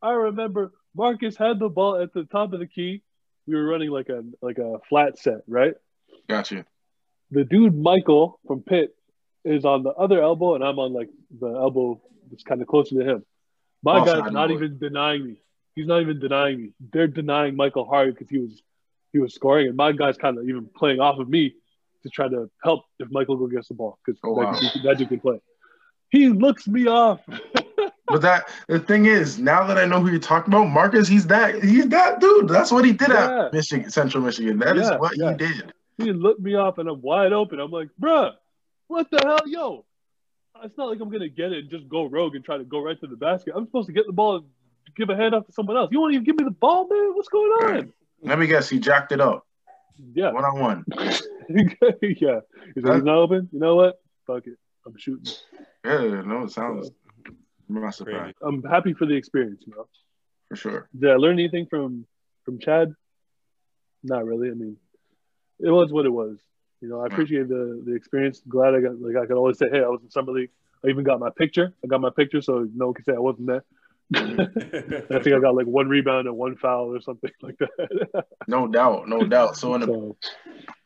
[0.02, 3.02] I remember Marcus had the ball at the top of the key.
[3.46, 5.74] We were running like a like a flat set, right?
[6.28, 6.64] Gotcha.
[7.30, 8.94] The dude Michael from Pitt
[9.44, 11.10] is on the other elbow, and I'm on like
[11.40, 12.00] the elbow
[12.30, 13.24] that's kind of closer to him.
[13.82, 15.36] My guy's not even denying me.
[15.74, 16.70] He's not even denying me.
[16.92, 18.62] They're denying Michael hard because he was
[19.12, 21.54] he was scoring, and my guy's kind of even playing off of me
[22.02, 24.52] to try to help if Michael go gets the ball because Oh, wow.
[24.52, 25.40] that, dude- that dude can play.
[26.10, 27.20] He looks me off.
[28.06, 31.26] But that the thing is, now that I know who you're talking about, Marcus, he's
[31.28, 32.48] that he's that dude.
[32.48, 33.46] That's what he did Yeah.
[33.46, 34.58] at Michigan, Central Michigan.
[34.58, 35.30] That is Yeah, what yeah.
[35.32, 35.72] he did.
[35.98, 37.58] he looked me off, and I'm wide open.
[37.60, 38.34] I'm like, bruh,
[38.88, 39.86] what the hell, yo?
[40.62, 42.82] It's not like I'm gonna get it and just go rogue and try to go
[42.82, 43.54] right to the basket.
[43.56, 44.44] I'm supposed to get the ball and
[44.96, 45.88] give a hand off to someone else.
[45.90, 47.14] You won't even give me the ball, man.
[47.14, 47.92] What's going on?
[48.22, 49.46] Let me guess, he jacked it up
[50.14, 50.84] Yeah, one on one.
[50.98, 51.16] yeah.
[52.00, 52.42] He's like,
[52.74, 53.48] he's not open.
[53.52, 54.00] You know what?
[54.26, 54.58] Fuck it.
[54.86, 55.32] I'm shooting.
[55.84, 56.90] Yeah, no, it sounds.
[57.68, 58.56] I'm not surprised Crazy.
[58.56, 59.62] I'm happy for the experience.
[59.66, 59.86] You know.
[60.48, 60.88] for sure.
[60.98, 62.06] Did I learn anything from
[62.44, 62.94] from Chad?
[64.02, 64.50] Not really.
[64.50, 64.76] I mean,
[65.60, 66.38] it was what it was.
[66.80, 68.42] You know, I appreciate the the experience.
[68.48, 70.50] Glad I got like I could always say, hey, I was in summer league.
[70.84, 71.72] I even got my picture.
[71.82, 73.64] I got my picture, so no one can say I wasn't there.
[74.14, 78.24] I think I got like one rebound and one foul or something like that.
[78.48, 79.56] No doubt, no doubt.
[79.56, 80.16] So in a so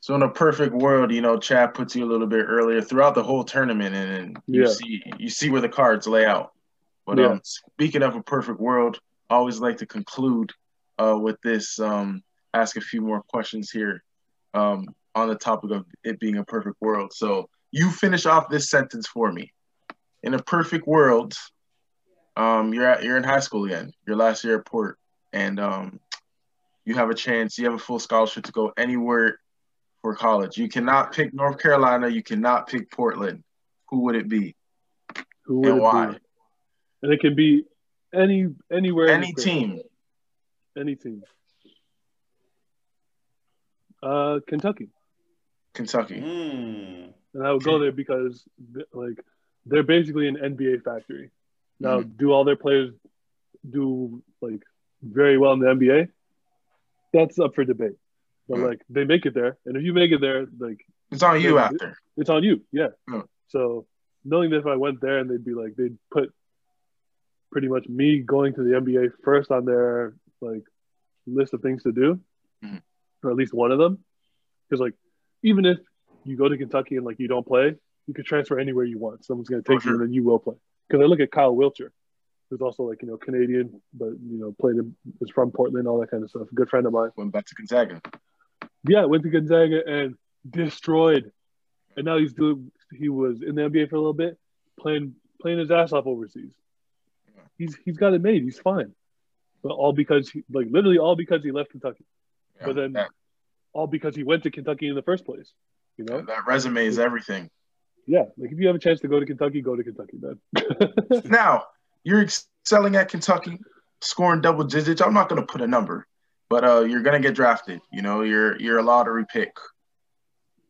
[0.01, 3.17] so in a perfect world, you know, Chad puts you a little bit earlier throughout
[3.17, 4.69] the whole tournament, and, and you Yeah.
[4.69, 6.53] see you see where the cards lay out.
[7.09, 7.29] But Yeah.
[7.29, 10.53] um, speaking of a perfect world, I always like to conclude
[10.99, 11.81] uh, with this.
[11.81, 12.23] Um,
[12.53, 14.05] ask a few more questions here
[14.53, 17.15] um, on the topic of it being a perfect world.
[17.15, 19.53] So you finish off this sentence for me.
[20.23, 21.33] In a perfect world,
[22.37, 24.99] um, you're at, you're in high school again, your last year at Port,
[25.33, 26.01] and um,
[26.85, 27.57] you have a chance.
[27.57, 29.41] You have a full scholarship to go anywhere
[30.03, 30.59] for college.
[30.59, 32.09] You cannot pick North Carolina.
[32.09, 33.45] You cannot pick Portland.
[33.89, 34.55] Who would it be
[35.47, 36.07] who would and it why?
[36.13, 36.19] be?
[37.03, 37.65] And it can be
[38.15, 39.09] any anywhere.
[39.09, 39.81] Any team.
[40.77, 41.23] Any team.
[44.03, 44.89] Uh, Kentucky.
[45.75, 46.21] Kentucky.
[46.21, 47.13] Mm.
[47.35, 48.43] and I would go there because
[48.93, 49.19] like
[49.67, 51.31] they're basically an NBA factory.
[51.81, 52.17] Now, Mm-hmm.
[52.17, 52.93] do all their players
[53.69, 54.63] do like
[55.03, 56.09] very well in the NBA?
[57.13, 57.97] That's up for debate.
[58.49, 58.69] But Mm.
[58.69, 61.57] like they make it there, and if you make it there, like It's on you
[61.57, 61.65] Yeah.
[61.67, 61.99] after.
[62.17, 62.63] it's on you.
[62.73, 62.89] Yeah.
[63.09, 63.27] Mm.
[63.49, 63.87] So
[64.25, 66.33] knowing that if I went there and they'd be like they'd put
[67.51, 70.65] pretty much me going to the NBA first on their like
[71.27, 72.21] list of things to do,
[72.65, 72.83] Mhm.
[73.23, 74.05] or at least one of them,
[74.69, 74.95] because like
[75.43, 75.79] even if
[76.25, 77.75] you go to Kentucky and like you don't play,
[78.07, 79.25] you can transfer anywhere you want.
[79.25, 80.57] Someone's going to take For you, and then you will play.
[80.89, 81.91] Because I look at Kyle Wiltjer,
[82.51, 86.01] who's also like you know Canadian, but you know played in, is from Portland, all
[86.01, 86.49] that kind of stuff.
[86.55, 87.11] Good friend of mine.
[87.17, 88.01] Went back to Gonzaga.
[88.87, 90.17] Yeah, went to Gonzaga and
[90.49, 91.33] destroyed.
[91.97, 92.71] And now he's doing.
[92.97, 94.39] He was in the NBA for a little bit,
[94.79, 96.53] playing playing his ass off overseas.
[97.59, 98.43] He's he's got it made.
[98.43, 98.93] He's fine,
[99.63, 102.05] but all because he like literally all because he left Kentucky,
[102.59, 103.09] Yeah, But then- that,
[103.73, 105.53] all because he went to Kentucky in the first place.
[105.97, 107.51] You know, that resume is everything.
[108.07, 108.25] yeah.
[108.39, 110.41] Like if you have a chance to go to Kentucky, go to Kentucky, man.
[111.25, 111.65] Now,
[112.05, 113.59] you're excelling at Kentucky,
[114.01, 115.01] scoring double digits.
[115.03, 116.07] I'm not going to put a number,
[116.49, 117.81] but uh, you're going to get drafted.
[117.93, 119.53] You know, you're you're a lottery pick.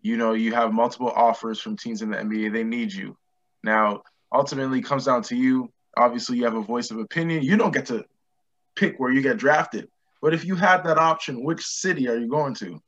[0.00, 2.52] You know, you have multiple offers from teams in the NBA.
[2.52, 3.16] They need you.
[3.62, 4.02] Now,
[4.32, 5.70] ultimately, it comes down to you.
[5.98, 7.42] Obviously you have a voice of opinion.
[7.42, 8.04] You don't get to
[8.76, 9.88] pick where you get drafted.
[10.22, 12.80] But if you had that option, which city are you going to?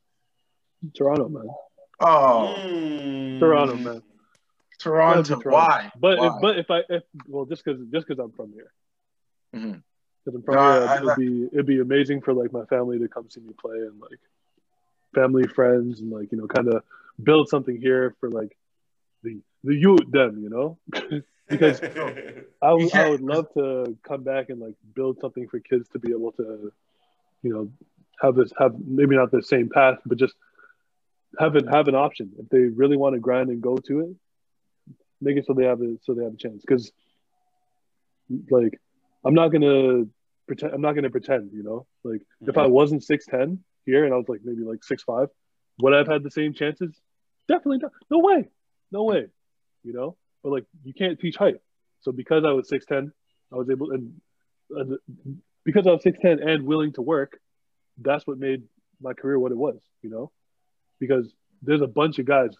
[0.95, 1.47] Toronto, man.
[1.99, 3.39] Oh, Mm.
[3.39, 4.01] Toronto, man.
[4.79, 5.21] Toronto.
[5.39, 5.49] Toronto.
[5.51, 5.91] Why?
[5.99, 6.27] But Why?
[6.27, 8.71] if, but if I if well just because just because I'm from here.
[9.55, 9.83] Mhm.
[10.25, 12.65] Because I'm from No, here, I- I- it'd be it'd be amazing for like my
[12.65, 14.19] family to come see me play and like
[15.13, 16.83] family, friends, and like you know, kind of
[17.21, 18.57] build something here for like
[19.23, 20.79] the the youth them, you know.
[21.51, 21.81] because
[22.61, 25.99] I would, I would love to come back and like build something for kids to
[25.99, 26.71] be able to,
[27.43, 27.71] you know,
[28.21, 30.35] have this have maybe not the same path, but just
[31.39, 34.15] have it have an option if they really want to grind and go to it.
[35.19, 36.91] Make it so they have a so they have a chance because,
[38.49, 38.79] like,
[39.23, 40.05] I'm not gonna
[40.47, 40.73] pretend.
[40.73, 41.51] I'm not gonna pretend.
[41.53, 42.71] You know, like if I mm-hmm.
[42.71, 45.27] wasn't six ten here and I was like maybe like six five,
[45.79, 46.95] would I have had the same chances?
[47.47, 47.91] Definitely not.
[48.09, 48.49] No way.
[48.91, 49.27] No way.
[49.83, 51.57] You know, but like you can't teach height.
[52.01, 53.11] So because I was six ten,
[53.51, 54.19] I was able and,
[54.69, 54.97] and
[55.63, 57.39] because I was six ten and willing to work,
[57.97, 58.63] that's what made
[59.01, 59.79] my career what it was.
[60.01, 60.31] You know,
[60.99, 62.51] because there's a bunch of guys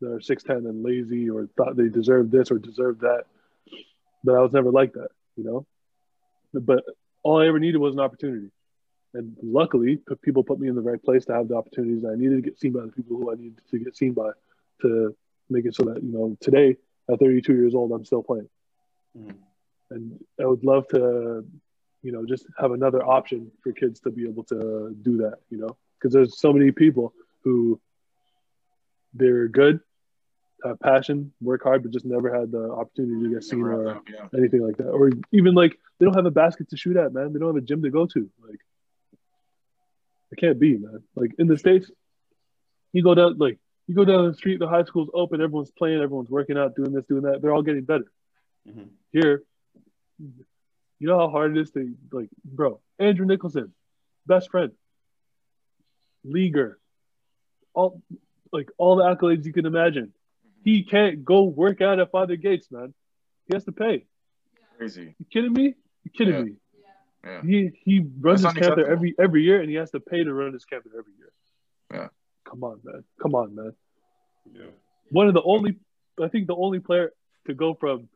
[0.00, 3.24] that are six ten and lazy or thought they deserved this or deserved that,
[4.24, 5.08] but I was never like that.
[5.36, 5.66] You know,
[6.54, 6.84] but
[7.22, 8.50] all I ever needed was an opportunity.
[9.14, 12.36] And luckily, people put me in the right place to have the opportunities I needed
[12.36, 14.30] to get seen by the people who I needed to get seen by
[14.82, 15.16] to
[15.48, 16.76] make it so that, you know, today
[17.10, 18.48] at 32 years old, I'm still playing.
[19.16, 19.36] Mhm.
[19.90, 21.46] And I would love to,
[22.02, 25.58] you know, just have another option for kids to be able to do that, you
[25.58, 27.80] know, because there's so many people who
[29.14, 29.80] they're good,
[30.64, 34.28] have passion, work hard, but just never had the opportunity to get seen or Yeah.
[34.34, 34.90] anything like that.
[34.90, 37.32] Or even like they don't have a basket to shoot at, man.
[37.32, 38.30] They don't have a gym to go to.
[38.46, 38.60] Like
[40.32, 41.04] it can't be, man.
[41.14, 41.90] Like in the States,
[42.92, 46.00] you go down like you go down the street, the high school's open, everyone's playing,
[46.00, 47.40] everyone's working out, doing this, doing that.
[47.40, 48.10] They're all getting better.
[48.68, 48.88] Mhm.
[49.12, 49.44] Here,
[50.18, 53.72] you know how hard it is to like, bro, Andrew Nicholson,
[54.26, 54.72] best friend,
[56.24, 56.78] leaguer,
[57.74, 58.02] all
[58.52, 60.12] like all the accolades you can imagine.
[60.64, 62.92] He can't go work out at Father Goetz, man.
[63.46, 64.06] He has to pay.
[64.78, 65.14] Crazy.
[65.18, 65.74] You kidding me?
[66.04, 66.42] You kidding Yeah.
[66.42, 66.56] me?
[67.24, 67.42] Yeah.
[67.42, 70.22] He he runs That's his camp there every every year, and he has to pay
[70.24, 71.32] to run his camp there every year.
[71.92, 72.08] Yeah.
[72.48, 73.04] Come on, man.
[73.20, 73.72] Come on, man.
[74.52, 74.62] Yeah.
[75.10, 75.78] One of the only,
[76.22, 77.12] I think, the only player
[77.46, 78.08] to go from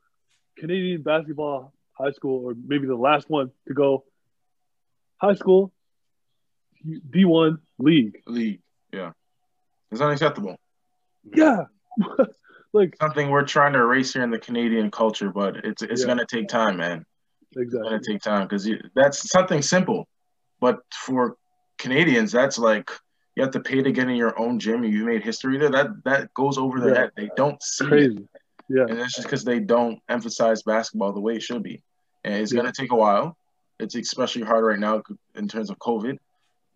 [0.59, 4.05] Canadian basketball high school, or maybe the last one to go
[5.19, 5.73] high school,
[7.11, 8.19] D one league.
[8.27, 8.61] League.
[8.93, 9.13] Yeah.
[9.91, 10.57] It's unacceptable.
[11.35, 11.65] Yeah,
[12.73, 16.07] like Something we're trying to erase here in the Canadian culture, but it's it's Yeah.
[16.07, 17.05] gonna take time, man.
[17.51, 17.91] It's exactly.
[17.91, 20.09] gonna take time because that's something simple,
[20.61, 21.37] but for
[21.79, 22.91] Canadians, that's like
[23.41, 24.85] you have to pay to get in your own gym.
[24.85, 25.71] You made history there.
[25.71, 27.01] That that goes over their Yeah.
[27.01, 27.11] head.
[27.17, 28.13] They don't see it.
[28.69, 31.83] Yeah, and that's just because they don't emphasize basketball the way it should be.
[32.23, 32.59] And it's Yeah.
[32.59, 33.39] gonna take a while.
[33.79, 35.03] It's especially hard right now
[35.35, 36.19] in terms of COVID.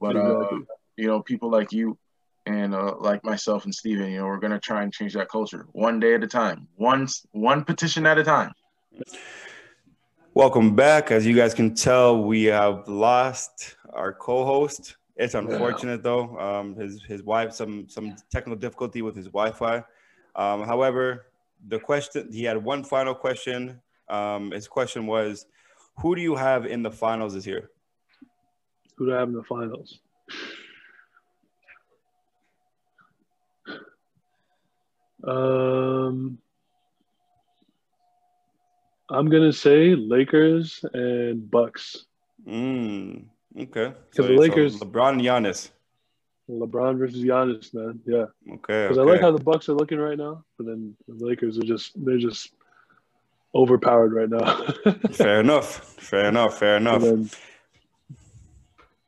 [0.01, 0.45] But uh,
[0.97, 1.99] you know, people like you
[2.47, 5.66] and uh, like myself and Steven, you know, we're gonna try and change that culture
[5.73, 8.53] one day at a time, one one petition at a time.
[10.32, 11.11] Welcome back.
[11.11, 14.97] As you guys can tell, we have lost our co-host.
[15.16, 16.39] It's unfortunate though.
[16.39, 19.85] Um, his his wife some some technical difficulty with his Wi-Fi.
[20.35, 21.27] Um, however,
[21.69, 23.81] the question he had one final question.
[24.09, 25.47] Um, his question was,
[26.01, 27.70] "Who do you have in the finals this year?"
[28.97, 30.01] who do I have in the finals?
[35.27, 36.39] Um,
[39.09, 42.07] I'm gonna say Lakers and Bucks.
[42.47, 43.27] Mm,
[43.59, 43.93] okay.
[44.15, 45.71] 'Cause the Lakers- LeBron and Giannis.
[46.51, 48.01] LeBron versus Giannis, man.
[48.05, 48.83] Yeah, Okay.
[48.89, 49.01] because okay.
[49.09, 51.93] I like how the Bucks are looking right now, but then the Lakers are just
[52.05, 52.53] they're just
[53.55, 54.67] overpowered right now.
[55.13, 55.77] Fair enough.
[56.01, 56.59] Fair enough.
[56.59, 57.01] Fair enough.
[57.03, 57.31] then,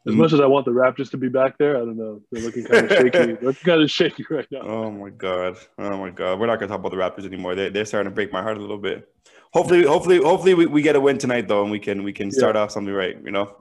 [0.08, 2.22] as much as I want the Raptors to be back there, I don't know.
[2.30, 3.10] They're looking kind of shaky.
[3.10, 4.60] They're looking kind of shaky right now.
[4.62, 5.56] Oh my god!
[5.78, 6.38] Oh my god!
[6.40, 7.54] We're not gonna talk about the Raptors anymore.
[7.54, 9.08] They they're starting to break my heart a little bit.
[9.52, 12.30] Hopefully, hopefully, hopefully we, we get a win tonight though, and we can we can
[12.30, 13.16] start off something right.
[13.24, 13.56] You know.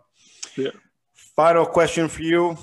[0.57, 0.71] Yeah.
[1.35, 2.57] Final question for you.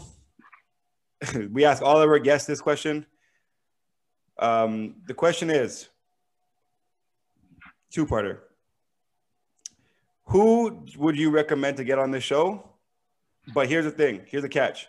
[1.52, 3.06] we ask all of our guests this question.
[4.38, 5.88] Um, the question is
[7.90, 8.38] two-parter.
[10.26, 12.68] Who would you recommend to get on this show?
[13.52, 14.22] But here's the thing.
[14.26, 14.88] Here's the catch.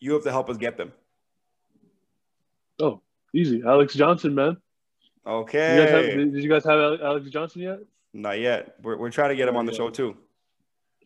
[0.00, 0.92] You have to help us get them.
[2.80, 3.00] Oh,
[3.32, 3.62] easy.
[3.64, 4.56] Alex Johnson, man.
[5.24, 5.76] Okay.
[5.76, 7.78] guys have, did you guys have Alex Johnson yet?
[8.12, 8.76] Not yet.
[8.82, 10.16] We're, we're trying to get him on the show too.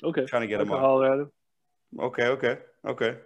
[0.02, 0.24] Okay.
[0.26, 0.80] Trying to get I him on.
[0.80, 1.30] holler at him.
[1.98, 3.16] Okay, okay, okay.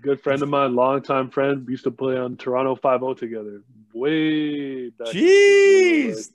[0.00, 1.66] Good friend of mine, longtime friend.
[1.66, 3.62] We used to play on Toronto 5 together.
[3.92, 5.08] Way back.
[5.08, 6.30] Jeez.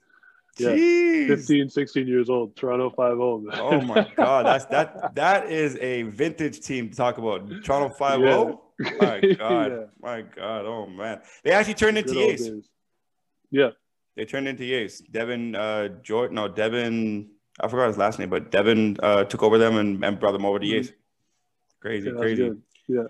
[0.58, 0.70] Yeah.
[0.70, 1.28] Jeez.
[1.28, 2.56] 15, 16 years old.
[2.56, 3.44] Toronto 5 0.
[3.54, 7.50] Oh my god, that's that that is a vintage team to talk about.
[7.64, 8.62] Toronto 5 0.
[9.00, 9.72] My god.
[9.72, 9.84] Yeah.
[10.02, 10.66] My god.
[10.66, 11.22] Oh man.
[11.44, 12.50] They actually turned into Good Ace.
[13.52, 13.70] Yeah.
[14.16, 15.00] They turned into Ace.
[15.00, 17.30] Devin uh Jordan no Devin
[17.60, 20.46] I forgot his last name, but Devin uh took over them and, and brought them
[20.46, 20.80] over to Mhm.
[20.80, 20.92] Ace.
[21.82, 22.44] Crazy, Yeah, crazy.
[22.44, 22.62] good.
[22.88, 23.04] Yeah.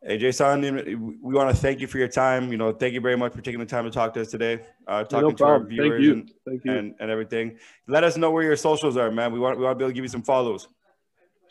[0.00, 2.52] Hey Jason, we want to thank you for your time.
[2.52, 4.60] You know, thank you very much for taking the time to talk to us today.
[4.86, 6.12] Uh talking no to our viewers Thank you.
[6.12, 6.72] and, Thank you.
[6.72, 7.58] and, and everything.
[7.88, 9.32] Let us know where your socials are, man.
[9.32, 10.68] We want we want to be able to give you some follows.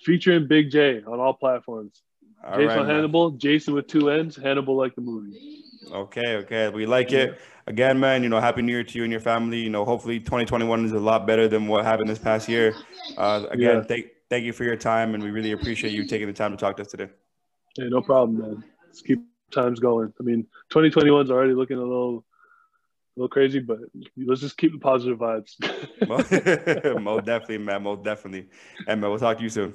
[0.03, 2.01] Featuring Big J on all platforms.
[2.43, 2.95] All Jason right, man.
[2.95, 5.63] Hannibal, Jason with two N's, Hannibal like the movie.
[5.91, 6.69] Okay, okay.
[6.69, 7.39] We like it.
[7.67, 9.59] Again, man, you know, happy new year to you and your family.
[9.59, 12.73] You know, hopefully 2021 is a lot better than what happened this past year.
[13.17, 13.81] Uh, again, Yeah.
[13.83, 16.57] thank thank you for your time and we really appreciate you taking the time to
[16.57, 17.07] talk to us today.
[17.77, 18.63] Hey, no problem, man.
[18.85, 19.19] Let's keep
[19.51, 20.13] times going.
[20.19, 22.25] I mean, 2021 is already looking a little,
[23.15, 23.79] a little crazy, but
[24.17, 25.55] let's just keep the positive vibes.
[26.07, 26.29] Most
[27.25, 27.83] definitely, man.
[27.83, 28.49] Most definitely.
[28.87, 29.73] And man, we'll talk to you soon.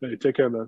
[0.00, 0.66] hey, take care, man.